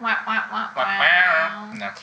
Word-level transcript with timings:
Да. 0.00 1.94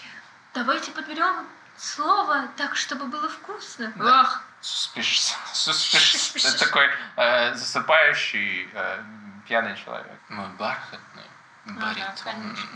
Давайте 0.54 0.92
подберем 0.92 1.48
слово 1.78 2.48
так, 2.58 2.76
чтобы 2.76 3.06
было 3.06 3.30
вкусно. 3.30 3.92
Да. 3.96 4.22
Ах, 4.22 4.44
Суспиш. 4.62 5.34
Суспиш. 5.54 6.46
Это 6.46 6.60
такой 6.66 6.90
э, 7.16 7.54
засыпающий 7.56 8.70
э, 8.74 9.04
пьяный 9.48 9.76
человек. 9.76 10.20
Мой 10.30 10.48
бархатный 10.60 11.24
Ага, 11.66 11.80
баритон. 11.80 12.14
конечно. 12.24 12.70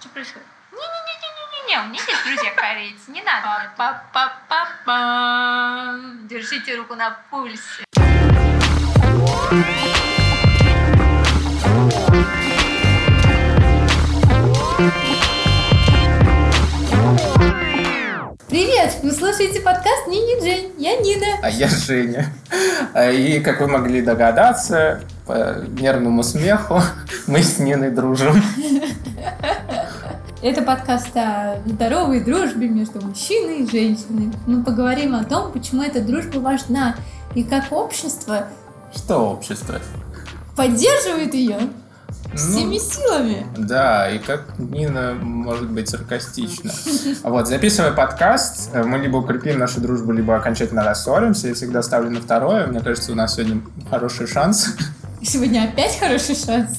Что 0.00 0.08
происходит? 0.10 0.46
Не-не-не-не-не-не, 0.72 1.78
у 1.80 1.84
меня 1.88 2.02
есть 2.02 2.24
друзья 2.24 2.52
корейцы, 2.54 3.10
не 3.10 3.22
надо. 3.22 3.72
Па-па-па-па. 3.76 4.94
Держите 6.28 6.76
руку 6.76 6.94
на 6.94 7.10
пульсе. 7.30 7.84
Привет! 18.86 19.02
Вы 19.02 19.10
слушаете 19.10 19.60
подкаст 19.60 20.06
Нини 20.06 20.40
Джейн. 20.40 20.70
Я 20.78 20.96
Нина. 20.98 21.26
А 21.42 21.50
я 21.50 21.66
Женя. 21.66 22.32
А, 22.94 23.10
И, 23.10 23.40
как 23.40 23.60
вы 23.60 23.66
могли 23.66 24.00
догадаться, 24.00 25.00
по 25.26 25.56
нервному 25.80 26.22
смеху 26.22 26.80
мы 27.26 27.42
с 27.42 27.58
Ниной 27.58 27.90
дружим. 27.90 28.40
Это 30.40 30.62
подкаст 30.62 31.16
о 31.16 31.56
здоровой 31.66 32.20
дружбе 32.20 32.68
между 32.68 33.04
мужчиной 33.04 33.64
и 33.64 33.68
женщиной. 33.68 34.32
Мы 34.46 34.62
поговорим 34.62 35.16
о 35.16 35.24
том, 35.24 35.50
почему 35.50 35.82
эта 35.82 36.00
дружба 36.00 36.38
важна 36.38 36.94
и 37.34 37.42
как 37.42 37.72
общество 37.72 38.46
Что 38.94 39.30
общество? 39.32 39.80
поддерживает 40.54 41.34
ее 41.34 41.58
Ну, 42.38 42.50
всеми 42.52 42.78
силами. 42.78 43.46
Да, 43.56 44.10
и 44.10 44.18
как 44.18 44.58
Нина 44.58 45.14
может 45.14 45.70
быть 45.70 45.88
саркастична. 45.88 46.70
Вот, 47.22 47.48
записывая 47.48 47.92
подкаст, 47.92 48.70
э, 48.74 48.82
мы 48.84 48.98
либо 48.98 49.16
укрепим 49.16 49.58
нашу 49.58 49.80
дружбу, 49.80 50.12
либо 50.12 50.36
окончательно 50.36 50.84
рассоримся. 50.84 51.48
Я 51.48 51.54
всегда 51.54 51.82
ставлю 51.82 52.10
на 52.10 52.20
второе. 52.20 52.66
Мне 52.66 52.80
кажется, 52.80 53.12
у 53.12 53.14
нас 53.14 53.34
сегодня 53.36 53.62
хороший 53.90 54.26
шанс 54.26 54.68
Сегодня 55.22 55.64
опять 55.64 55.98
хороший 55.98 56.34
шанс. 56.36 56.78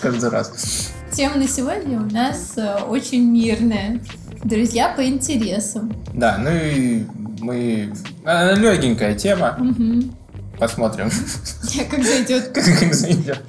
каждый 0.00 0.28
раз. 0.30 0.90
Тема 1.12 1.36
на 1.36 1.48
сегодня 1.48 1.98
у 2.00 2.04
нас 2.12 2.52
э, 2.56 2.76
очень 2.86 3.24
мирная. 3.32 4.00
Друзья 4.44 4.92
по 4.94 5.04
интересам. 5.04 5.92
Да, 6.12 6.36
ну 6.38 6.50
и 6.52 7.04
мы... 7.40 7.92
Легенькая 8.24 9.14
тема. 9.14 9.56
Мгм. 9.58 10.14
Посмотрим, 10.58 11.10
Как 11.90 12.04
зайдет. 12.04 12.52
как 12.52 12.92
зайдет. 12.94 13.42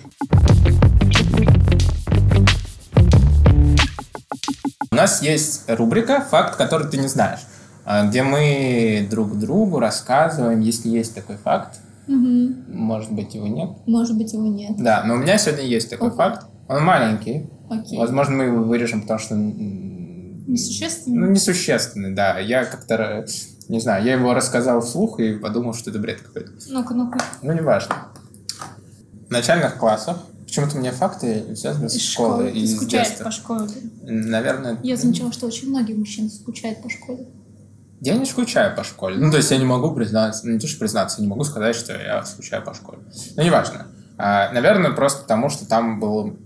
Нас 4.99 5.21
есть 5.21 5.63
рубрика 5.67 6.21
«Факт, 6.21 6.55
который 6.55 6.87
ты 6.89 6.97
не 6.97 7.07
знаешь», 7.07 7.39
а, 7.85 8.05
где 8.07 8.23
мы 8.23 9.07
друг 9.09 9.37
другу 9.39 9.79
рассказываем, 9.79 10.59
если 10.59 10.89
есть 10.89 11.15
такой 11.15 11.37
факт, 11.37 11.79
Мгм. 12.07 12.65
может 12.67 13.11
быть, 13.11 13.35
его 13.35 13.47
нет. 13.47 13.69
Может 13.85 14.17
быть, 14.17 14.33
его 14.33 14.47
нет. 14.47 14.71
Да, 14.77 15.03
но 15.05 15.13
у 15.13 15.17
меня 15.17 15.37
сегодня 15.37 15.63
есть 15.65 15.89
такой 15.89 16.07
Ого. 16.09 16.17
факт. 16.17 16.45
Он 16.67 16.83
маленький. 16.83 17.49
Окей. 17.69 17.97
Возможно, 17.99 18.35
мы 18.35 18.43
его 18.45 18.63
вырежем, 18.63 19.01
потому 19.01 19.19
что... 19.19 19.35
м, 19.35 20.45
Несущественно? 20.47 21.27
Ну, 21.27 21.31
несущественный, 21.31 22.13
да. 22.15 22.39
Я 22.39 22.65
как-то, 22.65 23.25
не 23.67 23.79
знаю, 23.79 24.03
я 24.03 24.13
его 24.13 24.33
рассказал 24.33 24.81
вслух 24.81 25.19
и 25.19 25.35
подумал, 25.37 25.73
что 25.75 25.91
это 25.91 25.99
бред 25.99 26.21
какой-то. 26.21 26.51
Ну-ка, 26.69 26.93
ну-ка. 26.95 27.19
Ну, 27.43 27.53
неважно. 27.53 27.95
В 29.27 29.31
начальных 29.31 29.77
классах 29.77 30.17
почему-то 30.49 30.77
мне 30.77 30.91
факты 30.91 31.55
связаны 31.55 31.89
с 31.89 31.95
Из 31.95 32.03
школы 32.03 32.49
школы. 32.49 32.59
и 32.59 32.65
с 32.65 32.85
детства. 32.85 33.25
по 33.25 33.31
школе. 33.31 33.69
Наверное... 34.01 34.79
Я 34.83 34.97
замечала, 34.97 35.31
что 35.31 35.45
очень 35.45 35.69
многие 35.69 35.93
мужчины 35.93 36.29
скучают 36.29 36.81
по 36.81 36.89
школе. 36.89 37.27
Я 38.01 38.15
не 38.15 38.25
скучаю 38.25 38.75
по 38.75 38.83
школе. 38.83 39.17
Ну, 39.17 39.29
то 39.29 39.37
есть 39.37 39.51
я 39.51 39.57
не 39.57 39.65
могу 39.65 39.91
признаться, 39.91 40.47
ну, 40.47 40.53
не 40.53 40.59
то, 40.59 40.67
что 40.67 40.79
признаться, 40.79 41.17
я 41.19 41.23
не 41.23 41.29
могу 41.29 41.43
сказать, 41.43 41.75
что 41.75 41.93
я 41.93 42.23
скучаю 42.23 42.63
по 42.63 42.73
школе. 42.73 42.99
Но 43.35 43.43
неважно. 43.43 43.87
А, 44.17 44.51
наверное, 44.51 44.91
просто 44.91 45.21
потому, 45.21 45.49
что 45.49 45.67
там 45.67 45.99
был 45.99 46.37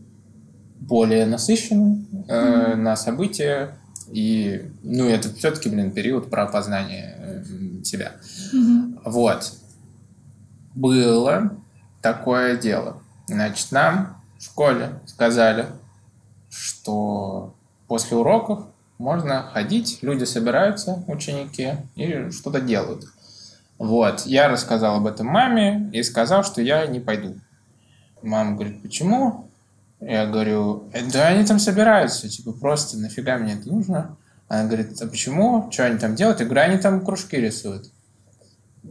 более 0.80 1.26
насыщенный 1.26 2.06
э, 2.28 2.76
на 2.76 2.96
события. 2.96 3.78
И, 4.12 4.70
ну, 4.84 5.08
это 5.08 5.34
все-таки, 5.34 5.70
блин, 5.70 5.92
период 5.92 6.30
про 6.30 6.46
познание 6.48 7.16
э, 7.20 7.84
себя. 7.84 8.14
Вот. 9.06 9.54
Было 10.76 11.52
такое 12.02 12.58
дело. 12.58 13.03
Значит, 13.34 13.72
нам 13.72 14.22
в 14.38 14.44
школе 14.44 15.00
сказали, 15.08 15.66
что 16.52 17.56
после 17.88 18.16
уроков 18.16 18.66
можно 19.00 19.42
ходить, 19.42 19.98
люди 20.04 20.24
собираются, 20.24 21.04
ученики, 21.08 21.72
и 21.96 22.30
что-то 22.30 22.62
делают. 22.62 23.06
Вот. 23.80 24.28
Я 24.28 24.50
рассказал 24.50 24.98
об 24.98 25.08
этом 25.08 25.26
маме 25.26 25.90
и 25.94 26.04
сказал, 26.04 26.44
что 26.44 26.62
я 26.62 26.86
не 26.86 27.00
пойду. 27.00 27.34
Мама 28.22 28.54
говорит, 28.54 28.84
почему? 28.84 29.50
Я 30.00 30.28
говорю, 30.28 30.90
«Э, 30.94 31.02
да 31.12 31.30
они 31.30 31.44
там 31.44 31.58
собираются, 31.58 32.30
типа 32.30 32.52
просто 32.52 33.00
нафига 33.00 33.38
мне 33.38 33.54
это 33.54 33.68
нужно? 33.68 34.16
Она 34.48 34.66
говорит, 34.66 35.02
а 35.02 35.08
почему? 35.08 35.72
Что 35.72 35.86
они 35.86 35.98
там 35.98 36.14
делают? 36.14 36.40
Я 36.40 36.46
говорю, 36.46 36.62
они 36.62 36.78
там 36.78 37.04
кружки 37.04 37.38
рисуют. 37.38 37.90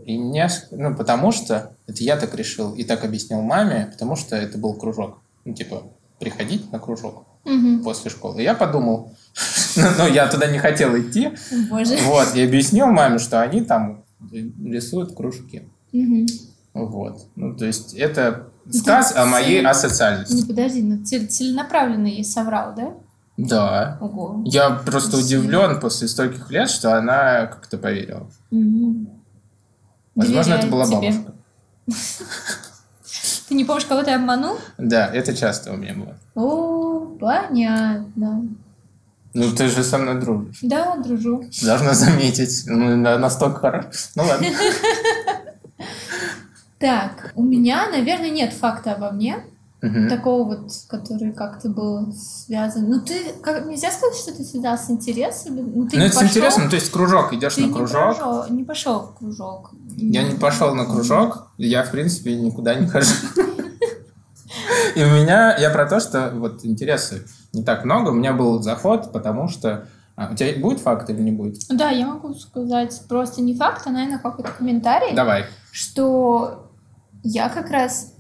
И 0.07 0.17
ск- 0.19 0.69
ну, 0.73 0.95
потому 0.97 1.33
что, 1.33 1.73
это 1.87 2.03
я 2.03 2.17
так 2.17 2.35
решил 2.35 2.73
и 2.75 2.83
так 2.85 3.05
объяснил 3.05 3.41
маме, 3.43 3.89
потому 3.93 4.17
что 4.17 4.37
это 4.37 4.59
был 4.59 4.75
кружок. 4.75 5.19
Ну, 5.45 5.55
типа, 5.55 5.83
приходить 6.19 6.71
на 6.73 6.79
кружок 6.79 7.25
Мгм. 7.45 7.83
после 7.85 8.11
школы. 8.11 8.41
И 8.41 8.45
я 8.45 8.55
подумал, 8.55 9.13
ну, 9.77 10.07
я 10.09 10.27
туда 10.29 10.47
не 10.47 10.59
хотел 10.59 10.97
идти, 10.99 11.31
Боже. 11.71 11.97
вот, 12.05 12.35
и 12.35 12.43
объяснил 12.43 12.87
маме, 12.87 13.19
что 13.19 13.41
они 13.43 13.63
там 13.63 14.05
рисуют 14.65 15.15
кружки. 15.15 15.69
Мгм. 15.93 16.27
Вот. 16.75 17.27
Ну, 17.37 17.55
то 17.55 17.67
есть, 17.67 17.93
это 17.95 18.49
сказ 18.71 19.15
о 19.15 19.27
моей 19.27 19.59
цель- 19.59 19.67
асоциальности. 19.67 20.35
Ну 20.41 20.47
подожди, 20.47 20.83
ну 20.83 21.05
цел- 21.05 21.27
целенаправленно 21.29 22.07
ей 22.07 22.25
соврал, 22.25 22.75
да? 22.75 22.95
Да. 23.37 23.99
Ого. 24.01 24.43
Я 24.47 24.71
просто 24.71 25.17
Спасибо. 25.19 25.41
удивлен 25.41 25.81
после 25.81 26.07
стольких 26.09 26.51
лет, 26.51 26.71
что 26.71 26.97
она 26.97 27.47
как-то 27.47 27.77
поверила. 27.79 28.31
Мгм. 28.51 29.09
Возможно, 30.15 30.55
это 30.55 30.67
была 30.67 30.87
тебе. 30.87 30.97
бабушка. 31.13 31.33
Ты 33.49 33.55
не 33.55 33.65
помнишь, 33.65 33.85
кого 33.87 34.03
ты 34.03 34.13
обманул? 34.13 34.59
Да, 34.79 35.07
это 35.13 35.35
часто 35.37 35.73
у 35.73 35.77
меня 35.77 35.95
было. 35.95 36.17
О, 36.35 37.01
понятно. 37.21 38.47
Ну, 39.35 39.53
ты 39.53 39.69
же 39.69 39.83
со 39.83 39.99
мной 39.99 40.21
дружишь. 40.21 40.59
Да, 40.63 40.97
дружу. 40.97 41.45
Должна 41.63 41.95
заметить. 41.95 42.65
Ну, 42.67 42.97
на- 42.97 43.19
настолько 43.19 43.61
хорошо. 43.61 43.89
Ну, 44.15 44.25
ладно. 44.25 44.47
Так, 46.79 47.31
у 47.37 47.45
меня, 47.45 47.89
наверное, 47.91 48.31
нет 48.31 48.53
факта 48.53 48.95
обо 48.95 49.11
мне. 49.13 49.45
Мгм. 49.83 50.09
Такого 50.09 50.45
вот, 50.45 50.71
который 50.89 51.33
как-то 51.33 51.69
был 51.69 52.13
связан. 52.13 52.89
Ну, 52.89 53.01
ты 53.01 53.33
как, 53.43 53.67
нельзя 53.67 53.91
сказать, 53.91 54.17
что 54.17 54.33
ты 54.33 54.45
связал 54.45 54.79
с 54.79 54.89
интересами. 54.89 55.61
Ну, 55.61 55.89
ты 55.89 55.97
Ну, 55.97 56.03
не 56.03 56.09
это 56.09 56.15
пошел, 56.15 56.29
интересно. 56.29 56.71
То 56.71 56.77
есть, 56.77 56.91
кружок. 56.93 57.33
Идешь 57.33 57.57
Ты 57.57 57.63
на 57.63 57.67
не, 57.67 57.73
кружок. 57.73 58.17
пошел, 58.17 58.45
не 58.49 58.63
пошел 58.65 59.01
в 59.01 59.15
кружок. 59.19 59.73
Я 59.97 60.23
не 60.23 60.37
пошел 60.37 60.73
на 60.77 60.85
кружок, 60.87 61.49
я, 61.59 61.83
в 61.83 61.91
принципе, 61.91 62.37
никуда 62.37 62.75
не 62.77 62.87
хожу. 62.87 63.13
И 64.95 65.03
у 65.03 65.09
меня, 65.09 65.57
я 65.57 65.71
про 65.71 65.87
то, 65.87 65.99
что 66.01 66.31
вот 66.35 66.65
интересы 66.65 67.25
не 67.53 67.65
так 67.65 67.85
много. 67.85 68.11
У 68.11 68.15
меня 68.15 68.33
был 68.33 68.63
заход, 68.63 69.13
потому 69.13 69.49
что... 69.49 69.89
А, 70.15 70.29
у 70.31 70.37
тебя 70.37 70.53
будет 70.61 70.79
факт 70.81 71.09
или 71.11 71.21
не 71.23 71.33
будет? 71.33 71.63
Да, 71.71 71.91
я 71.91 72.07
могу 72.07 72.35
сказать 72.35 73.01
просто 73.09 73.41
не 73.41 73.55
факт, 73.57 73.83
а, 73.87 73.91
наверное, 73.91 74.19
какой-то 74.19 74.51
комментарий. 74.53 75.15
Давай. 75.15 75.47
что 75.71 76.71
я 77.23 77.49
как 77.49 77.71
раз 77.71 78.12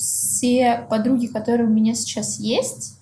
все 0.00 0.86
подруги, 0.88 1.26
которые 1.26 1.68
у 1.68 1.72
меня 1.72 1.94
сейчас 1.94 2.38
есть, 2.38 2.98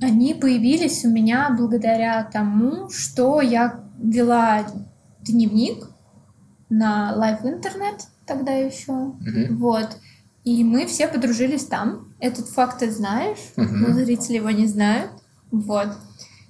они 0.00 0.34
появились 0.34 1.04
у 1.04 1.10
меня 1.10 1.54
благодаря 1.56 2.22
тому, 2.24 2.88
что 2.90 3.40
я 3.40 3.80
вела 3.98 4.66
дневник 5.20 5.88
на 6.68 7.14
LiveInternet 7.14 8.06
тогда 8.26 8.52
еще. 8.52 8.92
Мгм. 8.92 9.56
Вот. 9.58 9.98
И 10.44 10.62
мы 10.64 10.86
все 10.86 11.08
подружились 11.08 11.64
там. 11.64 12.14
Этот 12.20 12.48
факт 12.48 12.80
ты 12.80 12.90
знаешь, 12.90 13.38
Мгм. 13.56 13.80
но 13.82 13.92
зрители 13.94 14.36
его 14.36 14.50
не 14.50 14.66
знают. 14.66 15.10
Вот. 15.50 15.88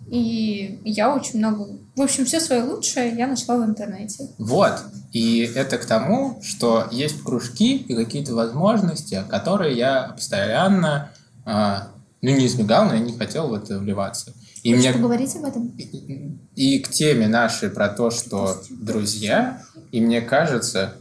И 0.08 0.80
я 0.84 1.14
очень 1.14 1.38
много... 1.38 1.66
В 1.96 2.00
общем, 2.02 2.24
все 2.24 2.40
свое 2.40 2.62
лучшее 2.62 3.14
я 3.16 3.26
нашла 3.26 3.56
в 3.58 3.64
интернете. 3.64 4.28
Вот. 4.38 4.74
И 5.12 5.40
это 5.54 5.78
к 5.78 5.86
тому, 5.86 6.40
что 6.42 6.86
есть 6.92 7.22
кружки 7.22 7.76
и 7.76 7.94
какие-то 7.94 8.34
возможности, 8.34 9.24
которые 9.28 9.76
я 9.76 10.08
постоянно, 10.14 11.10
а, 11.44 11.88
ну, 12.22 12.30
не 12.36 12.46
избегал, 12.46 12.86
но 12.86 12.94
я 12.94 13.00
не 13.00 13.12
хотел 13.16 13.48
в 13.48 13.54
это 13.54 13.78
вливаться. 13.78 14.32
И 14.62 14.74
мне 14.74 14.92
поговорить 14.92 15.34
об 15.36 15.44
этом? 15.44 15.68
И- 15.76 16.38
И 16.54 16.78
к 16.80 16.88
теме 16.90 17.28
нашей 17.28 17.70
про 17.70 17.88
то, 17.88 18.10
что 18.10 18.60
друзья, 18.70 19.62
и 19.92 20.00
мне 20.00 20.20
кажется, 20.20 20.94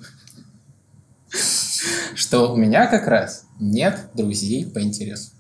что 2.16 2.52
у 2.54 2.56
меня 2.58 2.88
как 2.88 3.08
раз 3.08 3.44
нет 3.60 4.00
друзей 4.14 4.66
по 4.66 4.82
интересу. 4.82 5.32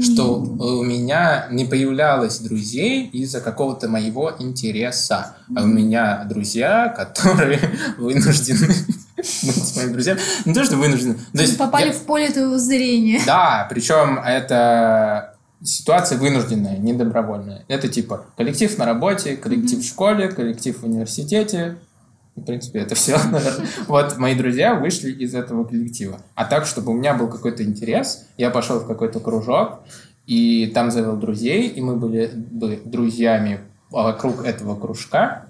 Что 0.00 0.38
у 0.40 0.82
меня 0.82 1.46
не 1.50 1.64
появлялось 1.64 2.38
друзей 2.40 3.06
из-за 3.12 3.40
какого-то 3.40 3.88
моего 3.88 4.32
интереса. 4.38 5.36
А 5.56 5.62
у 5.62 5.66
меня 5.66 6.24
друзья, 6.28 6.88
которые 6.88 7.60
вынуждены 7.98 8.74
с 9.22 9.76
моими 9.76 9.92
друзьями. 9.92 10.20
Не 10.44 10.54
то, 10.54 10.64
что 10.64 10.76
вынуждены. 10.76 11.14
То 11.32 11.42
есть 11.42 11.58
попали 11.58 11.88
я- 11.88 11.92
в 11.92 12.02
поле 12.02 12.30
твоего 12.30 12.58
зрения. 12.58 13.20
Да, 13.26 13.66
причем 13.70 14.18
это 14.18 15.34
ситуация 15.62 16.18
вынужденная, 16.18 16.76
не 16.78 16.92
добровольная. 16.92 17.64
Это 17.68 17.88
типа 17.88 18.26
коллектив 18.36 18.76
на 18.78 18.84
работе, 18.86 19.36
коллектив 19.36 19.80
в 19.80 19.86
школе, 19.86 20.28
коллектив 20.28 20.78
в 20.80 20.84
университете. 20.84 21.78
В 22.38 22.44
принципе, 22.44 22.80
это 22.80 22.94
все. 22.94 23.18
Вот 23.88 24.16
мои 24.18 24.34
друзья 24.34 24.74
вышли 24.74 25.10
из 25.10 25.34
этого 25.34 25.64
коллектива. 25.64 26.20
А 26.34 26.44
так, 26.44 26.66
чтобы 26.66 26.92
у 26.92 26.94
меня 26.94 27.14
был 27.14 27.28
какой-то 27.28 27.64
интерес, 27.64 28.26
я 28.36 28.50
пошел 28.50 28.78
в 28.80 28.86
какой-то 28.86 29.20
кружок, 29.20 29.80
и 30.26 30.66
там 30.74 30.90
завел 30.90 31.16
друзей, 31.16 31.68
и 31.68 31.80
мы 31.80 31.96
были 31.96 32.30
бы 32.34 32.80
друзьями 32.84 33.60
вокруг 33.90 34.44
этого 34.44 34.78
кружка. 34.78 35.46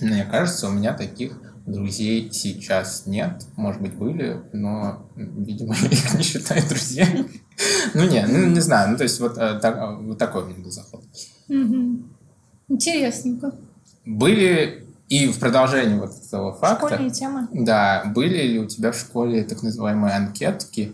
Мне 0.00 0.24
кажется, 0.24 0.68
у 0.68 0.72
меня 0.72 0.92
таких 0.94 1.40
друзей 1.66 2.30
сейчас 2.32 3.06
нет. 3.06 3.46
Может 3.56 3.80
быть, 3.80 3.94
были, 3.94 4.40
но, 4.52 5.06
видимо, 5.16 5.74
я 5.82 5.88
их 5.88 6.14
не 6.14 6.22
считаю 6.22 6.62
друзьями. 6.68 7.26
Ну, 7.92 8.08
не, 8.08 8.24
ну, 8.26 8.46
не 8.46 8.60
знаю. 8.60 8.92
Ну, 8.92 8.96
то 8.96 9.02
есть, 9.02 9.20
вот, 9.20 9.36
э, 9.36 9.58
так- 9.60 9.76
э, 9.76 9.96
вот 10.02 10.16
такой 10.16 10.44
у 10.44 10.46
меня 10.46 10.64
был 10.64 10.70
заход. 10.70 11.02
Мгм. 11.48 12.10
Интересненько. 12.68 13.52
Были 14.06 14.86
и 15.10 15.26
в 15.26 15.38
продолжении 15.40 15.98
вот 15.98 16.12
этого 16.24 16.54
факта, 16.54 16.86
Школьные 16.86 17.10
темы. 17.10 17.48
да, 17.52 18.04
были 18.06 18.42
ли 18.46 18.58
у 18.60 18.66
тебя 18.66 18.92
в 18.92 18.96
школе 18.96 19.42
так 19.42 19.62
называемые 19.62 20.14
анкетки, 20.14 20.92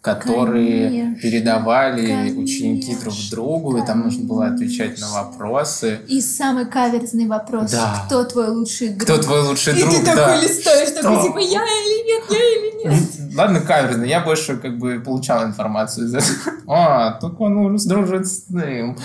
которые 0.00 0.88
Конечно, 0.88 1.20
передавали 1.22 2.06
конечно, 2.08 2.40
ученики 2.40 2.96
друг 2.96 3.14
другу, 3.30 3.76
и 3.78 3.86
там 3.86 4.00
нужно 4.00 4.24
было 4.24 4.46
отвечать 4.48 4.98
на 5.00 5.06
конечно. 5.06 5.22
вопросы. 5.22 6.00
И 6.08 6.20
самый 6.20 6.66
каверзный 6.66 7.28
вопрос. 7.28 7.70
Да. 7.70 8.02
Кто 8.06 8.24
твой 8.24 8.48
лучший 8.48 8.88
друг? 8.88 9.02
Кто 9.02 9.18
твой 9.18 9.42
лучший 9.46 9.78
И 9.78 9.80
друг? 9.80 9.94
ты 9.94 10.04
да. 10.06 10.14
такой 10.16 10.42
листаешь, 10.42 10.88
Что? 10.88 11.02
такой, 11.02 11.22
типа, 11.22 11.38
я 11.38 11.62
или 11.62 12.06
нет, 12.08 12.24
я 12.30 12.38
или 12.38 12.94
нет. 12.94 13.10
Ладно, 13.36 13.60
каверзно, 13.60 14.02
я 14.02 14.20
больше 14.22 14.56
как 14.56 14.76
бы 14.76 14.98
получал 14.98 15.44
информацию 15.44 16.06
из 16.06 16.14
этого. 16.14 16.52
А, 16.66 17.12
так 17.20 17.38
он 17.40 17.56
уже 17.58 17.86
дружит 17.86 18.26
с 18.26 18.48
ним. 18.50 18.96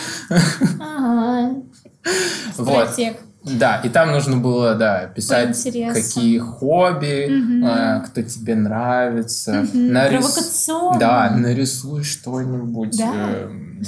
Ага. 0.79 1.61
Вот. 2.57 2.89
Стратег. 2.89 3.17
Да, 3.59 3.81
и 3.83 3.89
там 3.89 4.11
нужно 4.11 4.37
было, 4.37 4.75
да, 4.75 5.07
писать, 5.15 5.57
какие 5.93 6.39
хобби, 6.39 7.27
Мгм. 7.29 7.65
э, 7.65 8.03
кто 8.07 8.21
тебе 8.21 8.55
нравится. 8.55 9.53
Мгм. 9.53 9.91
Нарис- 9.93 10.19
Провокационно. 10.19 10.99
Да, 10.99 11.29
нарисуй 11.35 12.03
что-нибудь. 12.03 12.97
Да. 12.97 13.13
эм, 13.13 13.81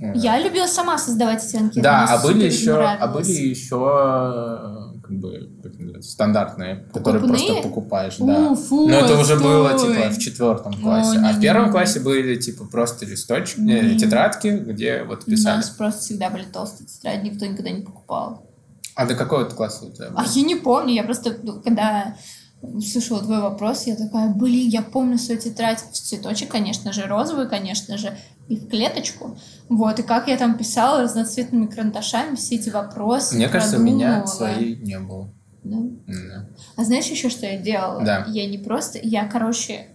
э, 0.00 0.12
Я 0.16 0.38
любила 0.38 0.66
сама 0.66 0.98
создавать 0.98 1.42
анкеты. 1.54 1.80
Да, 1.82 2.06
а 2.08 2.18
были 2.22 2.44
еще, 2.46 2.74
а 2.82 3.06
были 3.08 3.30
еще 3.30 4.88
как 5.02 5.18
бы 5.18 5.50
как 5.62 5.72
называется, 5.78 6.10
стандартные, 6.10 6.76
которые 6.92 7.20
Покупные? 7.22 7.46
просто 7.46 7.68
покупаешь, 7.68 8.16
У, 8.18 8.26
да. 8.26 8.54
фу, 8.54 8.88
Но 8.88 8.94
это 9.00 9.18
уже 9.18 9.36
было 9.36 9.78
типа 9.78 10.08
в 10.10 10.18
четвертом 10.18 10.72
классе, 10.80 11.18
О, 11.18 11.28
а 11.28 11.32
в 11.32 11.40
первом 11.40 11.62
не-не-не. 11.64 11.72
классе 11.72 12.00
были 12.00 12.36
типа 12.36 12.64
просто 12.64 13.04
листочки, 13.04 13.58
э, 13.60 13.62
Не. 13.92 13.98
тетрадки, 13.98 14.48
где 14.48 15.02
вот 15.02 15.24
У 15.26 15.30
писали. 15.30 15.56
нас 15.56 15.68
просто 15.70 16.00
всегда 16.00 16.30
были 16.30 16.44
толстые 16.44 16.86
тетради, 16.86 17.28
никто 17.28 17.44
никогда 17.46 17.70
не 17.70 17.82
покупал. 17.82 18.46
А 18.94 19.06
до 19.06 19.14
какого 19.14 19.44
ты 19.44 19.54
класса 19.54 19.86
у 19.86 19.90
тебя 19.90 20.10
был? 20.10 20.18
А 20.18 20.24
я 20.26 20.42
не 20.42 20.56
помню, 20.56 20.94
я 20.94 21.02
просто, 21.02 21.36
ну, 21.42 21.60
когда 21.62 22.16
услышала 22.62 23.20
твой 23.20 23.40
вопрос, 23.40 23.86
я 23.86 23.96
такая, 23.96 24.32
блин, 24.32 24.68
я 24.68 24.82
помню 24.82 25.18
свою 25.18 25.40
тетрадь 25.40 25.80
в 25.80 25.92
цветочек, 25.92 26.50
конечно 26.50 26.92
же, 26.92 27.06
розовый, 27.06 27.48
конечно 27.48 27.98
же, 27.98 28.16
и 28.48 28.56
в 28.56 28.68
клеточку. 28.68 29.36
Вот, 29.68 29.98
и 29.98 30.02
как 30.02 30.28
я 30.28 30.36
там 30.36 30.56
писала 30.56 31.02
разноцветными 31.02 31.66
карандашами 31.66 32.36
все 32.36 32.56
эти 32.56 32.70
вопросы. 32.70 33.34
Мне 33.34 33.48
кажется, 33.48 33.78
у 33.78 33.82
меня 33.82 34.26
своей 34.26 34.76
не 34.76 34.98
было. 34.98 35.32
Да. 35.64 35.78
Да. 36.06 36.48
А 36.76 36.84
знаешь 36.84 37.06
еще, 37.06 37.28
что 37.28 37.46
я 37.46 37.56
делала? 37.58 38.02
Да. 38.02 38.24
Я 38.28 38.46
не 38.46 38.58
просто... 38.58 38.98
Я, 39.02 39.26
короче, 39.26 39.91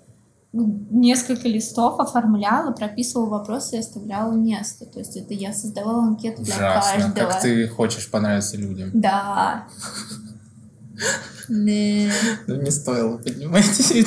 несколько 0.54 1.48
листов 1.48 2.00
оформляла, 2.00 2.72
прописывала 2.72 3.30
вопросы 3.30 3.76
и 3.76 3.80
оставляла 3.80 4.34
место. 4.34 4.86
То 4.86 5.00
есть 5.00 5.16
это 5.18 5.34
я 5.34 5.54
создавала 5.54 6.04
анкету 6.04 6.42
для 6.44 6.56
Ужасно. 6.56 6.92
каждого. 7.02 7.30
Как 7.32 7.42
ты 7.42 7.68
хочешь 7.68 8.10
понравиться 8.10 8.58
людям. 8.58 8.92
Да. 8.94 9.68
Не. 11.50 12.12
Ну, 12.48 12.62
не 12.62 12.72
стоило 12.72 13.18
поднимать 13.18 13.80
эти 13.80 14.04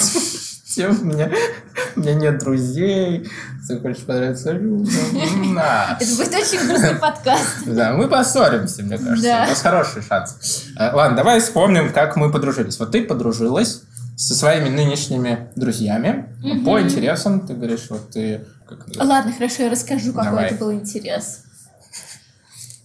темы. 0.74 0.98
У 1.00 1.04
меня, 1.04 1.30
у 1.96 2.00
меня 2.00 2.14
нет 2.14 2.38
друзей. 2.38 3.30
Ты 3.66 3.80
хочешь 3.80 4.04
понравиться 4.04 4.52
людям. 4.52 5.54
На. 5.54 5.96
Это 5.98 6.16
будет 6.16 6.34
очень 6.34 6.66
грустный 6.66 6.96
подкаст. 6.96 7.44
Да, 7.66 7.94
мы 7.94 8.08
поссоримся, 8.08 8.82
мне 8.82 8.98
кажется. 8.98 9.22
Да. 9.22 9.44
У 9.44 9.48
нас 9.48 9.62
хороший 9.62 10.02
шанс. 10.02 10.36
Э, 10.78 10.92
Ладно, 10.92 11.16
давай 11.16 11.40
вспомним, 11.40 11.92
как 11.92 12.16
мы 12.16 12.30
подружились. 12.30 12.78
Вот 12.78 12.92
ты 12.92 13.04
подружилась 13.04 13.82
со 14.20 14.34
своими 14.34 14.68
нынешними 14.68 15.48
друзьями 15.56 16.26
Мгм. 16.42 16.64
по 16.66 16.78
интересам. 16.78 17.46
Ты 17.46 17.54
говоришь, 17.54 17.86
вот 17.88 18.10
ты... 18.10 18.44
Как, 18.68 18.86
Ладно, 18.98 19.32
хорошо, 19.32 19.62
я 19.62 19.70
расскажу, 19.70 20.12
какой 20.12 20.24
Давай. 20.26 20.46
это 20.48 20.56
был 20.56 20.72
интерес. 20.74 21.44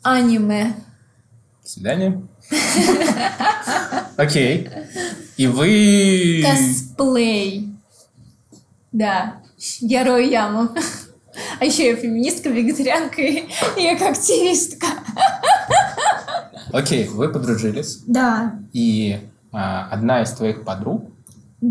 Аниме. 0.02 0.74
Свидание. 1.62 2.26
Окей. 4.16 4.70
И 5.36 5.48
вы... 5.48 6.42
Косплей. 6.46 7.76
Да. 8.94 9.42
Я 9.82 10.06
рою 10.06 10.30
яму. 10.30 10.70
А 11.60 11.66
еще 11.66 11.90
я 11.90 11.96
феминистка, 11.98 12.48
вегетарианка 12.48 13.22
и 13.22 13.44
и 13.78 13.88
активистка. 13.88 14.88
Окей, 16.72 17.10
вы 17.10 17.28
подружились. 17.28 18.04
Да. 18.08 18.56
И 18.72 19.20
а, 19.52 19.90
одна 19.92 20.22
из 20.22 20.32
твоих 20.32 20.64
подруг 20.64 21.12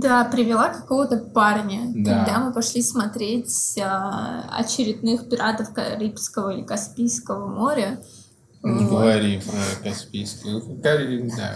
Да, 0.00 0.24
привела 0.24 0.70
какого-то 0.70 1.18
парня, 1.18 1.82
Да. 1.94 2.24
когда 2.24 2.40
мы 2.40 2.52
пошли 2.52 2.82
смотреть 2.82 3.78
а, 3.80 4.44
очередных 4.50 5.28
пиратов 5.28 5.72
Карибского 5.72 6.50
или 6.50 6.62
Каспийского 6.62 7.46
моря. 7.46 8.00
Не 8.64 8.86
Вот. 8.86 8.90
говори 8.90 9.40
про 9.40 9.88
Каспийскую. 9.90 10.62
Какая- 10.62 11.30
Да. 11.36 11.54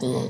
То- 0.00 0.28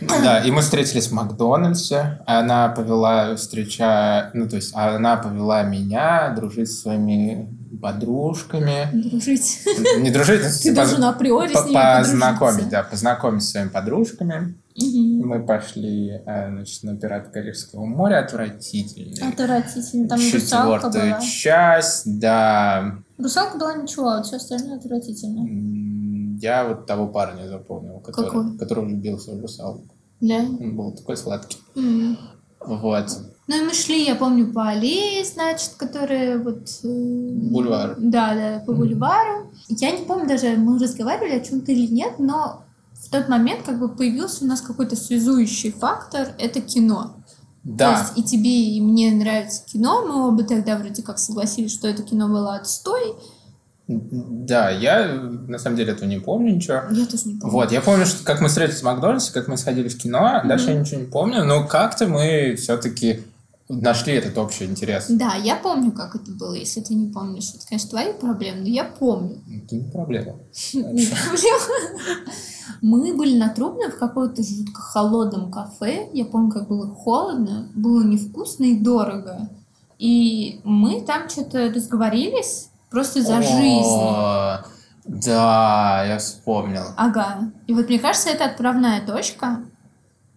Да, 0.00 0.40
и 0.40 0.50
мы 0.50 0.60
встретились 0.62 1.06
в 1.08 1.12
Макдональдсе. 1.12 2.20
Она 2.26 2.68
повела 2.68 3.36
встреча, 3.36 4.30
ну 4.34 4.48
то 4.48 4.56
есть 4.56 4.74
она 4.74 5.16
повела 5.16 5.62
меня 5.62 6.30
дружить 6.36 6.70
со 6.70 6.80
своими 6.82 7.48
подружками. 7.80 8.88
Дружить. 8.92 9.60
Не 9.98 10.10
дружить, 10.10 10.42
Ты 10.62 10.74
должен 10.74 11.04
априори 11.04 11.54
с 11.54 11.64
ними 11.64 11.74
познакомить, 11.98 12.68
да, 12.68 12.82
познакомить 12.82 13.42
с 13.44 13.50
своими 13.52 13.68
подружками. 13.68 14.54
Мгм. 14.80 15.28
Мы 15.28 15.44
пошли, 15.44 16.10
э, 16.24 16.50
значит, 16.50 16.82
на 16.84 16.96
пират 16.96 17.28
Карибского 17.28 17.84
моря, 17.84 18.24
отвратительный. 18.24 19.32
Отвратительно. 19.32 20.08
Там 20.08 20.18
Четвертая 20.18 21.10
была. 21.16 21.20
часть, 21.20 22.18
да. 22.20 22.94
Русалка 23.18 23.58
была 23.58 23.74
ничего, 23.74 24.08
а 24.08 24.22
все 24.22 24.36
остальное 24.36 24.76
отвратительно. 24.78 26.38
Я 26.40 26.68
вот 26.68 26.86
того 26.86 27.08
парня 27.08 27.48
запомнил, 27.48 27.98
который, 28.00 28.26
Какой? 28.26 28.58
который 28.58 28.84
влюбился 28.84 29.32
в 29.32 29.40
русалку. 29.40 29.88
Да? 30.20 30.36
Он 30.36 30.76
был 30.76 30.92
такой 30.92 31.16
сладкий. 31.16 31.58
М. 31.76 32.16
Вот. 32.60 33.06
Ну 33.48 33.56
и 33.62 33.64
мы 33.66 33.72
шли, 33.72 34.04
я 34.04 34.14
помню, 34.14 34.52
по 34.52 34.68
аллее, 34.68 35.24
значит, 35.24 35.74
которые 35.76 36.38
вот... 36.38 36.68
э, 36.84 36.88
Бульвар. 37.50 37.96
Да, 37.98 38.34
да, 38.34 38.62
по 38.66 38.72
бульвару. 38.72 39.50
Я 39.68 39.90
не 39.92 40.04
помню 40.04 40.28
даже, 40.28 40.56
мы 40.56 40.78
разговаривали 40.78 41.38
о 41.38 41.40
чем-то 41.44 41.72
или 41.72 41.86
нет, 41.92 42.18
но 42.18 42.64
в 43.04 43.10
тот 43.10 43.28
момент 43.28 43.62
как 43.64 43.78
бы 43.78 43.88
появился 43.88 44.44
у 44.44 44.48
нас 44.48 44.60
какой-то 44.60 44.96
связующий 44.96 45.70
фактор, 45.72 46.28
это 46.38 46.60
кино. 46.60 47.14
То 47.64 47.70
Да, 47.74 48.00
есть 48.00 48.12
и 48.18 48.22
тебе, 48.22 48.50
и 48.76 48.80
мне 48.80 49.10
нравится 49.12 49.62
кино, 49.66 50.04
мы 50.06 50.28
оба 50.28 50.42
тогда 50.44 50.76
вроде 50.78 51.02
как 51.02 51.18
согласились, 51.18 51.72
что 51.72 51.88
это 51.88 52.02
кино 52.02 52.28
было 52.28 52.54
отстой. 52.56 53.14
да, 53.86 54.68
я 54.70 55.14
на 55.14 55.58
самом 55.58 55.76
деле 55.76 55.92
этого 55.92 56.08
не 56.08 56.18
помню 56.18 56.54
ничего. 56.56 56.82
Я 56.90 57.06
тоже 57.06 57.28
не 57.28 57.38
помню. 57.38 57.52
Вот, 57.52 57.72
я 57.72 57.80
помню, 57.80 58.04
что 58.04 58.22
как 58.24 58.40
мы 58.40 58.48
встретились 58.48 58.80
в 58.80 58.84
Макдональдсе, 58.84 59.32
как 59.32 59.48
мы 59.48 59.56
сходили 59.56 59.88
в 59.88 59.96
кино, 59.98 60.42
дальше 60.44 60.70
я 60.70 60.78
ничего 60.78 61.00
не 61.00 61.06
помню, 61.06 61.44
но 61.44 61.66
как-то 61.66 62.06
мы 62.06 62.54
все-таки 62.56 63.22
нашли 63.68 64.14
этот 64.14 64.36
общий 64.38 64.64
интерес. 64.64 65.06
Да, 65.08 65.34
я 65.34 65.56
помню, 65.56 65.92
как 65.92 66.14
это 66.14 66.30
было. 66.30 66.54
Если 66.54 66.80
ты 66.80 66.94
не 66.94 67.12
помнишь, 67.12 67.52
это, 67.54 67.66
конечно, 67.66 67.90
твои 67.90 68.12
проблемы, 68.12 68.60
но 68.60 68.68
я 68.68 68.84
помню. 68.84 69.42
Это 69.46 69.76
не 69.76 69.90
проблема. 69.90 70.36
Не 70.72 71.06
проблема. 71.06 72.24
Мы 72.80 73.14
были 73.14 73.36
на 73.36 73.48
Трубной 73.48 73.90
в 73.90 73.98
каком-то 73.98 74.42
жутко 74.42 74.80
холодном 74.80 75.50
кафе. 75.50 76.08
Я 76.12 76.24
помню, 76.24 76.52
как 76.52 76.68
было 76.68 76.94
холодно, 76.94 77.68
было 77.74 78.04
невкусно 78.04 78.64
и 78.64 78.78
дорого. 78.78 79.48
И 79.98 80.60
мы 80.64 81.00
там 81.00 81.28
что-то 81.28 81.72
разговорились 81.72 82.68
просто 82.90 83.22
за 83.22 83.42
жизнь. 83.42 84.64
Да, 85.04 86.04
я 86.06 86.18
вспомнил. 86.18 86.84
Ага. 86.96 87.50
И 87.66 87.72
вот 87.72 87.88
мне 87.88 87.98
кажется, 87.98 88.28
это 88.28 88.44
отправная 88.44 89.04
точка, 89.04 89.62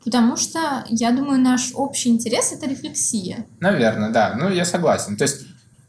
потому 0.04 0.38
что, 0.38 0.84
я 0.90 1.12
думаю, 1.12 1.40
наш 1.42 1.72
общий 1.74 2.10
интерес— 2.10 2.52
это 2.54 2.68
рефлексия. 2.68 3.46
Наверное, 3.60 4.10
да. 4.10 4.36
Ну, 4.38 4.50
я 4.50 4.66
согласен. 4.66 5.18
То 5.18 5.24
есть 5.24 5.42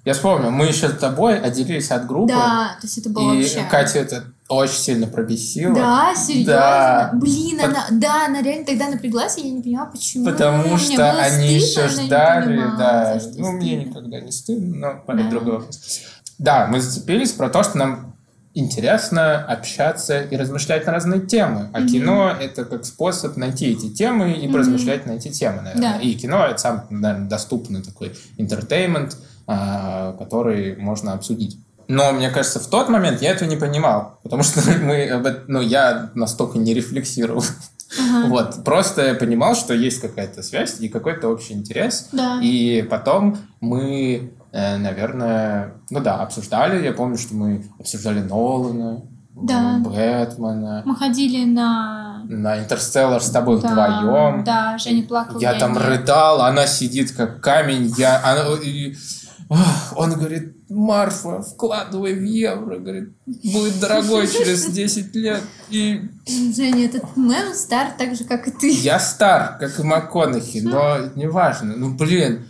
Я 0.04 0.14
вспомнил, 0.14 0.50
мы 0.50 0.66
еще 0.66 0.88
с 0.88 0.98
тобой 0.98 1.38
отделились 1.38 1.92
от 1.92 2.06
группы. 2.08 2.32
Да, 2.32 2.76
то 2.80 2.86
есть 2.88 2.98
это 2.98 3.08
было 3.08 3.34
и 3.34 3.36
вообще... 3.42 3.62
Катя 3.70 4.00
это 4.00 4.24
очень 4.48 4.74
сильно 4.74 5.06
пробесила. 5.06 5.72
Да, 5.76 6.12
серьезно? 6.16 6.52
Да. 6.54 7.10
Блин, 7.14 7.58
Под- 7.60 7.68
она, 7.68 7.86
да, 7.92 8.26
она 8.26 8.42
реально 8.42 8.66
тогда 8.66 8.88
напряглась, 8.88 9.38
и 9.38 9.42
я 9.46 9.52
не 9.54 9.62
поняла, 9.62 9.86
почему. 9.86 10.24
Потому 10.24 10.74
Мне 10.74 10.78
что 10.78 11.12
они 11.12 11.60
стыдно, 11.60 11.84
еще 11.86 11.88
ждали, 12.04 12.44
понимала, 12.46 12.76
да. 12.78 13.20
Ну, 13.36 13.52
мне 13.52 13.76
стыдно. 13.76 13.88
никогда 13.90 14.20
не 14.20 14.32
стыдно, 14.32 14.76
но 15.06 15.14
Да. 15.14 15.30
другой 15.30 15.52
вопрос. 15.58 16.00
Да, 16.38 16.66
мы 16.66 16.80
зацепились 16.80 17.30
про 17.30 17.48
то, 17.48 17.62
что 17.62 17.78
нам 17.78 18.11
интересно 18.54 19.44
общаться 19.44 20.20
и 20.22 20.36
размышлять 20.36 20.86
на 20.86 20.92
разные 20.92 21.20
темы. 21.20 21.68
А 21.72 21.80
Мгм. 21.80 21.88
кино— 21.88 22.30
это 22.40 22.64
как 22.64 22.84
способ 22.84 23.36
найти 23.36 23.66
эти 23.72 23.88
темы 23.90 24.32
и 24.32 24.44
Мгм. 24.44 24.52
поразмышлять 24.52 25.06
на 25.06 25.12
эти 25.12 25.28
темы, 25.28 25.62
наверное. 25.62 25.94
Да. 25.94 25.98
И 26.00 26.14
кино— 26.14 26.44
это 26.46 26.58
самый, 26.58 26.82
наверное, 26.90 27.28
доступный 27.28 27.82
такой 27.82 28.12
интертеймент, 28.36 29.16
а, 29.46 30.12
который 30.18 30.76
можно 30.76 31.12
обсудить. 31.14 31.58
Но, 31.88 32.12
мне 32.12 32.30
кажется, 32.30 32.60
в 32.60 32.66
тот 32.68 32.88
момент 32.88 33.20
я 33.22 33.32
этого 33.32 33.48
не 33.48 33.56
понимал, 33.56 34.18
потому 34.22 34.42
что 34.42 34.60
мы, 34.82 35.08
об 35.08 35.26
эт- 35.26 35.44
ну, 35.48 35.60
я 35.60 36.10
настолько 36.14 36.58
не 36.58 36.74
рефлексировал. 36.74 37.42
Ага. 37.98 38.26
Вот, 38.28 38.64
просто 38.64 39.04
я 39.06 39.14
понимал, 39.14 39.54
что 39.54 39.74
есть 39.74 40.00
какая-то 40.00 40.42
связь 40.42 40.76
и 40.80 40.88
какой-то 40.88 41.28
общий 41.28 41.52
интерес. 41.52 42.08
Да. 42.12 42.40
И 42.42 42.80
потом 42.88 43.36
мы, 43.60 44.32
наверное, 44.52 45.74
ну 45.90 46.00
да, 46.00 46.16
обсуждали. 46.22 46.84
Я 46.84 46.92
помню, 46.92 47.16
что 47.18 47.34
мы 47.34 47.64
обсуждали 47.78 48.20
Нолана, 48.20 49.02
Да. 49.34 49.78
Бэтмена, 49.80 50.82
Мы 50.84 50.94
ходили 50.94 51.44
на... 51.46 52.22
на 52.28 52.58
Интерстеллар 52.58 53.22
с 53.22 53.30
тобой 53.30 53.60
Да, 53.62 53.68
вдвоем. 53.68 54.44
Да, 54.44 54.76
Женя 54.78 55.02
плакал. 55.06 55.40
Я 55.40 55.54
там 55.54 55.72
нет. 55.72 55.82
рыдал, 55.82 56.42
она 56.42 56.66
сидит 56.66 57.12
как 57.12 57.40
камень. 57.40 57.92
Я, 57.96 58.20
она- 58.24 58.54
и- 58.62 58.94
он 59.96 60.12
говорит, 60.14 60.56
Марфа, 60.70 61.42
вкладывай 61.42 62.14
в 62.14 62.22
евро, 62.22 62.78
говорит, 62.78 63.14
будет 63.26 63.80
дорогой 63.80 64.26
через 64.26 64.66
10 64.66 65.14
лет. 65.14 65.42
И 65.68 66.00
Женя, 66.26 66.86
этот 66.86 67.16
мем 67.16 67.52
стар 67.54 67.88
так 67.98 68.14
же, 68.16 68.24
как 68.24 68.48
и 68.48 68.50
ты. 68.50 68.70
Я 68.70 68.98
стар, 68.98 69.58
как 69.60 69.78
и 69.78 69.82
МакКонахи, 69.82 70.58
но 70.58 70.98
неважно. 71.16 71.74
Ну, 71.76 71.94
блин, 71.94 72.46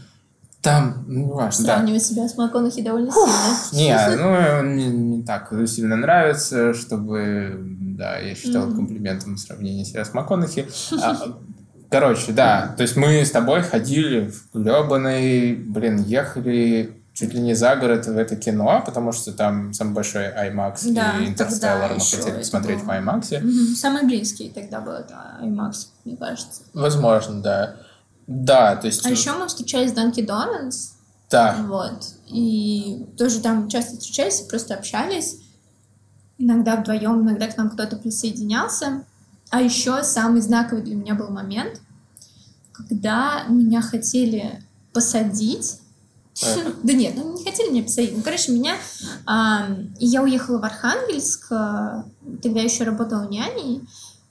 там, 0.62 1.04
ну, 1.08 1.26
неважно, 1.26 1.66
да. 1.66 1.74
Сравнивать 1.76 2.04
себя 2.04 2.28
с 2.28 2.36
МакКонахи 2.36 2.82
довольно 2.82 3.10
сильно. 3.12 3.72
Не, 3.72 4.16
ну, 4.16 4.62
мне 4.68 4.86
не 4.86 5.22
так 5.24 5.52
сильно 5.66 5.96
нравится, 5.96 6.72
чтобы, 6.72 7.58
да, 7.98 8.18
я 8.18 8.34
считал 8.36 8.66
Мгм. 8.66 8.76
комплиментом 8.76 9.36
сравнение 9.36 9.84
себя 9.84 10.04
с 10.04 10.14
МакКонахи. 10.14 10.68
А, 11.02 11.16
Короче, 11.90 12.32
да, 12.32 12.74
то 12.76 12.82
есть 12.82 12.96
мы 12.96 13.24
с 13.24 13.30
тобой 13.32 13.62
ходили 13.62 14.30
в 14.30 14.54
гребаный, 14.54 15.54
блин, 15.54 15.98
ехали 15.98 17.02
чуть 17.12 17.34
ли 17.34 17.40
не 17.40 17.54
за 17.54 17.76
город 17.76 18.06
в 18.06 18.16
это 18.16 18.36
кино, 18.36 18.82
потому 18.86 19.12
что 19.12 19.32
там 19.32 19.74
самый 19.74 19.92
большой 19.92 20.28
IMAX 20.28 20.92
Да, 20.92 21.18
и 21.20 21.26
Интерстеллар 21.26 21.92
мы 21.92 22.00
хотели 22.00 22.38
посмотреть 22.38 22.80
в. 22.82 22.88
IMAX. 22.88 23.40
Мгм. 23.40 23.74
Самый 23.76 24.04
близкий 24.04 24.48
тогда 24.48 24.80
был 24.80 24.92
это 24.92 25.14
IMAX, 25.42 25.72
мне 26.06 26.16
кажется. 26.16 26.62
Возможно, 26.72 27.42
да. 27.42 27.76
Да, 28.26 28.76
то 28.76 28.86
есть... 28.86 29.04
А 29.04 29.10
еще 29.10 29.32
мы 29.32 29.48
встречались 29.48 29.92
в 29.92 29.94
Данки 29.94 30.22
Дональдс, 30.22 30.92
Да, 31.30 31.56
вот, 31.66 32.14
и 32.26 33.06
тоже 33.18 33.40
там 33.40 33.68
часто 33.68 33.96
встречались, 33.96 34.40
просто 34.42 34.74
общались, 34.74 35.38
иногда 36.38 36.76
вдвоем, 36.76 37.22
иногда 37.22 37.48
к 37.48 37.56
нам 37.56 37.70
кто-то 37.70 37.96
присоединялся. 37.96 39.04
А 39.50 39.60
еще 39.60 40.02
самый 40.02 40.40
знаковый 40.40 40.82
для 40.82 40.96
меня 40.96 41.14
был 41.14 41.28
момент, 41.28 41.80
когда 42.72 43.44
меня 43.48 43.82
хотели 43.82 44.62
посадить. 44.92 45.78
Так. 46.40 46.74
Да 46.82 46.94
нет, 46.94 47.14
ну 47.16 47.36
не 47.36 47.44
хотели 47.44 47.70
меня 47.70 47.82
посадить. 47.82 48.16
Ну, 48.16 48.22
короче, 48.22 48.52
меня... 48.52 48.76
я 49.98 50.22
уехала 50.22 50.58
в 50.58 50.64
Архангельск, 50.64 51.52
а, 51.52 52.06
тогда 52.42 52.60
еще 52.62 52.84
работала 52.84 53.28
няней, 53.28 53.82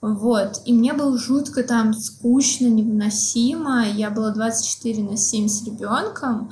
вот, 0.02 0.62
и 0.64 0.72
мне 0.72 0.94
было 0.94 1.16
жутко 1.16 1.62
там 1.62 1.94
скучно, 1.94 2.66
невыносимо. 2.66 3.88
Я 3.88 4.10
была 4.10 4.30
24 4.30 5.00
на 5.04 5.16
7 5.16 5.48
с 5.48 5.64
ребенком, 5.64 6.50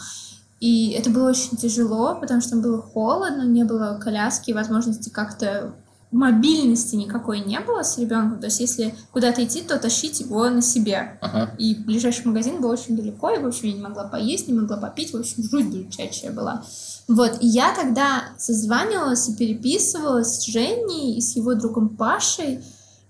и 0.61 0.91
это 0.91 1.11
было 1.11 1.31
очень 1.31 1.57
тяжело, 1.57 2.15
потому 2.15 2.41
что 2.41 2.57
было 2.57 2.81
холодно, 2.81 3.43
не 3.43 3.65
было 3.65 3.99
коляски, 4.01 4.53
возможности 4.53 5.09
как-то 5.09 5.75
мобильности 6.13 6.97
никакой 6.97 7.41
не 7.41 7.61
было 7.61 7.83
с 7.83 7.99
ребенком. 7.99 8.41
То 8.41 8.47
есть, 8.47 8.61
если 8.61 8.95
куда-то 9.13 9.45
идти, 9.45 9.63
то 9.63 9.79
тащить 9.79 10.21
его 10.21 10.49
на 10.49 10.63
себе. 10.63 11.19
ага. 11.21 11.53
И 11.59 11.75
ближайший 11.75 12.27
магазин 12.27 12.61
был 12.61 12.71
очень 12.71 12.97
далеко, 12.97 13.31
и, 13.31 13.39
в 13.39 13.47
общем, 13.47 13.69
я 13.69 13.75
не 13.75 13.83
могла 13.83 14.05
поесть, 14.05 14.49
не 14.49 14.55
могла 14.55 14.77
попить, 14.77 15.13
в 15.13 15.17
общем, 15.17 15.43
жуть 15.43 15.73
жутчайшая 15.73 16.33
была. 16.33 16.65
Вот, 17.09 17.39
и 17.41 17.47
я 17.47 17.75
тогда 17.75 18.25
созванивалась 18.39 19.29
и 19.29 19.35
переписывалась 19.35 20.39
с 20.39 20.47
Женей 20.47 21.17
и 21.17 21.21
с 21.21 21.35
его 21.35 21.55
другом 21.55 21.89
Пашей, 21.91 22.61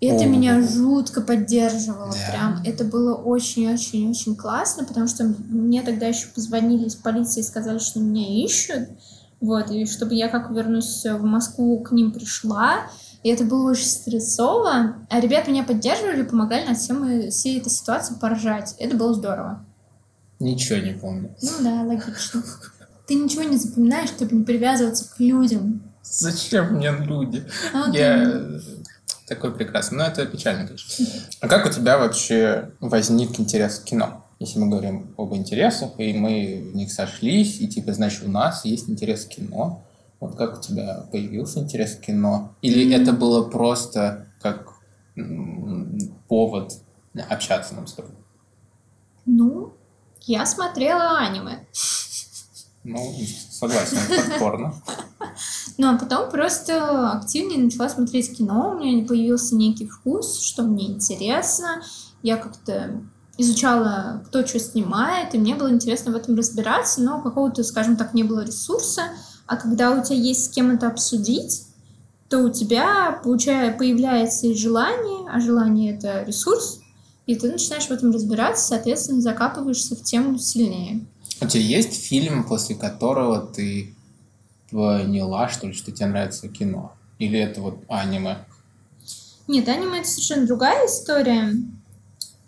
это 0.06 0.24
О. 0.24 0.26
меня 0.26 0.62
жутко 0.62 1.20
поддерживало, 1.20 2.12
Да. 2.12 2.30
прям. 2.32 2.62
Это 2.64 2.84
было 2.84 3.14
очень-очень-очень 3.14 4.34
классно, 4.36 4.84
потому 4.84 5.06
что 5.06 5.24
мне 5.24 5.82
тогда 5.82 6.06
еще 6.06 6.28
позвонили 6.34 6.86
из 6.86 6.94
полиции 6.94 7.40
и 7.40 7.44
сказали, 7.44 7.78
что 7.78 8.00
меня 8.00 8.44
ищут, 8.44 8.88
вот, 9.40 9.70
и 9.70 9.86
чтобы 9.86 10.14
я 10.14 10.28
как 10.28 10.50
вернусь 10.50 11.04
в 11.04 11.22
Москву, 11.22 11.80
к 11.80 11.92
ним 11.92 12.12
пришла, 12.12 12.86
и 13.22 13.28
это 13.28 13.44
было 13.44 13.70
очень 13.70 13.86
стрессово. 13.86 14.96
А 15.10 15.20
ребята 15.20 15.50
меня 15.50 15.64
поддерживали, 15.64 16.22
помогали 16.22 16.66
над 16.66 16.78
всем, 16.78 17.30
всей 17.30 17.58
этой 17.60 17.70
ситуации 17.70 18.14
поржать. 18.14 18.74
Это 18.78 18.96
было 18.96 19.12
здорово. 19.14 19.64
Ничего 20.38 20.78
не 20.78 20.92
помню. 20.94 21.34
Ну 21.42 21.50
да, 21.60 21.82
логично. 21.82 22.42
Ты 23.06 23.14
ничего 23.16 23.42
не 23.42 23.58
запоминаешь, 23.58 24.08
чтобы 24.08 24.36
не 24.36 24.44
привязываться 24.44 25.04
к 25.10 25.20
людям. 25.20 25.82
Зачем 26.02 26.76
мне 26.76 26.90
люди? 26.92 27.44
А 27.74 27.86
вот 27.86 27.94
Я 27.94 28.22
э, 28.22 28.60
такой 29.30 29.54
прекрасный. 29.54 29.98
Но 29.98 30.04
это 30.04 30.26
печально, 30.26 30.66
конечно. 30.66 31.06
А 31.40 31.48
как 31.48 31.64
у 31.64 31.70
тебя 31.70 31.96
вообще 31.98 32.72
возник 32.80 33.38
интерес 33.38 33.78
к 33.78 33.84
кино? 33.84 34.26
Если 34.40 34.58
мы 34.58 34.68
говорим 34.68 35.14
об 35.16 35.34
интересах, 35.34 35.92
и 35.98 36.12
мы 36.12 36.70
в 36.72 36.76
них 36.76 36.92
сошлись, 36.92 37.60
и 37.60 37.68
типа, 37.68 37.92
значит, 37.92 38.24
у 38.24 38.30
нас 38.30 38.64
есть 38.64 38.90
интерес 38.90 39.24
к 39.24 39.28
кино. 39.28 39.82
Вот 40.18 40.36
как 40.36 40.58
у 40.58 40.60
тебя 40.60 41.06
появился 41.12 41.60
интерес 41.60 41.94
к 41.94 42.00
кино? 42.00 42.54
Или 42.60 42.92
М. 42.92 43.00
это 43.00 43.12
было 43.12 43.48
просто 43.48 44.26
как 44.42 44.68
повод 46.28 46.72
общаться 47.28 47.74
нам 47.74 47.86
с 47.86 47.92
тобой? 47.94 48.12
Ну, 49.26 49.72
я 50.22 50.44
смотрела 50.44 51.18
аниме. 51.18 51.66
Ну, 52.82 53.14
согласен, 53.50 53.98
хардкорно. 53.98 54.74
Ну, 55.80 55.94
а 55.94 55.96
потом 55.96 56.30
просто 56.30 57.10
активнее 57.12 57.58
начала 57.58 57.88
смотреть 57.88 58.36
кино. 58.36 58.72
У 58.76 58.84
меня 58.84 59.06
появился 59.06 59.56
некий 59.56 59.86
вкус, 59.86 60.42
что 60.42 60.62
мне 60.62 60.88
интересно. 60.88 61.82
Я 62.22 62.36
как-то 62.36 63.00
изучала, 63.38 64.22
кто 64.26 64.46
что 64.46 64.60
снимает, 64.60 65.34
и 65.34 65.38
мне 65.38 65.54
было 65.54 65.70
интересно 65.70 66.12
в 66.12 66.16
этом 66.16 66.36
разбираться, 66.36 67.00
но 67.00 67.22
какого-то, 67.22 67.64
скажем 67.64 67.96
так, 67.96 68.12
не 68.12 68.24
было 68.24 68.44
ресурса. 68.44 69.04
А 69.46 69.56
когда 69.56 69.92
у 69.92 70.04
тебя 70.04 70.16
есть 70.16 70.44
с 70.44 70.48
кем 70.50 70.70
это 70.70 70.86
обсудить, 70.86 71.62
то 72.28 72.40
у 72.40 72.50
тебя 72.50 73.18
получая, 73.24 73.74
появляется 73.74 74.48
и 74.48 74.54
желание, 74.54 75.30
а 75.32 75.40
желание— 75.40 75.94
это 75.96 76.24
ресурс, 76.24 76.80
и 77.24 77.36
ты 77.36 77.50
начинаешь 77.50 77.86
в 77.86 77.90
этом 77.90 78.10
разбираться, 78.10 78.66
соответственно, 78.66 79.22
закапываешься 79.22 79.96
в 79.96 80.02
тему 80.02 80.38
сильнее. 80.38 81.06
У 81.40 81.46
тебя 81.46 81.62
есть 81.62 81.94
фильм, 81.94 82.44
после 82.44 82.76
которого 82.76 83.40
ты 83.40 83.94
поняла, 84.70 85.48
что 85.48 85.66
ли, 85.66 85.72
что 85.72 85.92
тебе 85.92 86.06
нравится 86.06 86.48
кино? 86.48 86.92
Или 87.18 87.38
это 87.38 87.60
вот 87.60 87.84
аниме? 87.88 88.38
Нет, 89.48 89.68
аниме— 89.68 89.98
это 90.00 90.08
совершенно 90.08 90.46
другая 90.46 90.86
история. 90.86 91.54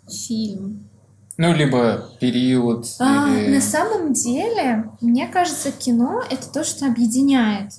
Фильм. 0.09 0.89
Ну, 1.37 1.53
либо 1.53 2.09
период, 2.19 2.85
А, 2.99 3.29
или... 3.29 3.55
на 3.55 3.61
самом 3.61 4.13
деле, 4.13 4.89
мне 5.01 5.27
кажется, 5.27 5.71
кино— 5.71 6.23
это 6.29 6.47
то, 6.51 6.63
что 6.63 6.85
объединяет. 6.85 7.71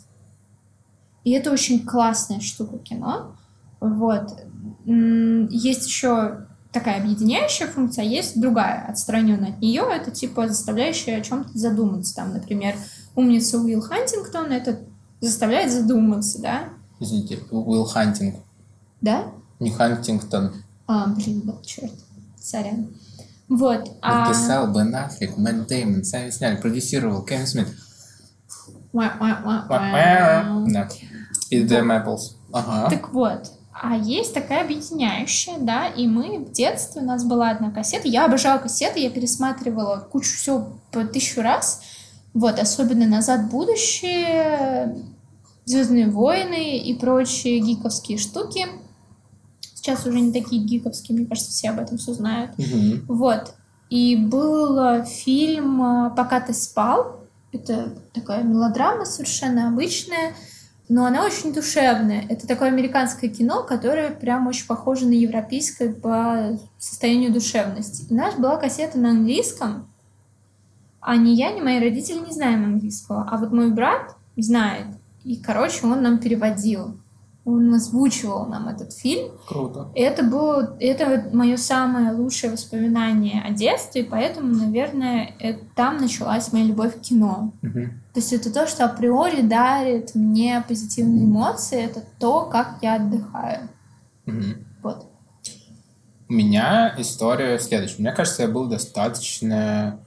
И 1.22 1.30
это 1.30 1.50
очень 1.50 1.86
классная 1.86 2.40
штука 2.40 2.78
кино. 2.78 3.36
Вот. 3.80 4.30
Есть 4.86 5.86
еще 5.86 6.46
такая 6.72 7.00
объединяющая 7.00 7.68
функция, 7.68 8.02
а 8.02 8.06
есть 8.06 8.40
другая, 8.40 8.86
отстраненная 8.88 9.50
от 9.50 9.60
нее. 9.60 9.84
Это 9.90 10.10
типа 10.10 10.48
заставляющая 10.48 11.18
о 11.18 11.20
чем-то 11.20 11.56
задуматься. 11.56 12.16
Там, 12.16 12.32
например, 12.32 12.74
умница 13.16 13.58
Уилл 13.58 13.80
Хантингтон 13.80 14.52
это 14.52 14.80
заставляет 15.20 15.72
задуматься, 15.72 16.40
да? 16.40 16.64
Извините, 17.00 17.40
Уилл 17.50 17.84
Хантинг. 17.84 18.36
Да? 19.00 19.26
Не 19.60 19.70
Хантингтон. 19.70 20.52
А, 20.86 21.08
блин, 21.08 21.40
был 21.40 21.60
черт. 21.62 21.92
Сорян. 22.38 22.88
Вот. 23.48 23.90
а- 24.02 24.26
Написал 24.26 24.72
Бен 24.72 24.94
Аффлек, 24.94 25.36
Мэтт 25.36 25.68
Дэймон, 25.68 26.04
сами 26.04 26.30
сняли, 26.30 26.56
продюсировал 26.56 27.22
Кевин 27.22 27.46
Смит. 27.46 27.68
Да. 30.72 30.88
И 31.50 31.62
Дэм 31.62 31.90
Эпплс. 31.90 32.36
Ага. 32.52 32.88
Так 32.90 33.12
вот, 33.12 33.50
а 33.72 33.96
есть 33.96 34.32
такая 34.32 34.64
объединяющая, 34.64 35.58
да, 35.58 35.88
и 35.88 36.06
мы 36.06 36.38
в 36.38 36.52
детстве, 36.52 37.02
у 37.02 37.04
нас 37.04 37.24
была 37.24 37.50
одна 37.50 37.70
кассета, 37.70 38.06
я 38.08 38.26
обожала 38.26 38.58
кассеты, 38.58 39.00
я 39.00 39.10
пересматривала 39.10 39.98
кучу 39.98 40.36
всего 40.36 40.78
по 40.92 41.04
тысячу 41.04 41.42
раз, 41.42 41.82
Вот, 42.34 42.58
особенно 42.58 43.06
«Назад 43.06 43.42
в 43.42 43.48
будущее», 43.50 44.96
«Звездные 45.64 46.10
войны» 46.10 46.78
и 46.78 46.92
прочие 46.94 47.60
гиковские 47.60 48.18
штуки. 48.18 48.66
Сейчас 49.74 50.04
уже 50.04 50.20
не 50.20 50.32
такие 50.32 50.62
гиковские, 50.62 51.16
мне 51.16 51.26
кажется, 51.26 51.50
все 51.50 51.70
об 51.70 51.78
этом 51.78 51.96
все 51.96 52.12
знают. 52.12 52.58
Мгм. 52.58 53.04
Вот. 53.08 53.54
И 53.88 54.16
был 54.16 55.04
фильм 55.04 56.12
«Пока 56.16 56.40
ты 56.40 56.52
спал». 56.52 57.20
Это 57.52 57.94
такая 58.12 58.42
мелодрама 58.42 59.04
совершенно 59.04 59.68
обычная, 59.68 60.34
но 60.88 61.06
она 61.06 61.24
очень 61.24 61.54
душевная. 61.54 62.26
Это 62.28 62.48
такое 62.48 62.68
американское 62.68 63.30
кино, 63.30 63.62
которое 63.62 64.10
прям 64.10 64.48
очень 64.48 64.66
похоже 64.66 65.06
на 65.06 65.12
европейское 65.12 65.92
по 65.92 66.58
состоянию 66.78 67.32
душевности. 67.32 68.04
У 68.10 68.14
нас 68.14 68.34
была 68.34 68.56
кассета 68.56 68.98
на 68.98 69.10
английском, 69.10 69.88
а 71.04 71.16
ни 71.16 71.30
я, 71.30 71.52
ни 71.52 71.60
мои 71.60 71.78
родители 71.78 72.18
не 72.18 72.32
знаем 72.32 72.64
английского. 72.64 73.28
А 73.30 73.36
вот 73.36 73.52
мой 73.52 73.70
брат 73.70 74.16
знает. 74.36 74.86
И, 75.22 75.36
короче, 75.36 75.86
он 75.86 76.02
нам 76.02 76.18
переводил. 76.18 76.98
Он 77.44 77.74
озвучивал 77.74 78.46
нам 78.46 78.68
этот 78.68 78.94
фильм. 78.94 79.32
Круто. 79.46 79.90
И 79.94 80.00
это 80.00 80.22
было, 80.22 80.76
это 80.80 81.28
мое 81.30 81.58
самое 81.58 82.12
лучшее 82.12 82.52
воспоминание 82.52 83.42
о 83.42 83.50
детстве, 83.50 84.02
поэтому, 84.02 84.54
наверное, 84.54 85.34
это, 85.38 85.60
там 85.76 85.98
началась 85.98 86.50
моя 86.54 86.64
любовь 86.64 86.96
к 86.96 87.00
кино. 87.00 87.52
Мгм. 87.60 88.00
То 88.14 88.20
есть 88.20 88.32
это 88.32 88.50
то, 88.50 88.66
что 88.66 88.86
априори 88.86 89.42
дарит 89.42 90.14
мне 90.14 90.64
позитивные 90.66 91.26
эмоции, 91.26 91.82
это 91.82 92.02
то, 92.18 92.46
как 92.46 92.78
я 92.80 92.94
отдыхаю. 92.94 93.68
Мгм. 94.24 94.64
Вот. 94.82 95.06
У 96.30 96.32
меня 96.32 96.94
история 96.96 97.58
следующая. 97.58 98.00
Мне 98.00 98.12
кажется, 98.12 98.44
я 98.44 98.48
был 98.48 98.68
достаточно 98.68 99.98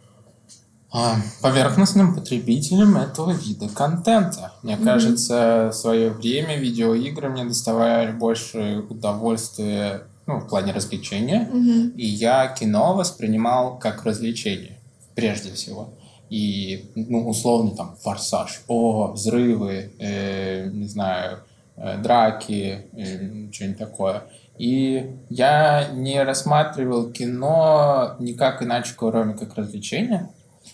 поверхностным 1.42 2.16
потребителем 2.16 2.98
этого 2.98 3.32
вида 3.32 3.68
контента. 3.70 4.54
Мне 4.64 4.76
Мгм. 4.76 4.86
кажется, 4.86 5.70
в 5.72 5.76
свое 5.76 6.10
время 6.10 6.58
видеоигры 6.58 7.30
мне 7.30 7.46
доставали 7.46 8.12
больше 8.12 8.86
удовольствия 8.90 10.04
ну, 10.28 10.40
в 10.40 10.48
плане 10.48 10.74
развлечения. 10.74 11.50
Мгм. 11.52 11.90
И 11.96 12.06
я 12.06 12.48
кино 12.48 12.94
воспринимал 12.96 13.78
как 13.80 14.04
развлечение, 14.04 14.78
прежде 15.16 15.54
всего. 15.54 15.94
И, 16.30 16.92
ну, 16.96 17.28
условно, 17.30 17.72
там, 17.72 17.96
форсаж, 18.02 18.62
о, 18.68 19.14
взрывы, 19.14 19.94
э, 20.00 20.70
не 20.70 20.88
знаю, 20.88 21.40
э, 21.78 21.98
драки, 22.02 22.88
э, 22.92 23.52
что-нибудь 23.52 23.78
такое. 23.78 24.24
И 24.58 25.16
я 25.30 25.90
не 25.94 26.22
рассматривал 26.24 27.10
кино 27.12 28.16
никак 28.20 28.62
иначе, 28.62 28.94
кроме 28.98 29.34
как 29.36 29.56
развлечение. 29.56 30.30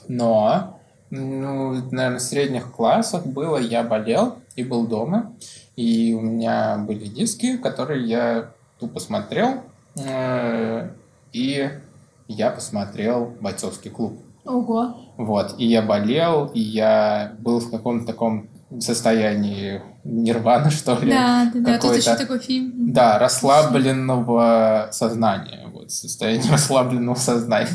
Но, 0.08 0.80
ну, 1.10 1.74
наверное, 1.92 2.20
в 2.20 2.22
средних 2.22 2.72
классах 2.72 3.26
было, 3.26 3.58
я 3.58 3.84
болел 3.84 4.38
и 4.56 4.64
был 4.64 4.88
дома. 4.88 5.34
И 5.76 6.14
у 6.14 6.22
меня 6.22 6.78
были 6.78 7.06
диски, 7.08 7.58
которые 7.58 8.06
я 8.06 8.52
тупо 8.80 9.00
смотрел. 9.00 9.64
э, 9.96 10.90
И 11.32 11.70
я 12.28 12.50
посмотрел 12.52 13.34
«Бойцовский 13.42 13.90
клуб». 13.92 14.20
Ого. 14.46 14.96
Вот, 15.18 15.56
и 15.58 15.66
я 15.66 15.82
болел, 15.82 16.48
и 16.54 16.60
я 16.60 17.34
был 17.40 17.60
в 17.60 17.72
каком-то 17.72 18.06
таком 18.06 18.50
состоянии 18.80 19.82
нирваны, 20.04 20.70
что 20.70 20.96
ли. 21.00 21.12
Да, 21.12 21.50
да, 21.54 21.60
да, 21.60 21.78
тут 21.80 21.96
еще 21.96 22.16
такой 22.16 22.40
фильм. 22.40 22.92
Да, 22.94 23.20
расслабленного 23.20 24.90
сознания. 24.92 25.68
Вот, 25.72 25.92
состояние 25.92 26.52
расслабленного 26.52 27.16
сознания. 27.16 27.70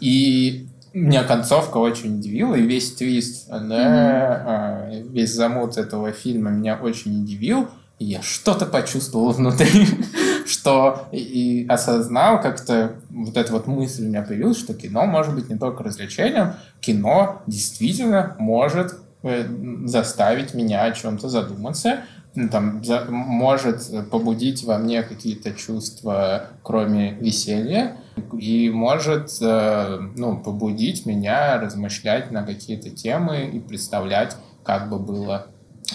И 0.00 0.68
меня 0.92 1.24
концовка 1.24 1.78
очень 1.78 2.18
удивила, 2.18 2.54
и 2.54 2.62
весь 2.62 2.94
твист, 2.94 3.48
да, 3.48 4.88
э, 4.90 5.02
весь 5.02 5.32
замут 5.32 5.76
этого 5.76 6.12
фильма 6.12 6.50
меня 6.50 6.76
очень 6.76 7.22
удивил. 7.22 7.68
И 7.98 8.04
я 8.06 8.22
что-то 8.22 8.66
почувствовал 8.66 9.30
внутри, 9.30 9.86
что 10.46 11.08
и 11.12 11.62
и 11.62 11.66
осознал 11.68 12.40
как-то 12.40 12.96
вот 13.10 13.36
эта 13.36 13.52
вот 13.52 13.66
мысль 13.66 14.04
у 14.04 14.08
меня 14.08 14.22
появилась, 14.22 14.58
что 14.58 14.74
кино 14.74 15.06
может 15.06 15.34
быть 15.34 15.48
не 15.48 15.56
только 15.56 15.84
развлечением, 15.84 16.54
кино 16.80 17.42
действительно 17.46 18.36
может 18.38 18.96
э, 19.22 19.46
заставить 19.84 20.54
меня 20.54 20.84
о 20.84 20.92
чем-то 20.92 21.28
задуматься, 21.28 22.00
ну, 22.34 22.48
там, 22.48 22.82
за- 22.84 23.04
может 23.10 24.10
побудить 24.10 24.64
во 24.64 24.78
мне 24.78 25.02
какие-то 25.02 25.52
чувства, 25.52 26.48
кроме 26.62 27.12
веселья, 27.14 27.96
и 28.38 28.70
может 28.70 29.30
э, 29.40 29.98
ну, 30.16 30.38
побудить 30.38 31.04
меня 31.06 31.58
размышлять 31.60 32.30
на 32.30 32.42
какие-то 32.42 32.90
темы 32.90 33.50
и 33.52 33.60
представлять, 33.60 34.36
как 34.64 34.88
бы 34.88 34.98
было 34.98 35.46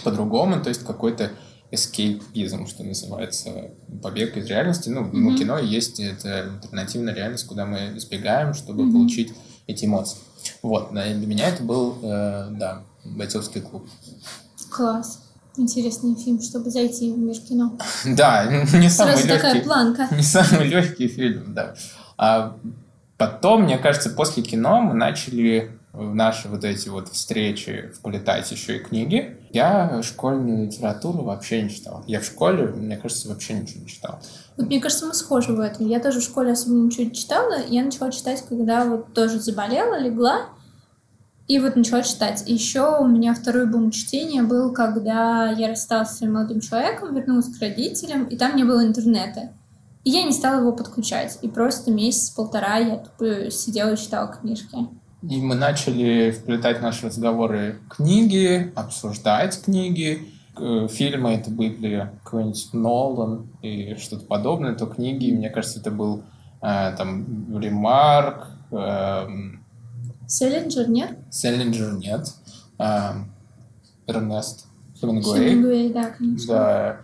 по-другому, 0.04 0.62
то 0.62 0.70
есть 0.70 0.86
какой-то 0.86 1.32
эскейпизм, 1.72 2.66
что 2.68 2.84
называется, 2.84 3.72
побег 4.02 4.38
из 4.38 4.46
реальности. 4.48 4.90
Ну, 4.90 5.02
ну, 5.12 5.30
Мгм. 5.32 5.38
кино 5.38 5.58
есть 5.60 6.00
это 6.00 6.42
альтернативная 6.54 7.14
реальность, 7.14 7.46
куда 7.48 7.66
мы 7.66 7.98
избегаем, 7.98 8.54
чтобы 8.54 8.84
Мгм. 8.84 8.94
получить 8.94 9.34
эти 9.68 9.86
эмоции. 9.86 10.18
Вот, 10.62 10.92
для 10.92 11.04
меня 11.16 11.50
это 11.50 11.64
был, 11.64 11.98
э, 12.02 12.48
да, 12.52 12.84
бойцовский 13.04 13.62
клуб. 13.62 13.86
Класс. 14.72 15.27
Интересный 15.58 16.16
фильм, 16.16 16.42
чтобы 16.42 16.70
зайти 16.70 17.12
в 17.12 17.18
мир 17.18 17.38
кино. 17.38 17.78
Да, 18.06 18.46
не 18.46 18.90
самый 18.90 19.14
Сразу 19.14 19.28
такая 19.28 19.54
легкий, 19.56 19.68
планка. 19.68 20.08
не 20.16 20.24
самый 20.24 20.68
легкий 20.68 21.08
фильм, 21.08 21.54
да. 21.54 21.76
А 22.18 22.56
потом, 23.18 23.64
мне 23.64 23.78
кажется, 23.78 24.10
после 24.10 24.44
кино 24.44 24.82
мы 24.82 24.94
начали 24.94 25.78
наши 25.94 26.48
вот 26.48 26.64
эти 26.64 26.90
вот 26.90 27.10
встречи 27.10 27.92
вплетать 27.96 28.52
еще 28.52 28.78
и 28.78 28.80
книги. 28.80 29.38
Я 29.52 30.02
школьную 30.04 30.68
литературу 30.68 31.24
вообще 31.24 31.64
не 31.64 31.70
читал. 31.70 32.04
Я 32.08 32.20
в 32.20 32.26
школе, 32.26 32.68
мне 32.68 32.98
кажется, 32.98 33.30
вообще 33.30 33.54
ничего 33.54 33.82
не 33.82 33.88
читал. 33.88 34.20
Вот 34.58 34.68
мне 34.68 34.80
кажется, 34.80 35.06
мы 35.06 35.14
схожи 35.14 35.54
в 35.54 35.60
этом. 35.60 35.88
Я 35.88 36.00
тоже 36.00 36.20
в 36.20 36.24
школе 36.24 36.52
особо 36.52 36.76
ничего 36.76 37.06
не 37.06 37.14
читала. 37.14 37.56
Я 37.68 37.84
начала 37.84 38.12
читать, 38.12 38.44
когда 38.48 38.86
вот 38.86 39.14
тоже 39.14 39.40
заболела, 39.40 40.00
легла. 40.00 40.50
И 41.48 41.60
вот 41.60 41.78
начала 41.78 42.04
читать. 42.04 42.44
Еще 42.46 43.00
у 43.00 43.08
меня 43.08 43.34
второй 43.34 43.68
бум 43.68 43.92
чтения 43.92 44.44
был, 44.44 44.74
когда 44.74 45.50
я 45.52 45.70
рассталась 45.70 46.10
с 46.10 46.18
своим 46.18 46.34
молодым 46.34 46.60
человеком, 46.60 47.16
вернулась 47.16 47.48
к 47.48 47.62
родителям, 47.62 48.26
и 48.26 48.36
там 48.36 48.58
не 48.58 48.66
было 48.66 48.86
интернета. 48.86 49.54
И 50.04 50.10
я 50.10 50.24
не 50.24 50.34
стала 50.34 50.60
его 50.60 50.74
подключать. 50.74 51.40
И 51.42 51.48
просто 51.48 51.92
месяц-полтора 51.92 52.78
я 52.78 52.98
тупо 52.98 53.50
сидела 53.50 53.94
и 53.94 53.98
читала 53.98 54.28
книжки. 54.28 54.76
И 55.22 55.42
мы 55.42 55.56
начали 55.56 56.32
вплетать 56.32 56.82
наши 56.82 57.08
разговоры 57.08 57.80
книги, 57.90 58.72
обсуждать 58.76 59.62
книги. 59.64 60.28
Э, 60.60 60.88
Фильмы 60.90 61.32
это 61.32 61.50
были 61.50 62.12
какой-нибудь 62.24 62.70
Нолан 62.74 63.48
и 63.62 63.96
что-то 63.96 64.26
подобное, 64.26 64.76
то 64.76 64.86
книги, 64.86 65.32
мне 65.32 65.50
кажется, 65.50 65.80
это 65.80 65.92
был 65.92 66.24
э, 66.62 66.94
там 66.98 67.58
Ремарк, 67.60 68.48
эм, 68.72 69.66
Селлинджер, 70.28 70.90
нет? 70.90 71.18
Селлинджер 71.32 71.94
нет, 71.94 72.28
эм, 72.80 73.32
Эрнест 74.08 74.66
Хемингуэй. 75.00 75.50
Хемингуэй, 75.50 75.94
да, 75.94 76.10
конечно. 76.10 76.54
Да. 76.54 76.98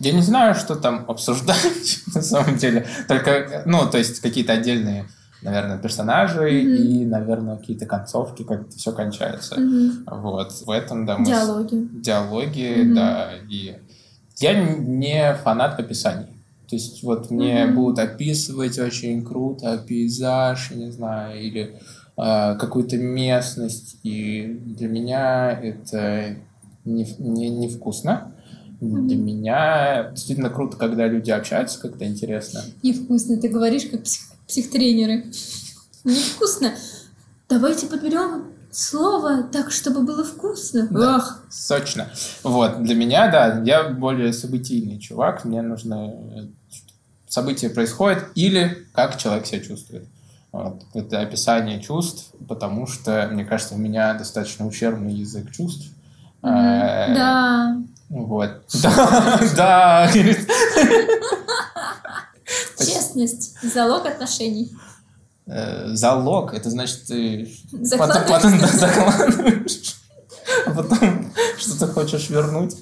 Я 0.00 0.12
не 0.12 0.22
знаю, 0.22 0.54
что 0.54 0.76
там 0.76 1.04
обсуждать 1.08 1.98
на 2.14 2.22
самом 2.22 2.56
деле. 2.56 2.86
Только, 3.08 3.62
ну, 3.66 3.88
то 3.90 3.98
есть 3.98 4.20
какие-то 4.20 4.54
отдельные, 4.54 5.06
наверное, 5.42 5.78
персонажи 5.78 6.40
Мгм. 6.40 6.74
и, 6.74 7.04
наверное, 7.04 7.56
какие-то 7.56 7.86
концовки, 7.86 8.42
как 8.42 8.62
это 8.62 8.76
все 8.76 8.92
кончается. 8.92 9.58
Мгм. 9.60 10.04
Вот, 10.06 10.52
в 10.52 10.70
этом, 10.70 11.04
да, 11.06 11.18
мы... 11.18 11.26
Диалоги. 11.26 11.88
Диалоги, 11.92 12.82
Мгм. 12.82 12.94
да, 12.94 13.30
и... 13.48 13.76
Я 14.38 14.54
не 14.62 15.34
фанат 15.44 15.78
описаний. 15.78 16.28
То 16.68 16.76
есть 16.76 17.02
вот 17.02 17.30
мне 17.30 17.66
Мгм. 17.66 17.74
будут 17.74 17.98
описывать 17.98 18.78
очень 18.78 19.22
круто 19.24 19.76
пейзаж, 19.76 20.70
не 20.70 20.90
знаю, 20.90 21.38
или 21.42 21.78
какую-то 22.56 22.96
местность, 22.96 23.96
и 24.02 24.58
для 24.66 24.88
меня 24.88 25.52
это 25.60 26.36
не, 26.84 27.04
не, 27.18 27.48
невкусно. 27.48 28.32
Для 28.80 28.98
Мгм. 28.98 29.24
меня 29.26 30.10
действительно 30.12 30.48
круто, 30.50 30.76
когда 30.76 31.06
люди 31.06 31.30
общаются, 31.30 31.78
как-то 31.80 32.06
интересно. 32.06 32.62
Невкусно, 32.82 33.36
ты 33.38 33.48
говоришь, 33.48 33.84
как 33.90 34.02
псих- 34.02 34.32
психотренеры. 34.48 35.26
Невкусно. 36.04 36.72
Давайте 37.48 37.86
подберем 37.86 38.44
слово 38.70 39.42
так, 39.42 39.70
чтобы 39.70 40.02
было 40.02 40.24
вкусно. 40.24 40.88
Да. 40.90 41.16
Ах. 41.16 41.44
Сочно. 41.50 42.08
Вот, 42.42 42.82
для 42.82 42.94
меня, 42.94 43.30
да, 43.30 43.62
я 43.64 43.88
более 43.90 44.32
событийный 44.32 44.98
чувак, 44.98 45.44
мне 45.44 45.60
нужно 45.60 46.14
э, 46.36 46.42
событие 47.28 47.68
происходит 47.70 48.24
или 48.34 48.78
как 48.94 49.18
человек 49.18 49.44
себя 49.46 49.60
чувствует. 49.60 50.04
Вот. 50.52 50.82
Это 50.94 51.20
описание 51.20 51.80
чувств, 51.80 52.32
потому 52.48 52.86
что, 52.86 53.28
мне 53.30 53.44
кажется, 53.44 53.74
у 53.74 53.78
меня 53.78 54.14
достаточно 54.14 54.66
ущербный 54.66 55.12
язык 55.12 55.50
чувств. 55.52 55.86
Э, 56.42 57.14
Да. 57.14 57.76
Вот. 58.08 58.62
Да. 59.56 60.10
Честность. 62.78 63.56
Залог 63.62 64.06
отношений. 64.06 64.72
э, 65.46 65.94
залог. 65.94 66.54
Это 66.54 66.70
значит, 66.70 67.04
ты 67.06 67.48
потом, 67.96 68.58
закладываешь, 68.60 69.94
а 70.66 70.70
потом 70.70 71.32
что-то 71.58 71.86
хочешь 71.92 72.28
вернуть. 72.30 72.74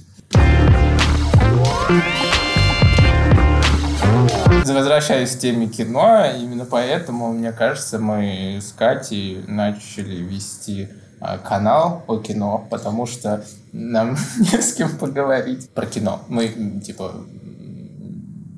Возвращаясь 4.65 5.37
к 5.37 5.39
теме 5.39 5.69
кино, 5.69 6.25
именно 6.39 6.65
поэтому, 6.65 7.33
мне 7.33 7.53
кажется, 7.53 7.99
мы 7.99 8.59
с 8.61 8.73
Катей 8.73 9.43
начали 9.47 10.17
вести 10.17 10.89
а, 11.21 11.39
канал 11.39 12.05
о 12.07 12.19
кино, 12.19 12.67
потому 12.71 13.07
что 13.07 13.45
нам 13.73 14.17
не 14.39 14.61
с 14.61 14.75
кем 14.75 14.97
поговорить 14.99 15.71
про 15.71 15.87
кино. 15.87 16.23
Мы, 16.29 16.81
типа, 16.85 17.13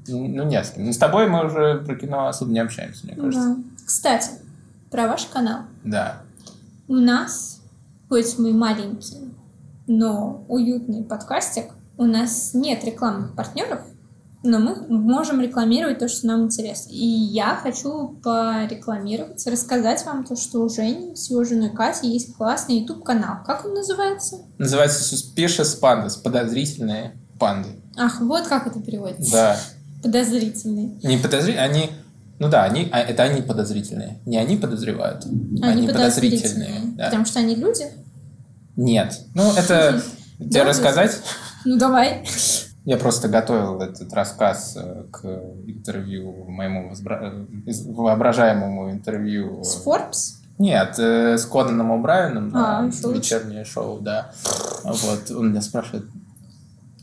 ну, 0.08 0.44
не 0.44 0.62
с 0.62 0.70
кем. 0.70 0.92
С 0.92 0.98
тобой 0.98 1.28
мы 1.28 1.46
уже 1.46 1.82
про 1.86 1.94
кино 1.94 2.28
особо 2.28 2.52
не 2.52 2.60
общаемся, 2.60 3.06
мне 3.06 3.14
кажется. 3.14 3.54
Да. 3.56 3.62
Кстати, 3.86 4.30
про 4.90 5.06
ваш 5.06 5.24
канал. 5.26 5.60
Да. 5.84 6.22
У 6.88 6.94
нас, 6.94 7.60
хоть 8.08 8.38
мы 8.38 8.52
маленькие, 8.52 9.30
но 9.86 10.44
уютный 10.48 11.04
подкастик, 11.04 11.66
у 11.96 12.04
нас 12.04 12.52
нет 12.54 12.84
рекламных 12.84 13.34
партнеров, 13.34 13.80
но 14.42 14.58
мы 14.58 14.86
можем 14.88 15.40
рекламировать 15.40 15.98
то, 15.98 16.08
что 16.08 16.26
нам 16.26 16.44
интересно. 16.44 16.90
И 16.90 17.04
я 17.04 17.56
хочу 17.56 18.18
порекламировать, 18.22 19.46
рассказать 19.46 20.04
вам 20.06 20.24
то, 20.24 20.34
что 20.34 20.60
у 20.60 20.68
Жени 20.68 21.14
с 21.14 21.30
его 21.30 21.44
женой 21.44 21.70
Катей 21.70 22.10
есть 22.10 22.34
классный 22.34 22.78
YouTube-канал. 22.78 23.38
Как 23.46 23.66
он 23.66 23.74
называется? 23.74 24.38
Называется 24.56 25.14
Suspicious 25.14 25.78
Pandas. 25.80 26.22
Подозрительные 26.22 27.18
панды. 27.38 27.68
Ах, 27.96 28.20
вот 28.20 28.46
как 28.46 28.66
это 28.66 28.80
переводится. 28.80 29.32
Да. 29.32 29.60
Подозрительный. 30.02 30.98
Не 31.02 31.18
подозрительные, 31.18 31.64
они... 31.64 31.90
Ну 32.38 32.48
да, 32.48 32.64
они, 32.64 32.88
а 32.90 33.00
это 33.00 33.24
они 33.24 33.42
подозрительные. 33.42 34.20
Не 34.24 34.38
они 34.38 34.56
подозревают, 34.56 35.26
они, 35.62 35.86
подозрительные. 35.86 36.80
да. 36.96 37.06
Потому 37.06 37.26
что 37.26 37.40
они 37.40 37.54
люди? 37.54 37.84
Нет. 38.76 39.18
Ну, 39.34 39.52
это... 39.52 40.02
Тебе 40.38 40.62
рассказать? 40.62 41.20
Ну, 41.66 41.76
давай. 41.76 42.24
Я 42.84 42.96
просто 42.96 43.28
готовил 43.28 43.80
этот 43.82 44.12
рассказ 44.14 44.74
э, 44.76 45.04
к 45.10 45.24
интервью, 45.66 46.44
моему 46.48 46.90
возбра- 46.90 47.46
э, 47.66 47.72
воображаемому 47.92 48.90
интервью. 48.90 49.62
С 49.62 49.84
Forbes? 49.84 50.36
Нет, 50.58 50.98
э, 50.98 51.36
с 51.36 51.44
Конаном 51.44 51.92
О'Брайеном 51.92 52.50
А, 52.54 52.82
на 52.82 52.84
лучше. 52.86 53.08
вечернее 53.18 53.64
шоу, 53.64 53.98
да. 54.00 54.32
Вот, 54.84 55.30
он 55.30 55.50
меня 55.50 55.60
спрашивает, 55.60 56.04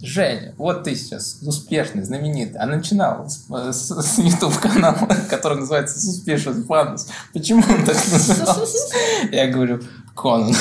Женя, 0.01 0.53
вот 0.57 0.83
ты 0.83 0.95
сейчас 0.95 1.39
успешный, 1.41 2.03
знаменитый, 2.03 2.59
а 2.59 2.65
начинал 2.67 3.27
с, 3.29 3.47
с- 3.71 4.01
с 4.01 4.17
YouTube-канала, 4.19 5.07
который 5.29 5.59
называется 5.59 5.97
Suspicious 5.97 6.65
Pandas. 6.67 7.07
Почему 7.33 7.63
он 7.67 7.83
так 7.85 7.95
назывался? 8.11 8.95
Я 9.31 9.47
говорю, 9.47 9.81
Конан, 10.15 10.53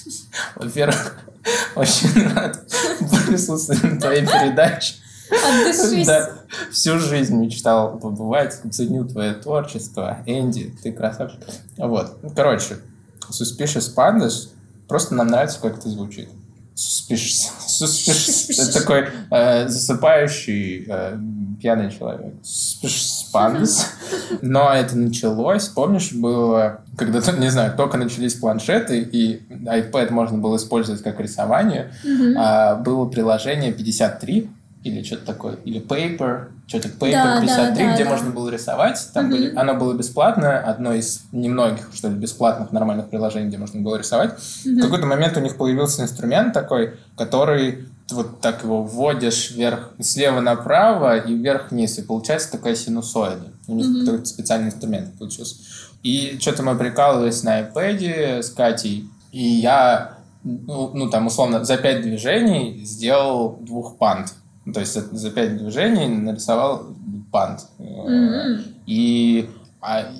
во-первых, 0.56 1.18
очень 1.74 2.32
рад 2.34 2.64
присутствовать 3.26 3.82
на 3.82 4.00
твоей 4.00 4.26
передаче. 4.26 4.94
Отдышись. 5.30 6.06
Да, 6.06 6.30
всю 6.72 6.98
жизнь 6.98 7.36
мечтал 7.36 7.98
побывать, 7.98 8.60
ценю 8.72 9.04
твое 9.06 9.34
творчество. 9.34 10.18
Энди, 10.26 10.74
ты 10.82 10.92
красавчик. 10.92 11.40
Вот, 11.76 12.18
короче, 12.34 12.78
Suspicious 13.30 13.94
Pandas, 13.94 14.48
просто 14.86 15.14
нам 15.14 15.28
нравится, 15.28 15.58
как 15.60 15.78
это 15.78 15.88
звучит. 15.88 16.28
Suspicious. 16.78 17.50
Это 18.62 18.72
такой 18.72 19.08
э, 19.32 19.68
засыпающий 19.68 20.86
э, 20.88 21.18
пьяный 21.60 21.90
человек. 21.90 22.34
Suspicious 22.44 23.24
Pandas. 23.34 23.84
Но 24.42 24.72
это 24.72 24.96
началось, 24.96 25.66
помнишь, 25.68 26.12
было, 26.12 26.82
когда, 26.96 27.20
не 27.38 27.50
знаю, 27.50 27.76
только 27.76 27.96
начались 27.96 28.34
планшеты, 28.34 29.00
и 29.00 29.42
iPad 29.50 30.12
можно 30.12 30.38
было 30.38 30.56
использовать 30.56 31.02
как 31.02 31.18
рисование, 31.18 31.92
Мгм. 32.04 32.34
а, 32.38 32.76
было 32.76 33.06
приложение 33.06 33.72
53 33.72 34.48
или 34.84 35.02
что-то 35.02 35.26
такое, 35.26 35.56
или 35.64 35.80
Paper, 35.80 36.48
что-то 36.66 36.88
Paper 36.88 37.12
Да, 37.12 37.34
да, 37.36 37.40
53, 37.40 37.84
да, 37.84 37.94
где 37.94 38.04
да. 38.04 38.10
можно 38.10 38.30
было 38.30 38.48
рисовать. 38.48 39.08
Там 39.12 39.26
Мгм. 39.26 39.32
были, 39.36 39.54
оно 39.56 39.74
было 39.74 39.92
бесплатное, 39.94 40.60
одно 40.60 40.94
из 40.94 41.22
немногих, 41.32 41.90
что 41.94 42.08
ли, 42.08 42.14
бесплатных 42.14 42.72
нормальных 42.72 43.10
приложений, 43.10 43.48
где 43.48 43.58
можно 43.58 43.80
было 43.80 43.96
рисовать. 43.96 44.38
В 44.38 44.66
Мгм. 44.66 44.80
какой-то 44.80 45.06
момент 45.06 45.36
у 45.36 45.40
них 45.40 45.56
появился 45.56 46.02
инструмент 46.02 46.52
такой, 46.54 46.94
который 47.16 47.86
ты 48.06 48.14
вот 48.14 48.40
так 48.40 48.62
его 48.62 48.82
вводишь 48.84 49.50
вверх, 49.50 49.90
слева 50.00 50.40
направо 50.40 51.18
и 51.18 51.34
вверх-вниз, 51.34 51.98
и 51.98 52.02
получается 52.02 52.50
такая 52.52 52.74
синусоида. 52.74 53.48
У 53.66 53.74
них 53.74 53.86
Мгм. 53.86 54.06
такой 54.06 54.26
специальный 54.26 54.68
инструмент 54.68 55.18
получился. 55.18 55.56
И 56.02 56.38
что-то 56.40 56.62
мы 56.62 56.74
прикалывались 56.76 57.42
на 57.42 57.60
iPad 57.60 58.38
с 58.42 58.50
Катей, 58.50 59.10
и 59.32 59.42
я, 59.42 60.14
ну, 60.44 60.90
ну, 60.94 61.10
там, 61.10 61.26
условно, 61.26 61.64
за 61.64 61.76
пять 61.76 62.00
движений 62.02 62.80
сделал 62.84 63.58
двух 63.60 63.98
панд. 63.98 64.32
Ну, 64.68 64.74
То 64.74 64.80
есть 64.80 64.92
за, 64.92 65.00
за 65.16 65.30
пять 65.30 65.56
движений 65.56 66.08
нарисовал. 66.08 66.88
Э, 67.32 67.56
Мгм. 67.78 68.62
И, 68.86 69.48
а, 69.80 70.10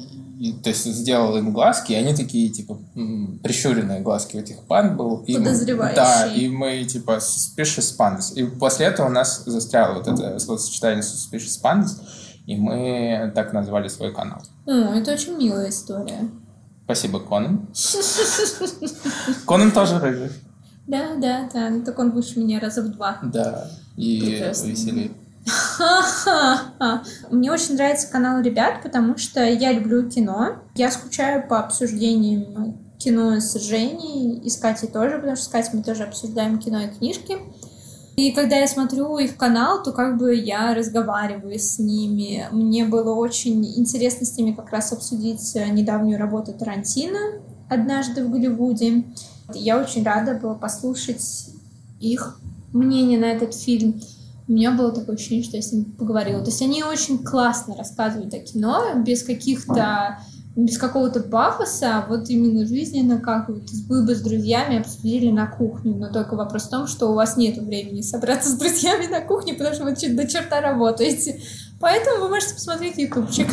и- 0.41 0.53
то 0.63 0.71
есть 0.71 0.85
сделал 0.85 1.37
им 1.37 1.53
глазки, 1.53 1.93
и 1.93 1.97
они 1.97 2.15
такие, 2.15 2.49
типа, 2.49 2.79
прищуренные 3.43 4.01
глазки 4.01 4.37
у 4.37 4.41
этих 4.41 4.61
панд 4.67 4.97
был. 4.97 5.23
И 5.27 5.33
мы-. 5.37 5.45
Да, 5.97 6.27
и 6.27 6.49
мы, 6.49 6.85
типа, 6.85 7.19
suspicious 7.19 7.95
pandas. 7.99 8.35
И 8.35 8.45
после 8.45 8.87
этого 8.87 9.09
у 9.09 9.11
нас 9.11 9.43
застряло 9.45 9.95
вот 9.95 10.07
это 10.09 10.39
словосочетание 10.39 11.03
suspicious 11.03 11.61
pandas, 11.63 12.01
и 12.47 12.57
мы 12.57 13.33
так 13.35 13.53
назвали 13.53 13.89
свой 13.89 14.15
канал. 14.15 14.41
О, 14.67 14.71
это 14.95 15.13
очень 15.13 15.37
милая 15.37 15.69
история. 15.71 16.31
Спасибо, 16.85 17.21
Конан. 17.21 17.69
Конан 19.47 19.73
тоже 19.73 19.99
рыжий. 19.99 20.31
Да, 20.87 21.17
да, 21.17 21.49
да. 21.53 21.69
Ну, 21.71 21.85
так 21.85 21.99
он 21.99 22.13
выше 22.13 22.39
меня 22.41 22.61
раза 22.61 22.83
в 22.83 22.89
два. 22.89 23.19
Да, 23.23 23.71
и 23.99 24.21
Прекрасно. 24.21 24.69
веселее. 24.69 25.11
Мне 27.31 27.51
очень 27.51 27.75
нравится 27.75 28.09
канал 28.09 28.41
ребят, 28.41 28.83
потому 28.83 29.17
что 29.19 29.45
я 29.45 29.73
люблю 29.73 30.09
кино. 30.09 30.59
Я 30.75 30.91
скучаю 30.91 31.47
по 31.49 31.59
обсуждениям 31.59 32.79
кино 32.99 33.41
с 33.41 33.55
Женей 33.61 34.39
и 34.39 34.51
с 34.51 34.57
Катей 34.57 34.89
тоже, 34.89 35.17
потому 35.17 35.37
что 35.37 35.47
с 35.47 35.49
Катей 35.49 35.71
мы 35.75 35.83
тоже 35.83 36.05
обсуждаем 36.05 36.59
кино 36.59 36.81
и 36.83 36.89
книжки. 36.89 37.39
И 38.17 38.33
когда 38.33 38.57
я 38.57 38.67
смотрю 38.67 39.17
их 39.19 39.37
канал, 39.37 39.83
то 39.83 39.93
как 39.93 40.19
бы 40.19 40.35
я 40.35 40.75
разговариваю 40.75 41.59
с 41.59 41.79
ними. 41.79 42.47
Мне 42.51 42.85
было 42.85 43.15
очень 43.15 43.65
интересно 43.79 44.27
с 44.27 44.37
ними 44.37 44.53
как 44.53 44.71
раз 44.71 44.93
обсудить 44.93 45.55
недавнюю 45.55 46.19
работу 46.19 46.53
Тарантино 46.53 47.41
«Однажды 47.69 48.25
в 48.25 48.31
Голливуде». 48.31 49.05
Я 49.55 49.81
очень 49.81 50.03
рада 50.03 50.35
была 50.35 50.55
послушать 50.55 51.51
их 52.01 52.41
мнение 52.73 53.19
на 53.19 53.27
этот 53.27 53.55
фильм. 53.55 54.01
У 54.47 54.53
меня 54.53 54.71
было 54.71 54.93
такое 54.93 55.17
ощущение, 55.17 55.45
что 55.45 55.57
я 55.57 55.63
с 55.63 55.73
ними 55.73 55.85
поговорила. 55.85 56.41
То 56.41 56.51
есть 56.51 56.63
они 56.63 56.83
очень 56.83 57.23
классно 57.23 57.77
рассказывают 57.77 58.33
о 58.33 58.39
кино, 58.39 58.95
без 59.05 59.23
каких-то 59.23 60.19
без 60.65 60.77
какого-то 60.77 61.21
пафоса, 61.21 61.99
а 61.99 62.07
вот 62.09 62.29
именно 62.31 62.67
жизненно, 62.67 63.21
как 63.21 63.49
вот 63.49 63.63
вы 63.89 64.05
бы 64.05 64.13
с 64.13 64.21
друзьями 64.21 64.81
обсудили 64.81 65.31
на 65.31 65.47
кухне. 65.47 65.95
Но 65.95 66.13
только 66.13 66.35
вопрос 66.35 66.65
в 66.65 66.71
том, 66.71 66.89
что 66.89 67.13
у 67.13 67.15
вас 67.15 67.37
нет 67.37 67.59
времени 67.59 68.01
собраться 68.01 68.49
с 68.49 68.55
друзьями 68.55 69.07
на 69.07 69.21
кухне, 69.21 69.55
потому 69.55 69.75
что 69.75 69.85
вы 69.85 69.93
до 69.93 70.27
черта 70.27 70.61
работаете. 70.61 71.41
Поэтому 71.79 72.25
вы 72.25 72.31
можете 72.31 72.55
посмотреть 72.55 72.99
ютубчик. 72.99 73.47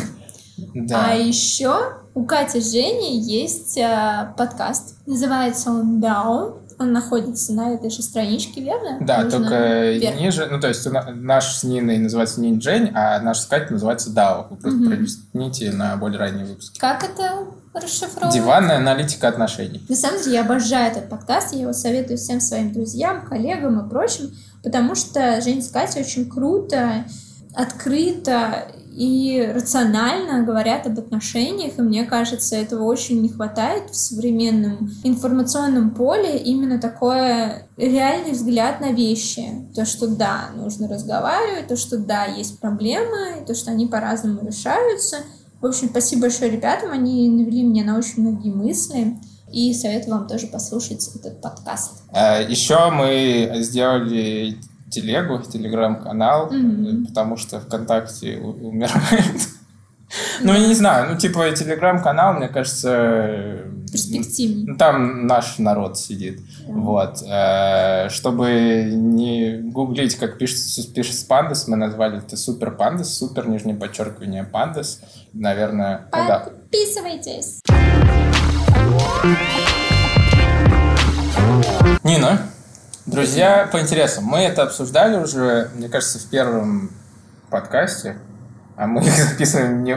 Да. 0.74 1.10
А 1.10 1.14
еще 1.14 1.74
у 2.14 2.24
Кати 2.24 2.60
с 2.60 2.72
Женей 2.72 3.20
есть 3.20 3.78
а, 3.78 4.34
подкаст. 4.36 4.96
Называется 5.06 5.70
он 5.70 6.02
Down. 6.02 6.54
Он 6.78 6.92
находится 6.92 7.52
на 7.54 7.72
этой 7.74 7.88
же 7.90 8.02
страничке, 8.02 8.60
верно? 8.60 8.98
Да, 9.00 9.22
Нужно 9.22 9.38
только 9.38 9.90
вверх. 9.92 10.20
ниже, 10.20 10.46
ну 10.50 10.60
то 10.60 10.68
есть 10.68 10.86
наш 10.90 11.56
с 11.56 11.64
Ниной 11.64 11.98
называется 11.98 12.40
не 12.40 12.56
Джень, 12.58 12.90
а 12.94 13.18
наш 13.20 13.38
с 13.40 13.46
Катей 13.46 13.70
называется 13.70 14.10
Дао. 14.10 14.46
Вы 14.50 14.56
просто 14.56 14.78
Мгм. 14.80 14.88
пролистните 14.88 15.72
на 15.72 15.96
более 15.96 16.18
ранние 16.18 16.44
выпуски. 16.44 16.78
Как 16.78 17.02
это 17.02 17.46
расшифровывать? 17.72 18.34
Диванная 18.34 18.76
аналитика 18.76 19.28
отношений. 19.28 19.84
На 19.88 19.96
самом 19.96 20.20
деле 20.22 20.34
я 20.34 20.40
обожаю 20.42 20.90
этот 20.92 21.08
подкаст, 21.08 21.52
я 21.54 21.60
его 21.62 21.72
советую 21.72 22.18
всем 22.18 22.40
своим 22.40 22.72
друзьям, 22.72 23.24
коллегам 23.26 23.80
и 23.84 23.88
прочим, 23.88 24.32
потому 24.62 24.94
что 24.94 25.40
Женя 25.40 25.62
с 25.62 25.68
Катей 25.68 26.02
очень 26.02 26.28
круто, 26.28 27.04
открыто 27.54 28.68
и 28.96 29.52
рационально 29.54 30.42
говорят 30.42 30.86
об 30.86 30.98
отношениях, 30.98 31.78
и 31.78 31.82
мне 31.82 32.04
кажется, 32.04 32.56
этого 32.56 32.84
очень 32.84 33.20
не 33.20 33.28
хватает 33.28 33.90
в 33.90 33.94
современном 33.94 34.90
информационном 35.04 35.90
поле, 35.90 36.38
именно 36.38 36.80
такой 36.80 37.66
реальный 37.76 38.32
взгляд 38.32 38.80
на 38.80 38.92
вещи. 38.92 39.68
То, 39.74 39.84
что 39.84 40.06
да, 40.08 40.48
нужно 40.56 40.88
разговаривать, 40.88 41.68
то, 41.68 41.76
что 41.76 41.98
да, 41.98 42.24
есть 42.24 42.58
проблемы, 42.58 43.44
то, 43.46 43.54
что 43.54 43.70
они 43.70 43.86
по-разному 43.86 44.40
решаются. 44.46 45.18
В 45.60 45.66
общем, 45.66 45.90
спасибо 45.90 46.22
большое 46.22 46.50
ребятам, 46.50 46.90
они 46.90 47.28
навели 47.28 47.64
меня 47.64 47.84
на 47.84 47.98
очень 47.98 48.22
многие 48.22 48.50
мысли. 48.50 49.18
И 49.52 49.74
советую 49.74 50.14
вам 50.16 50.26
тоже 50.26 50.46
послушать 50.46 51.06
этот 51.14 51.42
подкаст. 51.42 52.02
Еще 52.48 52.74
А, 52.74 52.90
мы 52.90 53.52
сделали 53.56 54.56
телегу, 55.00 55.42
телеграм-канал, 55.42 56.50
Мгм. 56.52 57.06
потому 57.06 57.36
что 57.36 57.60
ВКонтакте 57.60 58.38
умирает. 58.38 58.94
Ну, 60.40 60.52
я 60.52 60.68
не 60.68 60.74
знаю, 60.74 61.10
ну, 61.10 61.18
типа, 61.18 61.50
телеграм-канал, 61.50 62.34
мне 62.34 62.46
кажется... 62.46 62.90
э, 62.92 63.70
Перспективнее. 63.90 64.66
ну, 64.68 64.76
Там 64.76 65.26
наш 65.26 65.58
народ 65.58 65.98
сидит. 65.98 66.38
Вот. 66.68 67.22
Э, 67.28 68.08
Чтобы 68.08 68.84
не 68.94 69.56
гуглить, 69.72 70.14
как 70.14 70.38
пишется, 70.38 70.88
пишется 70.94 71.26
пандас, 71.26 71.66
мы 71.66 71.76
назвали 71.76 72.18
это 72.18 72.36
супер 72.36 72.70
пандас, 72.70 73.18
супер, 73.18 73.48
нижнее 73.48 73.74
подчеркивание 73.74 74.44
пандас. 74.44 75.00
Наверное, 75.32 76.06
ну 76.12 76.18
да. 76.28 76.38
Подписывайтесь. 76.38 77.60
Нина, 82.04 82.38
друзья 83.06 83.68
по 83.70 83.80
интересам. 83.80 84.24
Мы 84.24 84.38
это 84.40 84.62
обсуждали 84.64 85.16
уже, 85.16 85.70
мне 85.74 85.88
кажется, 85.88 86.18
в 86.18 86.24
первом 86.24 86.90
подкасте, 87.50 88.16
а 88.76 88.86
мы 88.86 89.02
их 89.02 89.12
записываем 89.30 89.82
не, 89.84 89.96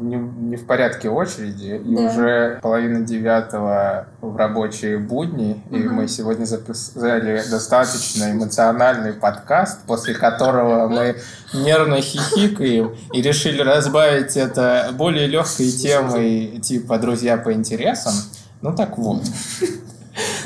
не, 0.00 0.16
не 0.16 0.56
в 0.56 0.66
порядке 0.66 1.08
очереди, 1.08 1.80
и 1.82 1.94
Да. 1.96 2.02
уже 2.02 2.58
половина 2.62 3.00
девятого 3.00 4.06
в 4.20 4.36
рабочие 4.36 4.98
будни, 4.98 5.62
и 5.70 5.76
Мгм. 5.76 5.94
мы 5.94 6.08
сегодня 6.08 6.44
записали 6.44 7.42
достаточно 7.48 8.30
эмоциональный 8.32 9.12
подкаст, 9.12 9.80
после 9.86 10.14
которого 10.14 10.88
мы 10.88 11.16
нервно 11.54 12.00
хихикаем 12.00 12.96
и 13.12 13.22
решили 13.22 13.62
разбавить 13.62 14.36
это 14.36 14.90
более 14.92 15.26
легкой 15.26 15.70
темой, 15.70 16.58
типа 16.62 16.98
«Друзья 16.98 17.36
по 17.36 17.52
интересам». 17.52 18.14
Ну 18.62 18.74
так 18.74 18.98
вот. 18.98 19.22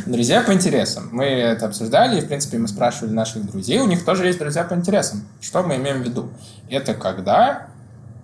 Друзья 0.06 0.42
по 0.42 0.52
интересам. 0.52 1.08
Мы 1.12 1.24
это 1.24 1.66
обсуждали, 1.66 2.18
и, 2.18 2.22
в 2.22 2.28
принципе, 2.28 2.58
мы 2.58 2.68
спрашивали 2.68 3.12
наших 3.12 3.46
друзей. 3.50 3.78
У 3.80 3.86
них 3.86 4.04
тоже 4.04 4.26
есть 4.26 4.38
друзья 4.38 4.64
по 4.64 4.74
интересам. 4.74 5.28
Что 5.40 5.62
мы 5.62 5.76
имеем 5.76 6.02
в 6.02 6.04
виду? 6.04 6.30
Это 6.68 6.94
когда 6.94 7.68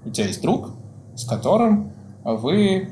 у 0.04 0.10
тебя 0.10 0.26
есть 0.26 0.42
друг, 0.42 0.70
с 1.14 1.24
которым 1.24 1.92
вы 2.24 2.90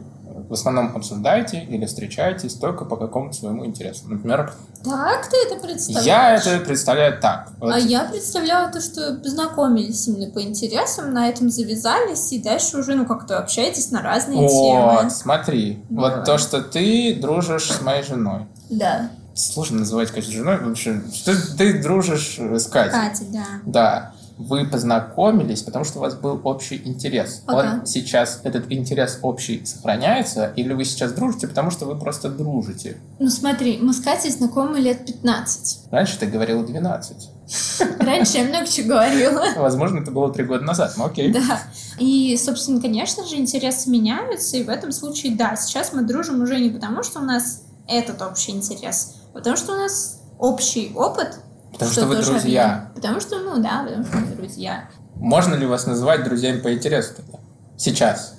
в 0.55 0.59
основном 0.59 0.95
обсуждаете 0.95 1.59
или 1.65 1.85
встречаетесь 1.87 2.55
только 2.55 2.85
по 2.85 2.97
какому-то 2.97 3.35
своему 3.37 3.67
интересу. 3.67 4.05
Например, 4.09 4.53
Так 4.85 5.29
ты 5.29 5.37
это 5.47 5.61
представляешь? 5.61 6.07
я 6.07 6.35
это 6.37 6.65
представляю 6.65 7.21
так. 7.21 7.51
Вот 7.59 7.73
А 7.73 7.79
я 7.79 8.05
представляла 8.05 8.71
то, 8.71 8.81
что 8.81 9.15
познакомились 9.23 10.07
именно 10.07 10.31
по 10.31 10.41
интересам, 10.43 11.13
на 11.13 11.29
этом 11.29 11.51
завязались, 11.51 12.33
и 12.33 12.41
дальше 12.41 12.79
уже, 12.79 12.95
ну, 12.95 13.05
как-то 13.07 13.39
общаетесь 13.39 13.91
на 13.91 14.01
разные 14.03 14.39
Вот, 14.39 15.01
темы. 15.03 15.11
смотри. 15.11 15.83
Давай. 15.91 16.17
Вот 16.17 16.25
то, 16.25 16.39
что 16.39 16.61
ты 16.63 17.19
дружишь 17.21 17.71
с 17.73 17.81
моей 17.83 18.03
женой. 18.05 18.47
Да. 18.71 19.11
Сложно 19.35 19.81
называть, 19.81 20.11
конечно, 20.11 20.33
женой. 20.33 20.59
В 20.59 20.71
общем, 20.71 21.11
что 21.13 21.35
ты 21.57 21.83
дружишь 21.83 22.39
с 22.39 22.67
Катей. 22.69 22.93
Катя, 22.93 23.25
да. 23.33 23.45
Да, 23.67 24.14
вы 24.37 24.67
познакомились, 24.67 25.63
потому 25.63 25.85
что 25.85 25.99
у 25.99 26.03
вас 26.03 26.15
был 26.15 26.41
общий 26.45 26.81
интерес. 26.85 27.43
Ага. 27.47 27.79
Он 27.81 27.87
сейчас, 27.87 28.41
этот 28.43 28.71
интерес 28.71 29.19
общий 29.23 29.65
сохраняется, 29.65 30.53
или 30.57 30.73
вы 30.73 30.85
сейчас 30.85 31.13
дружите, 31.13 31.47
потому 31.47 31.71
что 31.71 31.87
вы 31.87 31.97
просто 31.97 32.29
дружите? 32.29 32.97
Ну, 33.19 33.29
смотри, 33.29 33.79
мы 33.81 33.93
с 33.93 34.01
Катей 34.01 34.31
знакомы 34.31 34.81
лет 34.81 35.07
15. 35.07 35.91
Раньше 35.91 36.19
ты 36.19 36.27
говорила 36.27 36.65
12. 36.65 37.31
Раньше 38.01 38.39
я 38.39 38.45
много 38.45 38.67
чего 38.67 38.89
говорила. 38.89 39.45
Возможно, 39.57 40.01
это 40.01 40.11
было 40.11 40.33
три 40.33 40.45
года 40.45 40.65
назад, 40.65 40.95
но 40.97 41.07
окей. 41.07 41.33
Да. 41.33 41.63
И, 41.99 42.37
собственно, 42.37 42.81
конечно 42.81 43.25
же, 43.25 43.37
интересы 43.37 43.91
меняются, 43.91 44.57
и 44.57 44.65
в 44.65 44.69
этом 44.69 44.91
случае, 44.91 45.37
да, 45.37 45.55
сейчас 45.57 45.93
мы 45.93 46.03
дружим 46.03 46.43
уже 46.43 46.59
не 46.59 46.71
потому, 46.71 47.03
что 47.03 47.21
у 47.21 47.25
нас 47.25 47.63
этот 47.87 48.21
общий 48.23 48.53
интерес, 48.53 49.17
а 49.33 49.35
потому 49.35 49.57
что 49.57 49.75
у 49.75 49.77
нас 49.77 50.21
общий 50.39 50.93
опыт. 50.95 51.39
Потому 51.75 51.91
что 51.93 52.07
вы 52.07 52.17
тоже 52.17 52.31
друзья. 52.33 52.65
объединяет. 52.65 52.95
Потому 52.95 53.21
что, 53.21 53.39
ну 53.41 53.63
да, 53.63 53.85
потому 53.87 54.05
что 54.05 54.17
мы 54.17 54.27
друзья. 54.37 54.89
Можно 55.17 55.55
ли 55.55 55.67
вас 55.67 55.87
называть 55.87 56.25
друзьями 56.25 56.61
по 56.61 56.73
интересу 56.73 57.15
тогда? 57.17 57.39
Сейчас. 57.77 58.35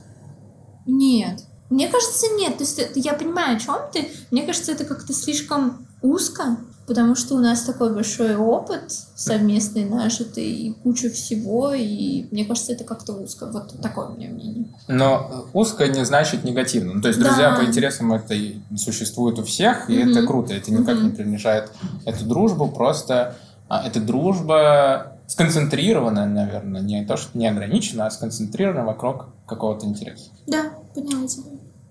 Нет. 0.85 1.41
Мне 1.69 1.87
кажется, 1.87 2.27
нет. 2.35 2.57
То 2.57 2.63
есть 2.63 2.77
это- 2.79 2.99
я 2.99 3.13
понимаю, 3.13 3.57
о 3.57 3.59
чем 3.59 3.75
ты. 3.91 4.09
Мне 4.31 4.43
кажется, 4.43 4.71
это 4.71 4.85
как-то 4.85 5.13
слишком 5.13 5.87
узко, 6.01 6.57
потому 6.87 7.15
что 7.15 7.35
у 7.35 7.39
нас 7.39 7.61
такой 7.63 7.93
большой 7.93 8.35
опыт 8.35 8.91
совместный 9.15 9.85
нажитый, 9.85 10.49
и 10.51 10.73
куча 10.73 11.09
всего, 11.09 11.73
и 11.73 12.27
мне 12.31 12.45
кажется, 12.45 12.73
это 12.73 12.83
как-то 12.83 13.13
узко. 13.13 13.47
Вот 13.47 13.73
такое 13.81 14.07
у 14.07 14.15
меня 14.15 14.29
мнение. 14.29 14.65
Но 14.87 15.47
узко 15.53 15.87
не 15.87 16.05
значит 16.05 16.43
негативно. 16.43 16.93
Ну, 16.93 17.01
то 17.01 17.07
есть 17.07 17.19
Да. 17.19 17.25
друзья 17.25 17.55
по 17.55 17.63
интересам 17.65 18.13
это 18.13 18.35
существует 18.77 19.39
у 19.39 19.43
всех, 19.43 19.89
и 19.89 19.97
Мгм. 19.97 20.11
это 20.11 20.25
круто. 20.27 20.53
Это 20.53 20.71
никак 20.71 20.95
Мгм. 20.97 21.05
не 21.05 21.11
принижает 21.11 21.71
эту 22.05 22.25
дружбу, 22.25 22.67
просто 22.67 23.35
а, 23.67 23.81
эта 23.87 23.99
дружба 23.99 25.17
сконцентрированная, 25.27 26.27
наверное, 26.27 26.81
не 26.81 27.03
то, 27.03 27.17
что 27.17 27.35
не 27.35 27.47
ограничена, 27.47 28.05
а 28.05 28.11
сконцентрирована 28.11 28.85
вокруг 28.85 29.29
какого-то 29.47 29.87
интереса. 29.87 30.25
Да, 30.45 30.65
поняла 30.93 31.27
тебя. 31.27 31.45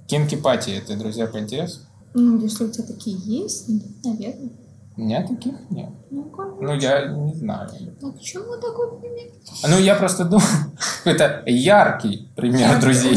Кинки-пати– 0.07 0.71
это 0.85 0.97
друзья 0.97 1.27
по 1.27 1.39
интересу? 1.41 1.81
Ну, 2.15 2.39
если 2.41 2.65
у 2.65 2.69
тебя 2.71 2.85
такие 2.85 3.17
есть, 3.25 3.69
наверное. 4.05 4.51
У 4.97 5.01
меня 5.01 5.27
таких 5.27 5.55
нет. 5.71 5.91
Ну-ка. 6.11 6.45
Ну, 6.61 6.73
я 6.75 7.09
не 7.09 7.35
знаю. 7.35 7.69
А 8.01 8.11
почему 8.13 8.57
такой 8.61 9.01
пример? 9.01 9.33
Ну, 9.69 9.79
я 9.79 9.97
просто 9.97 10.25
думаю, 10.25 10.47
какой-то 11.05 11.43
яркий 11.47 12.29
пример 12.37 12.81
друзей 12.81 13.17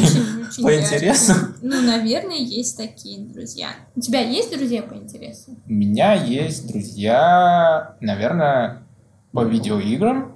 по 0.62 0.70
яркий. 0.70 0.96
интересам. 0.96 1.56
Ну, 1.62 1.82
наверное, 1.82 2.38
есть 2.38 2.78
такие 2.78 3.20
друзья. 3.20 3.70
У 3.96 4.02
тебя 4.02 4.22
есть 4.22 4.56
друзья 4.56 4.82
по 4.82 4.96
интересу? 4.96 5.56
У 5.68 5.72
меня 5.72 6.14
есть 6.14 6.68
друзья, 6.68 7.96
наверное, 8.00 8.82
по 9.32 9.44
видеоиграм, 9.44 10.36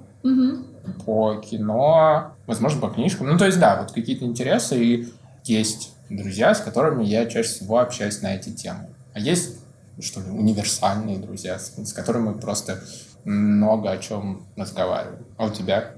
по 1.04 1.40
кино, 1.40 2.34
возможно, 2.46 2.80
по 2.80 2.88
книжкам. 2.88 3.28
Ну, 3.28 3.36
то 3.36 3.46
есть, 3.46 3.58
да, 3.58 3.80
вот 3.80 3.90
какие-то 3.90 4.24
интересы, 4.24 4.84
и 4.84 5.08
есть 5.44 5.92
друзья, 6.08 6.54
с 6.54 6.60
которыми 6.60 7.04
я 7.04 7.26
чаще 7.26 7.48
всего 7.48 7.78
общаюсь 7.78 8.22
на 8.22 8.34
эти 8.36 8.50
темы. 8.50 8.90
А 9.14 9.18
есть, 9.18 9.58
что 10.00 10.20
ли, 10.20 10.30
универсальные 10.30 11.18
друзья, 11.18 11.58
с, 11.58 11.92
которыми 11.92 12.30
мы 12.30 12.34
просто 12.34 12.82
много 13.24 13.90
о 13.90 13.98
чем 13.98 14.46
разговариваем. 14.56 15.24
А 15.36 15.46
у 15.46 15.50
тебя? 15.50 15.92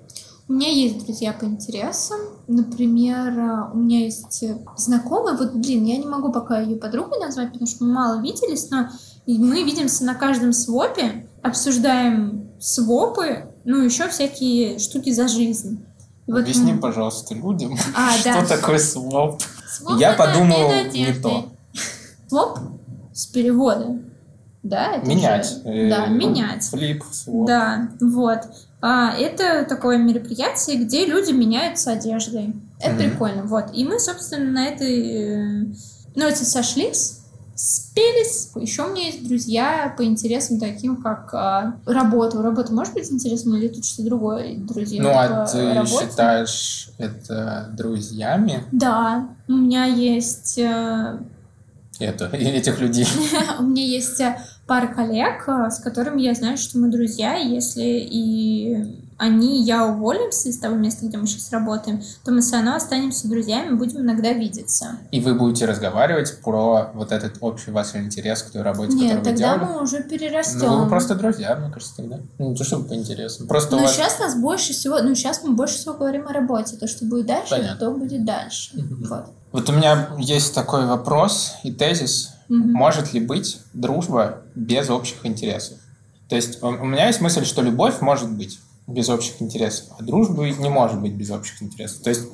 У 0.46 0.52
меня 0.52 0.68
есть 0.68 1.04
друзья 1.04 1.32
по 1.32 1.44
интересам. 1.44 2.20
Например, 2.48 3.28
э, 3.38 3.70
у 3.72 3.78
меня 3.78 4.00
есть 4.00 4.42
э, 4.42 4.58
знакомая, 4.76 5.36
вот, 5.36 5.54
блин, 5.54 5.84
я 5.84 5.96
не 5.96 6.04
могу 6.06 6.30
пока 6.32 6.60
ее 6.60 6.76
подругой 6.76 7.18
назвать, 7.18 7.52
потому 7.52 7.66
что 7.66 7.84
мы 7.84 7.92
мало 7.94 8.20
виделись, 8.20 8.68
но 8.70 8.88
мы 9.26 9.62
видимся 9.62 10.04
на 10.04 10.14
каждом 10.14 10.52
свопе, 10.52 11.26
обсуждаем 11.42 12.50
свопы, 12.60 13.46
ну, 13.64 13.82
еще 13.82 14.08
всякие 14.08 14.78
штуки 14.78 15.10
за 15.12 15.28
жизнь. 15.28 15.82
Вот 16.26 16.40
Объясни, 16.40 16.74
мы- 16.74 16.80
пожалуйста, 16.80 17.34
людям, 17.34 17.74
А, 17.96 18.12
что 18.18 18.32
да. 18.32 18.46
такое 18.46 18.78
своп. 18.78 19.42
Своп 19.66 19.98
Я 19.98 20.12
подумал 20.12 20.70
не 20.92 21.12
то. 21.14 21.48
Своп 22.28 22.58
с 23.14 23.26
перевода. 23.26 23.98
Да, 24.62 24.92
это 24.96 25.06
Менять. 25.06 25.46
же- 25.46 25.56
Э, 25.64 25.90
Да, 25.90 26.06
менять. 26.06 26.64
Флип. 26.64 27.04
Да, 27.26 27.88
вот. 28.00 28.40
А, 28.80 29.14
это 29.14 29.64
такое 29.68 29.98
мероприятие, 29.98 30.78
где 30.84 31.04
люди 31.06 31.32
меняются 31.32 31.92
одеждой. 31.92 32.54
Это 32.80 32.94
Мгм. 32.94 32.98
прикольно, 33.10 33.42
вот. 33.44 33.66
И 33.74 33.84
мы, 33.84 33.98
собственно, 34.00 34.50
на 34.50 34.66
этой 34.66 35.62
э, 35.62 35.64
ноте 36.14 36.44
сошлись, 36.44 37.20
спелись. 37.54 38.50
Еще 38.56 38.84
у 38.84 38.92
меня 38.92 39.06
есть 39.06 39.26
друзья 39.28 39.94
по 39.96 40.04
интересам 40.04 40.58
таким, 40.58 40.96
как 40.96 41.32
а, 41.34 41.76
работа. 41.86 42.42
Работа 42.42 42.72
может 42.72 42.94
быть 42.94 43.10
интересна 43.12 43.54
или 43.56 43.68
тут 43.68 43.84
что-то 43.84 44.08
другое? 44.08 44.56
Друзья 44.58 45.02
Ну, 45.02 45.10
а 45.14 45.46
ты 45.46 45.72
работе? 45.74 46.06
считаешь 46.10 46.88
это 46.98 47.68
друзьями? 47.76 48.64
Да, 48.72 49.28
у 49.48 49.52
меня 49.52 49.84
есть 49.84 50.58
э, 50.58 51.18
Это, 51.98 52.26
этих 52.26 52.80
людей? 52.80 53.06
У 53.58 53.62
меня 53.62 53.84
есть 53.84 54.20
э, 54.20 54.36
пара 54.66 54.88
коллег, 54.88 55.48
э, 55.48 55.70
с 55.70 55.78
которыми 55.78 56.22
я 56.22 56.34
знаю, 56.34 56.56
что 56.56 56.78
мы 56.78 56.90
друзья, 56.90 57.36
если 57.36 57.82
и 57.82 59.03
они, 59.18 59.60
и 59.60 59.62
я 59.62 59.86
уволимся 59.86 60.48
из 60.48 60.58
того 60.58 60.74
места, 60.76 61.06
где 61.06 61.16
мы 61.16 61.26
сейчас 61.26 61.52
работаем, 61.52 62.02
то 62.24 62.32
мы 62.32 62.40
все 62.40 62.56
равно 62.56 62.74
останемся 62.74 63.28
друзьями, 63.28 63.76
будем 63.76 64.00
иногда 64.00 64.32
видеться. 64.32 64.98
И 65.10 65.20
вы 65.20 65.34
будете 65.34 65.66
разговаривать 65.66 66.40
про 66.42 66.90
вот 66.94 67.12
этот 67.12 67.36
общий 67.40 67.70
ваш 67.70 67.94
интерес 67.94 68.42
к 68.42 68.50
той 68.50 68.62
работе, 68.62 68.94
Нет, 68.94 69.16
которую 69.16 69.18
вы 69.18 69.24
тогда 69.24 69.56
делали? 69.56 69.72
мы 69.72 69.82
уже 69.82 70.02
перерастем. 70.02 70.66
Ну, 70.66 70.84
вы 70.84 70.88
просто 70.88 71.14
друзья, 71.14 71.56
мне 71.56 71.70
кажется, 71.70 71.96
тогда. 71.96 72.20
Ну, 72.38 72.54
то, 72.54 72.64
чтобы 72.64 72.88
по 72.88 72.94
интересам. 72.94 73.46
Просто 73.46 73.76
Но 73.76 73.82
вас... 73.82 73.94
сейчас 73.94 74.18
нас 74.18 74.34
больше 74.36 74.72
всего, 74.72 75.00
ну 75.00 75.14
сейчас 75.14 75.42
мы 75.44 75.54
больше 75.54 75.76
всего 75.76 75.94
говорим 75.94 76.26
о 76.28 76.32
работе. 76.32 76.76
То, 76.76 76.88
что 76.88 77.04
будет 77.04 77.26
дальше, 77.26 77.50
Понятно. 77.50 77.76
то 77.76 77.90
будет 77.92 78.24
дальше. 78.24 78.70
Мгм. 78.74 79.06
Вот. 79.08 79.26
Вот 79.52 79.68
у 79.68 79.72
меня 79.72 80.08
есть 80.18 80.54
такой 80.54 80.86
вопрос 80.86 81.52
и 81.62 81.72
тезис. 81.72 82.30
Мгм. 82.48 82.72
Может 82.72 83.12
ли 83.12 83.20
быть 83.20 83.60
дружба 83.72 84.42
без 84.54 84.90
общих 84.90 85.24
интересов? 85.24 85.78
То 86.28 86.36
есть 86.36 86.62
у 86.62 86.70
меня 86.70 87.06
есть 87.06 87.20
мысль, 87.20 87.44
что 87.44 87.62
любовь 87.62 88.00
может 88.00 88.30
быть 88.30 88.58
без 88.86 89.08
общих 89.08 89.40
интересов, 89.40 89.88
а 89.98 90.02
дружба 90.02 90.44
не 90.44 90.68
может 90.68 91.00
быть 91.00 91.14
без 91.14 91.30
общих 91.30 91.62
интересов. 91.62 92.02
То 92.02 92.10
есть 92.10 92.28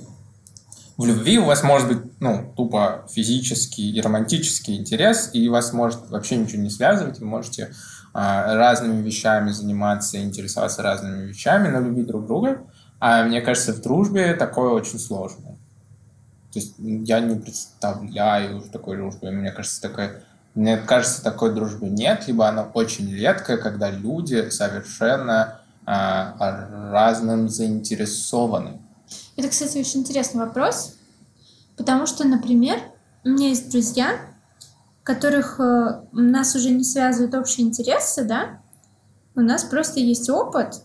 в 0.97 1.07
любви 1.07 1.39
у 1.39 1.45
вас 1.45 1.63
может 1.63 1.89
быть, 1.89 1.99
ну, 2.21 2.53
тупо 2.57 3.07
физический 3.11 3.91
и 3.91 4.01
романтический 4.01 4.77
интерес, 4.77 5.31
и 5.33 5.49
вас 5.49 5.73
может 5.73 6.11
вообще 6.11 6.37
ничего 6.37 6.61
не 6.61 6.71
связывать, 6.71 7.21
вы 7.21 7.27
можете 7.27 7.73
а, 8.13 8.55
разными 8.55 9.03
вещами 9.03 9.51
заниматься, 9.51 10.23
интересоваться 10.23 10.83
разными 10.83 11.27
вещами, 11.27 11.69
но 11.69 11.81
любить 11.81 12.07
друг 12.07 12.27
друга. 12.27 12.63
А 12.99 13.25
мне 13.25 13.41
кажется, 13.41 13.73
в 13.73 13.81
дружбе 13.81 14.35
такое 14.35 14.71
очень 14.71 14.99
сложно. 14.99 15.57
То 16.53 16.59
есть 16.59 16.75
я 16.79 17.21
не 17.21 17.37
представляю 17.37 18.61
такой 18.63 18.97
дружбы. 18.97 19.31
Мне 19.31 19.53
кажется, 19.53 19.81
такой, 19.81 20.11
мне 20.55 20.77
кажется, 20.77 21.23
такой 21.23 21.55
дружбы 21.55 21.89
нет, 21.89 22.27
либо 22.27 22.49
она 22.49 22.65
очень 22.65 23.11
редкая, 23.11 23.57
когда 23.57 23.91
люди 23.91 24.51
совершенно 24.51 25.60
разным 25.85 27.49
заинтересованы. 27.49 28.81
Это, 29.37 29.49
кстати, 29.49 29.79
очень 29.79 30.01
интересный 30.01 30.45
вопрос, 30.45 30.97
потому 31.77 32.07
что, 32.07 32.27
например, 32.27 32.81
у 33.25 33.31
меня 33.31 33.49
есть 33.49 33.71
друзья, 33.71 34.21
которых 35.03 35.59
э, 35.59 36.03
нас 36.12 36.55
уже 36.55 36.71
не 36.71 36.85
связывают 36.85 37.35
общие 37.35 37.66
интересы, 37.66 38.25
да? 38.25 38.61
У 39.35 39.40
нас 39.40 39.64
просто 39.64 40.01
есть 40.01 40.29
опыт, 40.31 40.83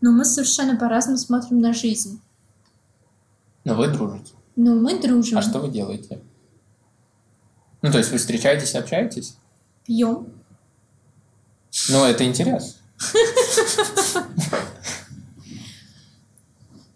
но 0.00 0.12
мы 0.12 0.24
совершенно 0.24 0.76
по-разному 0.76 1.18
смотрим 1.18 1.60
на 1.60 1.72
жизнь. 1.72 2.20
Но 3.64 3.74
вы 3.74 3.88
дружите. 3.88 4.32
Ну, 4.56 4.80
мы 4.80 4.98
дружим. 4.98 5.38
А 5.38 5.42
что 5.42 5.60
вы 5.60 5.68
делаете? 5.68 6.20
Ну, 7.80 7.90
то 7.90 7.98
есть 7.98 8.10
вы 8.10 8.18
встречаетесь 8.18 8.74
общаетесь? 8.74 9.36
Пьем. 9.84 10.28
Ну, 11.88 12.04
это 12.04 12.24
интерес. 12.24 12.81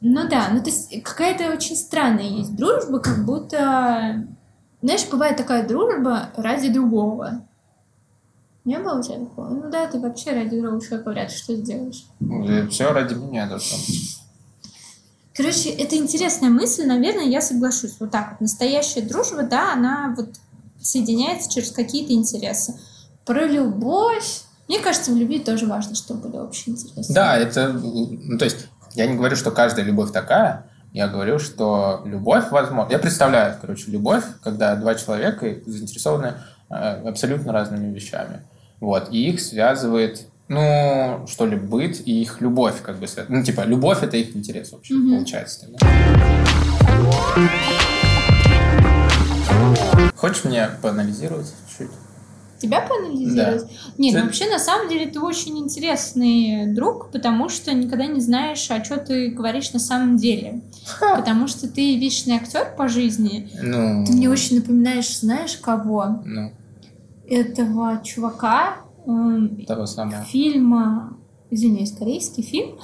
Ну 0.00 0.28
да, 0.28 0.50
ну 0.52 0.62
то 0.62 0.70
есть 0.70 1.02
какая-то 1.02 1.50
очень 1.52 1.74
странная 1.74 2.28
есть 2.28 2.54
дружба, 2.54 3.00
как 3.00 3.24
будто... 3.24 4.26
Знаешь, 4.82 5.08
бывает 5.10 5.36
такая 5.36 5.66
дружба 5.66 6.30
ради 6.36 6.68
другого. 6.68 7.42
Не 8.64 8.78
было 8.78 8.98
у 8.98 9.02
тебя 9.02 9.18
такого? 9.18 9.48
Ну 9.48 9.70
да, 9.70 9.86
ты 9.86 9.98
вообще 9.98 10.32
ради 10.32 10.60
другого 10.60 10.82
человека 10.82 11.10
вряд 11.10 11.30
ли 11.30 11.36
что 11.36 11.56
сделаешь. 11.56 12.04
Все 12.70 12.92
ради 12.92 13.14
меня 13.14 13.46
должно 13.48 13.76
быть. 13.78 14.18
Короче, 15.34 15.70
это 15.70 15.96
интересная 15.96 16.50
мысль, 16.50 16.86
наверное, 16.86 17.24
я 17.24 17.40
соглашусь. 17.40 17.96
Вот 18.00 18.10
так 18.10 18.30
вот. 18.32 18.40
Настоящая 18.40 19.02
дружба, 19.02 19.42
да, 19.42 19.72
она 19.72 20.14
вот 20.16 20.30
соединяется 20.80 21.50
через 21.50 21.72
какие-то 21.72 22.12
интересы. 22.12 22.78
Про 23.24 23.46
любовь. 23.46 24.42
Мне 24.68 24.80
кажется, 24.80 25.12
в 25.12 25.16
любви 25.16 25.38
тоже 25.38 25.66
важно, 25.66 25.94
чтобы 25.94 26.28
были 26.28 26.40
общие 26.40 26.74
интересы. 26.74 27.12
Да, 27.12 27.36
это... 27.36 27.72
Ну, 27.72 28.36
то 28.36 28.44
есть, 28.44 28.66
я 28.94 29.06
не 29.06 29.16
говорю, 29.16 29.36
что 29.36 29.50
каждая 29.50 29.84
любовь 29.84 30.12
такая. 30.12 30.66
Я 30.92 31.08
говорю, 31.08 31.38
что 31.38 32.02
любовь 32.04 32.50
возможно... 32.50 32.90
Я 32.90 32.98
представляю, 32.98 33.56
короче, 33.60 33.90
любовь, 33.90 34.24
когда 34.42 34.74
два 34.76 34.94
человека 34.94 35.56
заинтересованы 35.66 36.34
э, 36.70 36.74
абсолютно 37.08 37.52
разными 37.52 37.94
вещами. 37.94 38.42
Вот. 38.80 39.08
И 39.12 39.28
их 39.28 39.40
связывает 39.40 40.26
ну, 40.48 41.24
что 41.26 41.44
ли, 41.44 41.56
быт 41.56 42.00
и 42.06 42.22
их 42.22 42.40
любовь, 42.40 42.80
как 42.82 42.98
бы, 42.98 43.06
ну, 43.28 43.42
типа, 43.42 43.62
любовь— 43.62 44.02
это 44.02 44.16
их 44.16 44.36
интерес 44.36 44.70
вообще, 44.70 44.94
mm-hmm. 44.94 45.16
получается. 45.16 45.66
Да? 45.70 45.78
Хочешь 50.14 50.44
мне 50.44 50.68
поанализировать 50.82 51.52
чуть-чуть? 51.68 51.90
Тебя 52.60 52.80
поанализировать? 52.80 53.62
Да. 53.62 53.68
Нет, 53.98 54.14
Ты- 54.14 54.20
ну, 54.20 54.24
вообще, 54.26 54.48
на 54.50 54.58
самом 54.58 54.88
деле, 54.88 55.06
ты 55.10 55.20
очень 55.20 55.58
интересный 55.58 56.72
друг, 56.72 57.10
потому 57.10 57.48
что 57.48 57.72
никогда 57.74 58.06
не 58.06 58.20
знаешь, 58.20 58.70
о 58.70 58.80
чем 58.80 59.00
ты 59.04 59.28
говоришь 59.30 59.72
на 59.72 59.78
самом 59.78 60.16
деле. 60.16 60.60
Потому 61.00 61.48
что 61.48 61.68
ты 61.68 61.98
вечный 61.98 62.36
актер 62.36 62.74
по 62.76 62.88
жизни. 62.88 63.50
Ну, 63.62 64.04
Ты 64.06 64.12
мне 64.12 64.30
очень 64.30 64.56
напоминаешь, 64.60 65.18
знаешь, 65.18 65.56
кого? 65.56 66.22
ну, 66.24 66.52
Этого 67.28 68.00
чувака, 68.04 68.76
эм, 69.06 69.64
того 69.66 69.86
самого. 69.86 70.22
фильма, 70.24 71.16
извиняюсь, 71.50 71.92
корейский 71.92 72.42
фильм, 72.42 72.78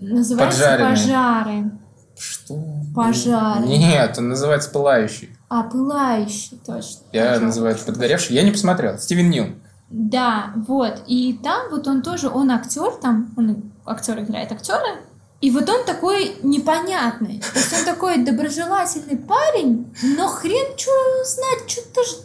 называется. 0.00 0.76
«Пожары». 0.78 1.70
Что? 2.18 2.60
Пожары. 2.94 3.66
Нет, 3.66 4.18
он 4.18 4.28
называется 4.28 4.70
«Пылающий». 4.70 5.30
А, 5.54 5.62
«Пылающий», 5.62 6.58
точно. 6.66 7.02
Я 7.12 7.26
Пожары. 7.26 7.46
называю 7.46 7.76
это 7.76 7.84
«Подгоревший». 7.84 8.34
Я 8.34 8.42
не 8.42 8.50
посмотрел. 8.50 8.98
Стивен 8.98 9.30
Нил. 9.30 9.46
Да, 9.88 10.52
вот. 10.66 11.02
И 11.06 11.38
там 11.44 11.70
вот 11.70 11.86
он 11.86 12.02
тоже, 12.02 12.28
он 12.28 12.50
актер, 12.50 12.90
там, 13.00 13.32
он 13.36 13.62
актер 13.86 14.18
играет 14.18 14.50
актера, 14.50 14.96
и 15.40 15.52
вот 15.52 15.68
он 15.68 15.84
такой 15.84 16.34
непонятный. 16.42 17.38
То 17.52 17.58
есть 17.60 17.72
он 17.72 17.84
такой 17.84 18.24
доброжелательный 18.24 19.16
парень, 19.16 19.94
но 20.02 20.26
хрен 20.26 20.76
что 20.76 20.90
знать, 21.24 21.70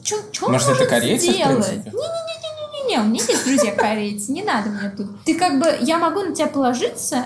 что 0.02 0.48
он 0.48 0.54
Может, 0.54 0.70
это 0.70 0.88
корейцы, 0.88 1.32
сделать. 1.32 1.86
Не-не-не-не-не, 1.86 3.00
у 3.00 3.04
меня 3.04 3.24
есть 3.24 3.46
друзья 3.46 3.76
корейцы, 3.76 4.32
не 4.32 4.42
надо 4.42 4.72
мне 4.72 4.90
тут. 4.90 5.24
Ты 5.26 5.38
как 5.38 5.60
бы, 5.60 5.78
я 5.82 6.00
могу 6.00 6.22
на 6.22 6.34
тебя 6.34 6.48
положиться, 6.48 7.26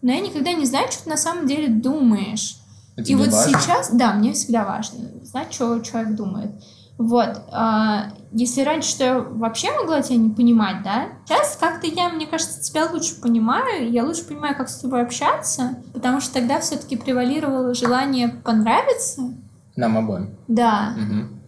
но 0.00 0.10
я 0.10 0.20
никогда 0.20 0.54
не 0.54 0.64
знаю, 0.64 0.90
что 0.90 1.04
ты 1.04 1.10
на 1.10 1.18
самом 1.18 1.46
деле 1.46 1.68
думаешь. 1.68 2.56
Это 2.96 3.10
И 3.10 3.14
вот 3.14 3.28
важно? 3.32 3.60
сейчас, 3.60 3.90
да, 3.92 4.12
мне 4.14 4.32
всегда 4.32 4.64
важно 4.64 4.98
знать, 5.24 5.52
что 5.52 5.80
человек 5.80 6.14
думает. 6.14 6.50
Вот, 6.96 7.42
а, 7.50 8.12
если 8.30 8.62
раньше 8.62 8.90
что 8.90 9.04
я 9.04 9.18
вообще 9.18 9.72
могла 9.72 10.00
тебя 10.00 10.16
не 10.16 10.30
понимать, 10.30 10.84
да, 10.84 11.08
сейчас 11.26 11.56
как-то 11.58 11.88
я, 11.88 12.08
мне 12.08 12.24
кажется, 12.28 12.62
тебя 12.62 12.86
лучше 12.88 13.20
понимаю, 13.20 13.90
я 13.90 14.04
лучше 14.04 14.22
понимаю, 14.24 14.54
как 14.56 14.68
с 14.68 14.78
тобой 14.78 15.02
общаться, 15.02 15.76
потому 15.92 16.20
что 16.20 16.34
тогда 16.34 16.60
все-таки 16.60 16.96
превалировало 16.96 17.74
желание 17.74 18.28
понравиться, 18.28 19.22
Нам 19.74 19.98
обоим. 19.98 20.36
да, 20.46 20.90
Мгм. 20.96 21.40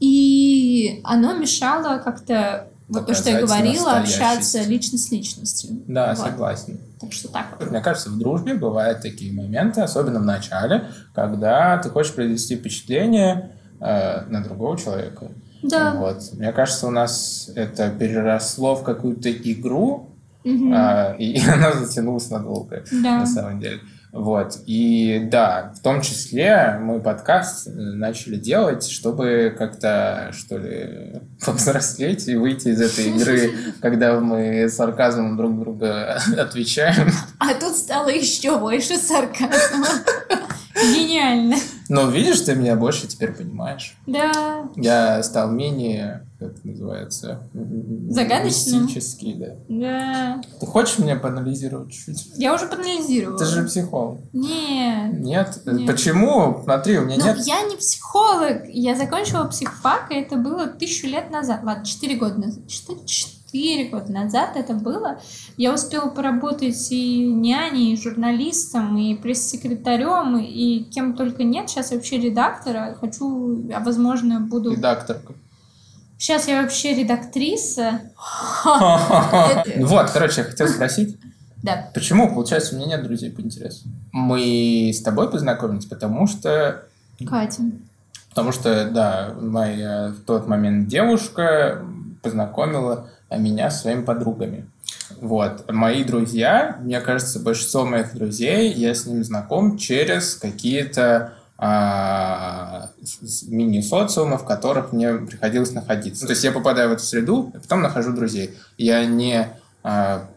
и 0.00 1.00
оно 1.04 1.34
мешало 1.34 1.98
как-то, 1.98 2.66
вот 2.90 3.06
то, 3.06 3.14
что 3.14 3.30
я 3.30 3.40
говорила, 3.40 3.92
общаться 3.92 4.62
личность 4.62 5.08
с 5.08 5.10
личностью. 5.10 5.70
Да, 5.86 6.08
Вот. 6.14 6.18
согласен. 6.18 6.78
Так 7.00 7.12
что 7.12 7.28
так 7.28 7.56
вот. 7.58 7.70
Мне 7.70 7.80
кажется, 7.80 8.10
в 8.10 8.18
дружбе 8.18 8.54
бывают 8.54 9.00
такие 9.00 9.32
моменты, 9.32 9.80
особенно 9.80 10.20
в 10.20 10.24
начале, 10.24 10.88
когда 11.14 11.78
ты 11.78 11.88
хочешь 11.90 12.12
произвести 12.14 12.56
впечатление 12.56 13.52
э, 13.80 14.22
на 14.26 14.42
другого 14.42 14.76
человека. 14.78 15.28
Да. 15.62 15.92
Вот. 15.94 16.22
Мне 16.34 16.52
кажется, 16.52 16.86
у 16.86 16.90
нас 16.90 17.50
это 17.54 17.90
переросло 17.90 18.74
в 18.76 18.82
какую-то 18.82 19.30
игру, 19.30 20.06
Мгм. 20.44 20.72
а, 20.74 21.14
и 21.18 21.38
она 21.48 21.72
затянулась 21.72 22.30
надолго, 22.30 22.82
Да. 22.90 23.18
на 23.18 23.26
самом 23.26 23.60
деле. 23.60 23.80
Вот. 24.12 24.58
И 24.66 25.28
да, 25.30 25.72
в 25.76 25.82
том 25.82 26.00
числе 26.00 26.78
мы 26.80 27.00
подкаст 27.00 27.68
э, 27.68 27.70
начали 27.70 28.36
делать, 28.36 28.88
чтобы 28.88 29.54
как-то, 29.56 30.30
что 30.32 30.58
ли, 30.58 31.20
повзрослеть 31.44 32.26
и 32.28 32.36
выйти 32.36 32.68
из 32.68 32.80
этой 32.80 33.10
игры, 33.10 33.52
когда 33.80 34.18
мы 34.18 34.68
сарказмом 34.68 35.36
друг 35.36 35.58
друга 35.60 36.20
отвечаем. 36.36 37.10
А 37.38 37.54
тут 37.54 37.76
стало 37.76 38.08
еще 38.08 38.58
больше 38.58 38.96
сарказма. 38.96 39.86
Гениально. 40.82 41.56
Но 41.88 42.08
видишь, 42.08 42.40
ты 42.40 42.54
меня 42.54 42.76
больше 42.76 43.06
теперь 43.08 43.32
понимаешь. 43.32 43.96
Да. 44.06 44.68
Я 44.76 45.22
стал 45.22 45.50
менее, 45.50 46.26
как 46.38 46.52
это 46.52 46.68
называется, 46.68 47.42
Загадочным? 48.08 48.84
мистический, 48.84 49.34
да. 49.34 49.56
Да. 49.68 50.42
Ты 50.60 50.66
хочешь 50.66 50.98
меня 50.98 51.16
поанализировать 51.16 51.92
чуть-чуть? 51.92 52.32
Я 52.36 52.54
уже 52.54 52.66
проанализировала. 52.66 53.38
Ты 53.38 53.44
же 53.46 53.64
психолог. 53.64 54.20
Нет. 54.32 55.12
Нет? 55.20 55.58
Нет. 55.66 55.86
Почему? 55.86 56.60
Смотри, 56.62 56.98
у 56.98 57.04
меня 57.06 57.16
Ну, 57.18 57.24
нет... 57.24 57.38
я 57.46 57.62
не 57.62 57.76
психолог. 57.76 58.68
Я 58.68 58.94
закончила 58.94 59.44
психфак, 59.46 60.10
и 60.12 60.14
это 60.14 60.36
было 60.36 60.66
тысячу 60.68 61.08
лет 61.08 61.30
назад. 61.30 61.60
Ладно, 61.64 61.84
четыре 61.84 62.16
года 62.16 62.38
назад. 62.38 62.66
Четыре, 62.68 63.00
четыре 63.04 63.39
года 63.90 64.12
назад 64.12 64.56
это 64.56 64.74
было. 64.74 65.20
Я 65.56 65.74
успела 65.74 66.08
поработать 66.08 66.90
и 66.90 67.24
няней, 67.26 67.92
и 67.92 67.96
журналистом, 67.96 68.96
и 68.96 69.14
пресс-секретарем, 69.14 70.38
и 70.38 70.84
кем 70.84 71.14
только 71.16 71.42
нет. 71.44 71.68
Сейчас 71.68 71.90
вообще 71.90 72.18
редактора. 72.18 72.96
Хочу, 73.00 73.68
а 73.74 73.80
возможно, 73.80 74.40
буду... 74.40 74.72
Редакторка. 74.72 75.34
Сейчас 76.18 76.48
я 76.48 76.62
вообще 76.62 76.94
редактриса. 76.94 78.00
Вот, 78.64 80.10
короче, 80.10 80.42
я 80.42 80.46
хотел 80.46 80.68
спросить, 80.68 81.18
Да. 81.62 81.90
почему, 81.94 82.28
получается, 82.32 82.74
у 82.74 82.78
меня 82.78 82.96
нет 82.96 83.02
друзей 83.02 83.30
по 83.30 83.40
интересу? 83.40 83.88
Мы 84.12 84.90
с 84.94 85.02
тобой 85.02 85.30
познакомились, 85.30 85.86
потому 85.86 86.26
что 86.26 86.84
Катя. 87.26 87.62
Потому 88.30 88.52
что, 88.52 88.88
да, 88.90 89.34
моя 89.40 90.08
в 90.16 90.24
тот 90.24 90.46
момент 90.46 90.88
девушка 90.88 91.84
познакомила 92.22 93.10
меня 93.38 93.70
с 93.70 93.82
своими 93.82 94.02
подругами. 94.02 94.66
Вот. 95.20 95.70
Мои 95.70 96.04
друзья, 96.04 96.78
мне 96.82 97.00
кажется, 97.00 97.40
большинство 97.40 97.84
моих 97.84 98.14
друзей, 98.14 98.72
я 98.72 98.94
с 98.94 99.06
ними 99.06 99.22
знаком 99.22 99.76
через 99.76 100.34
какие-то 100.34 101.34
а, 101.58 102.90
мини-социумы, 103.48 104.38
в 104.38 104.44
которых 104.44 104.92
мне 104.92 105.14
приходилось 105.14 105.72
находиться. 105.72 106.26
То 106.26 106.32
есть 106.32 106.42
я 106.42 106.52
попадаю 106.52 106.88
в 106.88 106.92
эту 106.92 107.02
среду, 107.02 107.52
а 107.54 107.60
потом 107.60 107.82
нахожу 107.82 108.12
друзей. 108.12 108.54
Я 108.78 109.04
не, 109.04 109.48
а, 109.82 110.28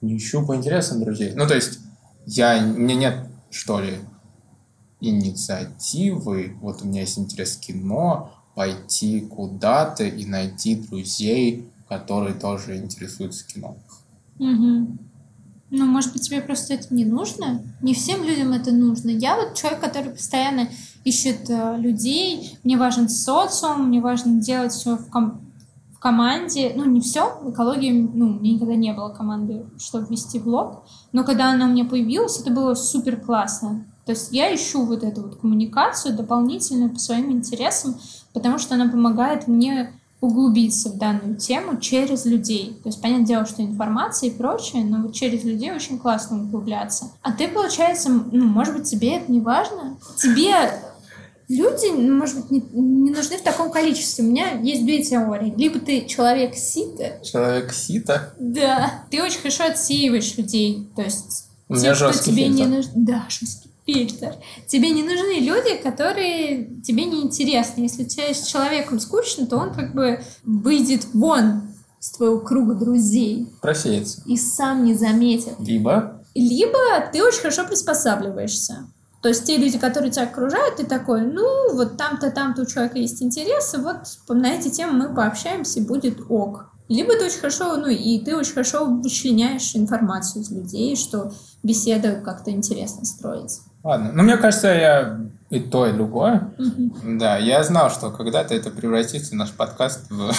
не 0.00 0.16
ищу 0.16 0.44
по 0.44 0.56
интересам 0.56 1.02
друзей. 1.02 1.32
Ну, 1.34 1.46
то 1.46 1.54
есть 1.54 1.78
я, 2.26 2.58
у 2.58 2.78
меня 2.78 2.94
нет, 2.94 3.14
что 3.50 3.80
ли, 3.80 3.98
инициативы, 5.00 6.56
вот 6.60 6.82
у 6.82 6.86
меня 6.86 7.02
есть 7.02 7.18
интерес 7.18 7.56
в 7.56 7.60
кино, 7.60 8.32
пойти 8.54 9.20
куда-то 9.20 10.04
и 10.04 10.26
найти 10.26 10.74
друзей, 10.76 11.70
которые 11.90 12.34
тоже 12.34 12.76
интересуются 12.76 13.44
кино. 13.44 13.76
Мгм. 14.38 14.98
Ну, 15.70 15.86
может 15.86 16.12
быть, 16.12 16.22
тебе 16.22 16.40
просто 16.40 16.74
это 16.74 16.94
не 16.94 17.04
нужно? 17.04 17.62
Не 17.82 17.94
всем 17.94 18.22
людям 18.22 18.52
это 18.52 18.70
нужно. 18.72 19.10
Я 19.10 19.36
вот 19.36 19.54
человек, 19.54 19.80
который 19.80 20.12
постоянно 20.12 20.68
ищет 21.04 21.50
э, 21.50 21.76
людей. 21.78 22.58
Мне 22.62 22.76
важен 22.76 23.08
социум, 23.08 23.88
мне 23.88 24.00
важно 24.00 24.40
делать 24.40 24.72
все 24.72 24.96
в, 24.96 25.10
ком- 25.10 25.40
в 25.92 25.98
команде. 25.98 26.72
Ну, 26.76 26.84
не 26.84 27.00
все. 27.00 27.38
В 27.42 27.50
экологии, 27.50 27.90
ну, 27.90 28.26
у 28.26 28.40
меня 28.40 28.54
никогда 28.54 28.76
не 28.76 28.92
было 28.92 29.08
команды, 29.08 29.66
чтобы 29.78 30.06
вести 30.08 30.38
блог. 30.38 30.84
Но 31.12 31.24
когда 31.24 31.50
она 31.50 31.66
у 31.66 31.70
меня 31.70 31.84
появилась, 31.84 32.40
это 32.40 32.50
было 32.50 32.74
супер 32.74 33.16
классно. 33.16 33.84
То 34.06 34.12
есть 34.12 34.32
я 34.32 34.52
ищу 34.54 34.84
вот 34.84 35.02
эту 35.02 35.22
вот 35.22 35.36
коммуникацию 35.40 36.16
дополнительную 36.16 36.90
по 36.90 36.98
своим 36.98 37.30
интересам, 37.32 37.96
потому 38.32 38.58
что 38.58 38.74
она 38.74 38.88
помогает 38.88 39.46
мне 39.46 39.92
углубиться 40.20 40.90
в 40.90 40.98
данную 40.98 41.36
тему 41.36 41.80
через 41.80 42.24
людей. 42.26 42.78
То 42.82 42.88
есть, 42.90 43.00
понятное 43.00 43.26
дело, 43.26 43.46
что 43.46 43.62
информация 43.62 44.28
и 44.28 44.32
прочее, 44.32 44.84
но 44.84 45.02
вот 45.02 45.14
через 45.14 45.44
людей 45.44 45.72
очень 45.72 45.98
классно 45.98 46.42
углубляться. 46.42 47.10
А 47.22 47.32
ты, 47.32 47.48
получается, 47.48 48.10
ну, 48.10 48.44
может 48.44 48.76
быть, 48.76 48.90
тебе 48.90 49.16
это 49.16 49.32
не 49.32 49.40
важно? 49.40 49.96
Тебе 50.18 50.54
люди, 51.48 51.86
ну, 51.92 52.18
может 52.18 52.36
быть, 52.36 52.50
не, 52.50 52.60
не 52.80 53.10
нужны 53.10 53.38
в 53.38 53.42
таком 53.42 53.70
количестве. 53.70 54.24
У 54.24 54.28
меня 54.28 54.52
есть 54.60 54.84
две 54.84 55.02
теории. 55.02 55.54
Либо 55.56 55.78
ты 55.80 56.04
человек 56.06 56.54
сита. 56.54 57.18
Человек 57.24 57.72
сита. 57.72 58.34
Да. 58.38 59.04
Ты 59.10 59.22
очень 59.22 59.38
хорошо 59.40 59.64
отсеиваешь 59.64 60.36
людей. 60.36 60.88
То 60.96 61.02
есть, 61.02 61.48
У 61.68 61.74
меня 61.74 61.94
кто 61.94 62.08
жесткий 62.12 62.30
тебе 62.32 62.48
не 62.48 62.58
фильтр. 62.64 62.70
нужны. 62.76 62.92
Да, 62.94 63.24
жесткий 63.28 63.69
фильтр. 63.92 64.34
Тебе 64.66 64.90
не 64.90 65.02
нужны 65.02 65.40
люди, 65.40 65.76
которые 65.82 66.80
тебе 66.82 67.04
не 67.04 67.22
интересны. 67.22 67.82
Если 67.82 68.04
тебе 68.04 68.34
с 68.34 68.46
человеком 68.46 69.00
скучно, 69.00 69.46
то 69.46 69.56
он 69.56 69.74
как 69.74 69.94
бы 69.94 70.20
выйдет 70.44 71.06
вон 71.12 71.62
из 72.00 72.10
твоего 72.10 72.38
круга 72.40 72.74
друзей 72.74 73.48
Просеется. 73.60 74.22
и 74.26 74.36
сам 74.36 74.84
не 74.84 74.94
заметит. 74.94 75.54
Либо 75.58 76.20
Либо 76.34 76.78
ты 77.12 77.22
очень 77.22 77.40
хорошо 77.40 77.64
приспосабливаешься. 77.66 78.86
То 79.22 79.28
есть 79.28 79.44
те 79.44 79.58
люди, 79.58 79.78
которые 79.78 80.10
тебя 80.10 80.24
окружают, 80.24 80.76
ты 80.76 80.86
такой, 80.86 81.22
ну, 81.22 81.74
вот 81.74 81.98
там-то, 81.98 82.30
там-то 82.30 82.62
у 82.62 82.66
человека 82.66 82.98
есть 82.98 83.22
интересы, 83.22 83.78
вот 83.78 84.06
на 84.28 84.54
эти 84.54 84.70
темы 84.70 85.08
мы 85.08 85.14
пообщаемся, 85.14 85.82
будет 85.82 86.20
ок. 86.30 86.70
Либо 86.90 87.14
ты 87.16 87.26
очень 87.26 87.38
хорошо, 87.38 87.76
ну, 87.76 87.86
и 87.86 88.18
ты 88.18 88.36
очень 88.36 88.52
хорошо 88.52 88.84
вычленяешь 88.84 89.76
информацию 89.76 90.42
из 90.42 90.50
людей, 90.50 90.96
что 90.96 91.32
беседу 91.62 92.20
как-то 92.24 92.50
интересно 92.50 93.04
строить. 93.04 93.60
Ладно. 93.84 94.10
Ну, 94.12 94.24
мне 94.24 94.36
кажется, 94.36 94.66
я 94.66 95.20
и 95.50 95.60
то, 95.60 95.86
и 95.86 95.92
другое. 95.92 96.52
Мгм. 96.58 97.18
Да, 97.18 97.38
я 97.38 97.62
знал, 97.62 97.90
что 97.90 98.10
когда-то 98.10 98.56
это 98.56 98.70
превратится 98.72 99.36
наш 99.36 99.52
подкаст 99.52 100.10
в... 100.10 100.32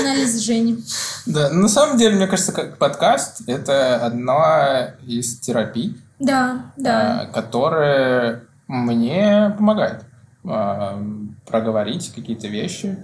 Анализ 0.00 0.40
Жени. 0.40 0.82
Да, 1.26 1.50
на 1.50 1.68
самом 1.68 1.98
деле, 1.98 2.16
мне 2.16 2.26
кажется, 2.26 2.52
как 2.52 2.78
подкаст— 2.78 3.42
это 3.46 3.96
одна 3.96 4.94
из 5.06 5.38
терапий, 5.40 6.00
Да, 6.20 6.72
да. 6.78 7.20
а, 7.20 7.26
которая 7.26 8.44
мне 8.66 9.54
помогает 9.58 10.06
а, 10.44 10.98
проговорить 11.46 12.12
какие-то 12.14 12.48
вещи, 12.48 12.96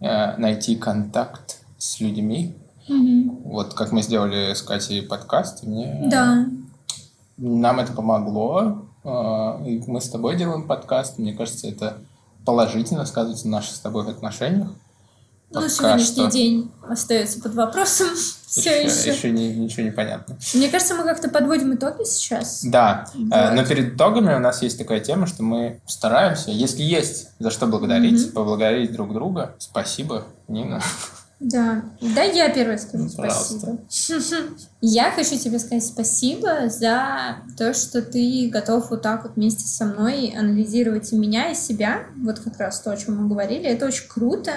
найти 0.00 0.76
контакт 0.76 1.58
с 1.78 2.00
людьми. 2.00 2.54
Мгм. 2.88 3.42
Вот 3.44 3.74
как 3.74 3.92
мы 3.92 4.02
сделали 4.02 4.54
с 4.54 4.62
Катей 4.62 5.02
подкаст, 5.02 5.62
мне 5.64 6.06
Да. 6.10 6.46
нам 7.36 7.80
это 7.80 7.92
помогло. 7.92 8.84
а, 9.04 9.62
и 9.64 9.82
мы 9.86 10.00
с 10.02 10.08
тобой 10.10 10.36
делаем 10.36 10.66
подкаст. 10.66 11.18
Мне 11.18 11.32
кажется, 11.32 11.66
это 11.68 11.98
положительно 12.44 13.06
сказывается 13.06 13.46
на 13.48 13.58
наших 13.58 13.76
с 13.76 13.80
тобой 13.80 14.06
отношениях. 14.10 14.68
Ну, 15.50 15.54
Пока 15.54 15.68
сегодняшний 15.68 16.24
что. 16.24 16.30
день 16.30 16.70
остается 16.86 17.40
под 17.40 17.54
вопросом. 17.54 18.08
Все 18.48 18.82
еще, 18.84 18.88
еще. 19.10 19.10
еще 19.12 19.30
не- 19.30 19.54
ничего 19.54 19.82
не 19.82 19.90
понятно. 19.90 20.36
Мне 20.54 20.68
кажется, 20.68 20.94
мы 20.94 21.04
как-то 21.04 21.28
подводим 21.28 21.74
итоги 21.74 22.04
сейчас. 22.04 22.64
Да, 22.64 23.06
э, 23.14 23.18
Вот. 23.18 23.54
но 23.54 23.64
перед 23.66 23.94
итогами 23.94 24.34
у 24.34 24.38
нас 24.38 24.62
есть 24.62 24.78
такая 24.78 25.00
тема, 25.00 25.26
что 25.26 25.42
мы 25.42 25.80
стараемся, 25.86 26.50
если 26.50 26.82
есть 26.82 27.28
за 27.38 27.50
что 27.50 27.66
благодарить, 27.66 28.22
Мгм. 28.24 28.32
поблагодарить 28.32 28.92
друг 28.92 29.12
друга. 29.12 29.54
Спасибо, 29.58 30.24
Нина. 30.48 30.80
Да. 31.40 31.84
Да, 32.00 32.22
я 32.22 32.48
первая 32.48 32.78
скажу 32.78 33.04
Ну, 33.04 33.08
спасибо. 33.10 33.78
Я 34.80 35.12
хочу 35.12 35.38
тебе 35.38 35.58
сказать 35.60 35.84
спасибо 35.84 36.68
за 36.68 37.38
то, 37.56 37.74
что 37.74 38.02
ты 38.02 38.48
готов 38.52 38.90
вот 38.90 39.02
так 39.02 39.22
вот 39.22 39.36
вместе 39.36 39.64
со 39.64 39.84
мной 39.84 40.34
анализировать 40.36 41.12
и 41.12 41.16
меня, 41.16 41.50
и 41.50 41.54
себя. 41.54 42.06
Вот 42.24 42.40
как 42.40 42.58
раз 42.58 42.80
то, 42.80 42.90
о 42.90 42.96
чем 42.96 43.22
мы 43.22 43.28
говорили. 43.28 43.66
Это 43.66 43.86
очень 43.86 44.08
круто, 44.08 44.52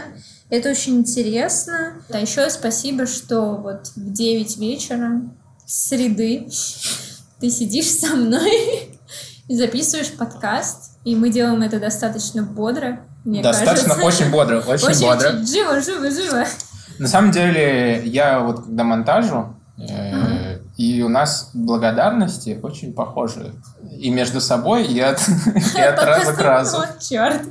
это 0.50 0.70
очень 0.72 0.98
интересно. 0.98 2.02
А 2.10 2.20
еще 2.20 2.50
спасибо, 2.50 3.06
что 3.06 3.58
вот 3.58 3.92
в 3.96 4.12
9 4.12 4.58
вечера 4.58 5.22
среды 5.68 6.48
ты 7.40 7.50
сидишь 7.50 7.92
со 7.92 8.16
мной 8.16 8.90
и 9.48 9.56
записываешь 9.56 10.12
подкаст. 10.14 10.98
И 11.04 11.16
мы 11.16 11.30
делаем 11.30 11.62
это 11.62 11.80
достаточно 11.80 12.44
бодро, 12.44 13.04
мне 13.24 13.42
Достаточно 13.44 13.96
кажется. 13.96 14.24
очень 14.24 14.32
бодро, 14.32 14.60
очень, 14.62 14.88
Очень, 14.88 15.02
бодро. 15.02 15.46
живо, 15.46 15.82
живо, 15.82 16.10
живо. 16.10 16.46
На 17.02 17.08
самом 17.08 17.32
деле, 17.32 18.04
я 18.06 18.42
вот 18.42 18.64
когда 18.64 18.84
монтажу, 18.84 19.56
э, 19.80 20.60
и 20.78 21.02
у 21.02 21.10
нас 21.10 21.50
благодарности 21.56 22.60
очень 22.62 22.94
похожи. 22.94 23.56
И 23.98 24.12
между 24.12 24.40
собой, 24.40 24.86
и 24.86 25.00
от, 25.00 25.20
и 25.76 25.82
от 25.82 26.00
раза 26.04 26.34
к 26.34 26.40
разу. 26.40 26.78
Вот 26.78 27.00
черт. 27.00 27.42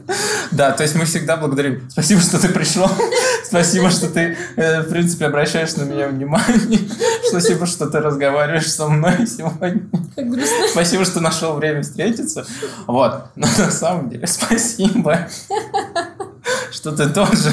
Да, 0.52 0.70
то 0.70 0.84
есть 0.84 0.94
мы 0.94 1.04
всегда 1.04 1.36
благодарим. 1.36 1.90
Спасибо, 1.90 2.20
что 2.20 2.40
ты 2.40 2.48
пришел. 2.48 2.88
Спасибо, 3.44 3.90
что 3.90 4.08
ты, 4.08 4.36
э, 4.54 4.82
в 4.82 4.88
принципе, 4.88 5.26
обращаешь 5.26 5.74
на 5.74 5.82
меня 5.82 6.06
внимание. 6.06 6.78
Спасибо, 7.28 7.66
что 7.66 7.88
ты 7.88 7.98
разговариваешь 7.98 8.70
со 8.70 8.86
мной 8.86 9.26
сегодня. 9.26 9.82
Как 10.14 10.30
грустно. 10.30 10.68
Спасибо, 10.70 11.04
что 11.04 11.18
нашел 11.18 11.54
время 11.54 11.82
встретиться. 11.82 12.46
Вот. 12.86 13.24
Но 13.34 13.48
на 13.58 13.70
самом 13.72 14.10
деле, 14.10 14.28
спасибо, 14.28 15.26
что 16.70 16.92
ты 16.92 17.08
тоже 17.08 17.50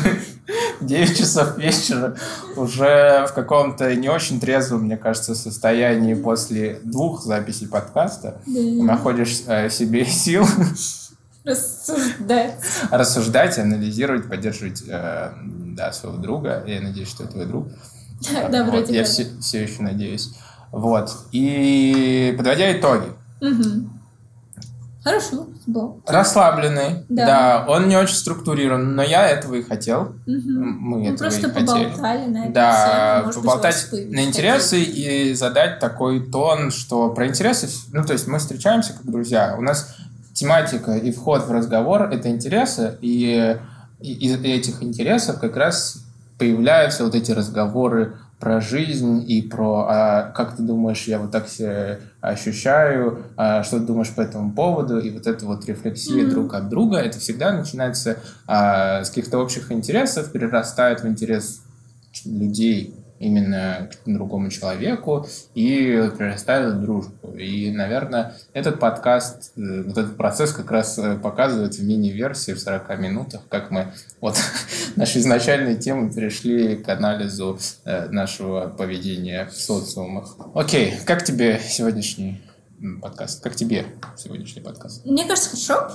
9 0.82 1.18
часов 1.18 1.58
вечера 1.58 2.16
уже 2.56 3.26
в 3.30 3.34
каком-то 3.34 3.94
не 3.96 4.10
очень 4.10 4.40
трезвом, 4.40 4.84
мне 4.84 4.96
кажется, 4.98 5.36
состоянии 5.36 6.14
после 6.14 6.80
двух 6.84 7.24
записей 7.24 7.68
подкаста 7.68 8.40
Да. 8.46 8.84
находишь 8.84 9.42
э, 9.48 9.70
себе 9.70 10.06
сил 10.06 10.46
Рассуждать. 11.44 12.56
рассуждать, 12.92 13.58
анализировать, 13.58 14.28
поддерживать 14.28 14.84
э, 14.88 15.32
да, 15.76 15.92
своего 15.94 16.18
друга. 16.18 16.64
Я 16.68 16.82
надеюсь, 16.82 17.08
что 17.10 17.24
это 17.24 17.34
твой 17.34 17.46
друг. 17.46 17.68
Да, 18.52 18.64
Вот, 18.64 18.72
вроде 18.72 18.96
Я 18.96 19.04
все, 19.04 19.28
все 19.40 19.64
еще 19.64 19.82
надеюсь. 19.84 20.32
Вот. 20.72 21.12
И 21.32 22.34
подводя 22.38 22.78
итоги. 22.78 23.08
Мгм. 23.42 23.90
Хорошо, 25.04 25.48
был. 25.68 26.02
Расслабленный. 26.08 27.06
Да. 27.10 27.26
Да. 27.26 27.66
он 27.68 27.88
не 27.88 27.96
очень 27.96 28.16
структурирован, 28.16 28.96
но 28.96 29.04
я 29.04 29.28
этого 29.28 29.56
и 29.56 29.62
хотел. 29.64 30.14
Мгм. 30.26 30.78
Мы 30.80 30.98
Мы 31.00 31.06
этого 31.08 31.18
просто 31.18 31.48
и 31.48 31.52
хотели. 31.52 31.66
поболтали 31.66 32.26
на 32.26 32.44
эту 32.46 32.54
Да, 32.54 33.16
тему. 33.20 33.28
Быть, 33.28 33.36
поболтать 33.36 33.88
появились 33.92 34.16
на 34.16 34.24
интересы 34.26 34.82
и 34.82 35.34
задать 35.34 35.80
такой 35.80 36.26
тон, 36.32 36.72
что 36.72 37.10
про 37.10 37.28
интересы, 37.28 37.70
ну, 37.92 38.04
то 38.06 38.14
есть 38.14 38.28
мы 38.28 38.40
встречаемся 38.40 38.94
как 38.94 39.06
друзья, 39.06 39.56
у 39.58 39.62
нас 39.62 39.96
тематика 40.34 40.96
и 40.96 41.12
вход 41.12 41.46
в 41.48 41.52
разговор— 41.52 42.04
это 42.12 42.30
интересы, 42.30 42.98
и 43.02 43.58
из 44.00 44.36
этих 44.44 44.84
интересов 44.84 45.40
как 45.40 45.56
раз 45.58 46.04
появляются 46.38 47.04
вот 47.04 47.16
эти 47.16 47.32
разговоры 47.32 48.18
про 48.40 48.62
жизнь 48.62 49.26
и 49.28 49.42
про 49.42 49.88
а, 49.90 50.32
как 50.32 50.56
ты 50.56 50.62
думаешь, 50.62 51.08
я 51.08 51.18
вот 51.18 51.32
так 51.32 51.48
себя 51.48 52.00
ощущаю, 52.22 53.26
а, 53.36 53.64
что 53.64 53.80
ты 53.80 53.86
думаешь 53.86 54.14
по 54.14 54.22
этому 54.22 54.52
поводу, 54.54 55.00
и 55.00 55.10
вот 55.10 55.26
эта 55.26 55.46
вот 55.46 55.66
рефлексия 55.66 56.24
Мгм. 56.24 56.30
друг 56.30 56.54
от 56.54 56.70
друга, 56.70 56.98
это 56.98 57.20
всегда 57.20 57.52
начинается 57.52 58.18
а, 58.46 59.04
с 59.04 59.10
каких-то 59.10 59.40
общих 59.40 59.72
интересов, 59.72 60.32
перерастает 60.32 61.02
в 61.02 61.08
интерес 61.08 61.64
людей 62.26 62.94
именно 63.20 63.90
к 64.04 64.08
другому 64.08 64.50
человеку 64.50 65.28
и 65.54 66.10
прирастает 66.18 66.82
дружбу. 66.82 67.34
И, 67.38 67.72
наверное, 67.72 68.36
этот 68.54 68.80
подкаст, 68.80 69.54
э, 69.58 69.84
вот 69.84 69.98
этот 69.98 70.18
процесс 70.18 70.52
как 70.52 70.72
раз 70.72 70.98
э, 70.98 71.18
показывает 71.18 71.76
в 71.76 71.84
мини-версии 71.84 72.54
в 72.54 72.60
40 72.60 73.00
минутах, 73.00 73.42
как 73.50 73.72
мы 73.72 73.94
от 74.22 74.38
нашей 74.96 75.22
изначальной 75.22 75.76
темы 75.76 76.12
перешли 76.12 76.76
к 76.76 76.90
анализу 76.90 77.60
э, 77.86 78.08
нашего 78.10 78.68
поведения 78.68 79.46
в 79.46 79.56
социумах. 79.56 80.38
Окей, 80.54 80.94
как 81.06 81.24
тебе 81.24 81.60
сегодняшний 81.60 82.42
подкаст? 83.02 83.44
Как 83.44 83.56
тебе 83.56 83.86
сегодняшний 84.18 84.62
подкаст? 84.62 85.06
Мне 85.06 85.26
кажется, 85.26 85.50
хорошо. 85.50 85.92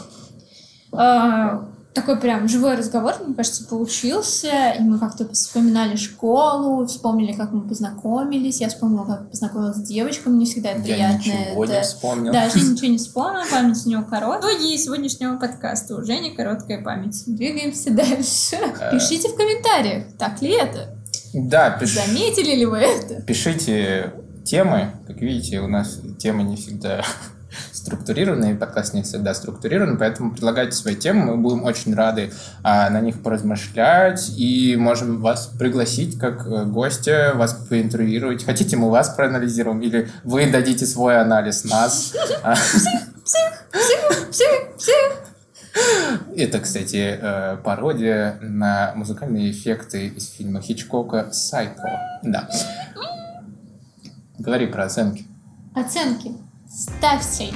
Такой 1.95 2.18
прям 2.18 2.49
живой 2.49 2.76
разговор, 2.76 3.14
мне 3.22 3.34
кажется, 3.34 3.64
получился. 3.66 4.70
И 4.78 4.82
мы 4.82 4.99
как-то 4.99 5.28
вспоминали 5.28 5.97
школу, 5.97 6.86
вспомнили, 6.86 7.32
как 7.32 7.53
мы 7.53 7.68
познакомились. 7.68 8.62
Я 8.62 8.70
вспомнила, 8.70 9.05
как 9.05 9.30
познакомилась 9.30 9.76
с 9.76 9.82
девочкой. 9.82 10.32
Мне 10.32 10.47
всегда 10.47 10.70
это 10.70 10.80
Я 10.80 10.84
приятно. 10.95 11.18
ничего 11.18 11.64
не 11.66 11.72
это- 11.72 11.82
вспомнил. 11.82 12.32
Да, 12.32 12.49
Женя 12.49 12.68
ничего 12.72 12.86
не 12.93 12.97
вспомнила, 12.99 13.45
память 13.51 13.86
у 13.86 13.90
него 13.90 14.03
короткая. 14.05 14.55
Итоги 14.55 14.76
сегодняшнего 14.78 15.36
подкаста. 15.36 15.97
У 15.97 16.03
Жени 16.05 16.30
короткая 16.34 16.82
память. 16.82 17.22
Двигаемся 17.26 17.90
дальше. 17.95 18.57
Э. 18.80 18.90
Пишите 18.93 19.28
в 19.28 19.36
комментариях, 19.36 20.05
так 20.18 20.40
ли 20.40 20.53
это? 20.53 20.97
Да, 21.34 21.78
пиш- 21.78 21.95
Заметили 22.07 22.55
ли 22.57 22.64
вы 22.64 22.78
это? 22.78 23.20
Пишите 23.22 24.14
темы. 24.45 24.93
Как 25.07 25.20
видите, 25.20 25.61
у 25.61 25.68
нас 25.68 25.99
темы 26.18 26.43
не 26.43 26.57
всегда 26.57 27.05
структурированные, 27.83 28.55
подкаст 28.55 28.95
не 28.95 29.03
всегда 29.03 29.35
структурирован, 29.35 29.99
поэтому 29.99 30.30
предлагайте 30.33 30.72
свои 30.72 30.95
темы, 30.95 31.24
мы 31.24 31.37
будем 31.37 31.64
очень 31.64 31.95
рады 31.95 32.33
а, 32.62 32.89
на 32.91 33.01
них 33.01 33.22
поразмышлять 33.22 34.33
и 34.39 34.76
можем 34.76 35.20
вас 35.20 35.49
пригласить 35.59 36.18
как 36.18 36.47
э, 36.47 36.64
гостя, 36.64 37.33
вас 37.35 37.55
поинтервьюировать. 37.68 38.45
Хотите, 38.45 38.76
мы 38.76 38.89
вас 38.89 39.11
проанализируем 39.11 39.80
или 39.80 40.09
вы 40.22 40.51
дадите 40.51 40.87
свой 40.87 41.20
анализ 41.20 41.64
нас. 41.64 42.14
Это, 46.37 46.61
кстати, 46.61 47.18
э, 47.20 47.57
пародия 47.64 48.39
на 48.41 48.93
музыкальные 48.95 49.51
эффекты 49.51 50.07
из 50.07 50.30
фильма 50.30 50.61
Хичкока 50.61 51.33
«Сайко». 51.33 51.99
Да. 52.22 52.49
Говори 54.39 54.66
про 54.66 54.85
оценки. 54.85 55.26
Оценки. 55.74 56.33
Ставьте 56.68 57.53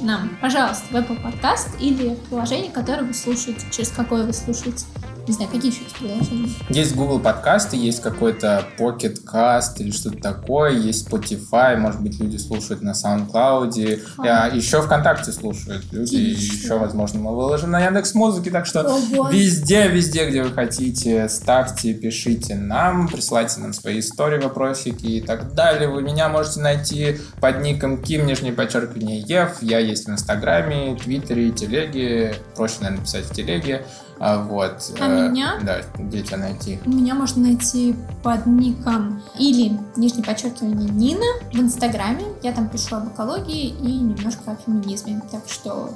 нам, 0.00 0.36
пожалуйста, 0.40 0.86
в 0.90 0.94
Apple 0.94 1.22
Podcast 1.22 1.78
или 1.80 2.14
в 2.14 2.20
приложении, 2.28 2.70
которое 2.70 3.02
вы 3.02 3.14
слушаете, 3.14 3.66
через 3.70 3.90
какое 3.90 4.24
вы 4.24 4.32
слушаете. 4.32 4.84
Не 5.26 5.32
знаю, 5.32 5.50
какие 5.50 5.72
еще 5.72 5.84
есть 5.84 5.96
приложения? 5.96 6.50
Есть 6.68 6.94
Google 6.94 7.18
подкасты, 7.18 7.78
есть 7.78 8.02
какой-то 8.02 8.66
Pocket 8.78 9.24
Cast 9.24 9.76
или 9.78 9.90
что-то 9.90 10.18
такое, 10.18 10.72
есть 10.72 11.08
Spotify, 11.08 11.76
может 11.78 12.02
быть, 12.02 12.20
люди 12.20 12.36
слушают 12.36 12.82
на 12.82 12.90
SoundCloud, 12.90 14.02
а, 14.18 14.48
еще 14.48 14.82
ВКонтакте 14.82 15.32
слушают 15.32 15.84
люди, 15.92 16.16
и 16.16 16.30
еще, 16.30 16.78
возможно, 16.78 17.20
мы 17.20 17.34
выложим 17.34 17.70
на 17.70 17.82
Яндекс 17.82 18.14
Музыке, 18.14 18.50
так 18.50 18.66
что 18.66 18.82
Ого. 18.82 19.30
везде, 19.30 19.88
везде, 19.88 20.28
где 20.28 20.42
вы 20.42 20.50
хотите, 20.50 21.26
ставьте, 21.30 21.94
пишите 21.94 22.54
нам, 22.54 23.08
присылайте 23.08 23.60
нам 23.60 23.72
свои 23.72 24.00
истории, 24.00 24.38
вопросики 24.38 25.06
и 25.06 25.20
так 25.22 25.54
далее. 25.54 25.88
Вы 25.88 26.02
меня 26.02 26.28
можете 26.28 26.60
найти 26.60 27.16
под 27.40 27.62
ником 27.62 28.02
Ким, 28.02 28.26
нижнее 28.26 28.52
подчеркивание 28.52 29.20
Ев, 29.20 29.62
я 29.62 29.78
есть 29.78 30.06
в 30.06 30.10
Инстаграме, 30.10 30.96
Твиттере, 30.96 31.50
Телеге, 31.50 32.34
проще, 32.54 32.76
наверное, 32.80 33.04
писать 33.04 33.24
в 33.24 33.32
Телеге. 33.32 33.86
А, 34.18 34.38
вот. 34.42 34.92
А 35.00 35.06
э, 35.06 35.28
меня? 35.28 35.58
Да, 35.62 35.82
где 35.98 36.22
тебя 36.22 36.38
найти? 36.38 36.78
Меня 36.86 37.14
можно 37.14 37.42
найти 37.42 37.96
под 38.22 38.46
ником 38.46 39.22
или 39.38 39.78
нижнее 39.96 40.24
подчеркивание 40.24 40.88
Нина 40.88 41.26
в 41.52 41.56
Инстаграме. 41.58 42.24
Я 42.42 42.52
там 42.52 42.68
пишу 42.68 42.96
об 42.96 43.08
экологии 43.12 43.68
и 43.68 43.98
немножко 43.98 44.52
о 44.52 44.56
феминизме. 44.56 45.20
Так 45.30 45.42
что 45.48 45.90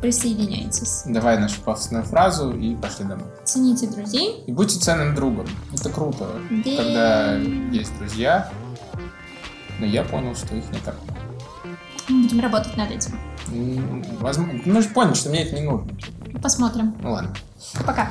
присоединяйтесь. 0.00 1.02
Давай 1.06 1.38
нашу 1.38 1.60
пафосную 1.60 2.04
фразу 2.04 2.52
и 2.52 2.74
пошли 2.74 3.04
домой. 3.04 3.26
Цените 3.44 3.86
друзей. 3.86 4.42
И 4.46 4.52
будьте 4.52 4.78
ценным 4.80 5.14
другом. 5.14 5.46
Это 5.72 5.90
круто, 5.90 6.28
Да. 6.50 6.76
когда 6.76 7.34
есть 7.36 7.96
друзья. 7.98 8.50
Но 9.78 9.86
я 9.86 10.02
понял, 10.02 10.34
что 10.34 10.54
их 10.56 10.64
не 10.72 10.78
так. 10.80 10.96
Будем 12.08 12.40
работать 12.40 12.76
над 12.76 12.90
этим. 12.90 13.18
Возможно, 14.20 14.60
мы 14.64 14.82
же 14.82 14.88
поняли, 14.88 15.14
что 15.14 15.30
мне 15.30 15.44
это 15.44 15.54
не 15.54 15.62
нужно. 15.62 15.88
Посмотрим. 16.42 16.94
Ну 17.00 17.12
ладно. 17.12 17.32
Пока. 17.86 18.10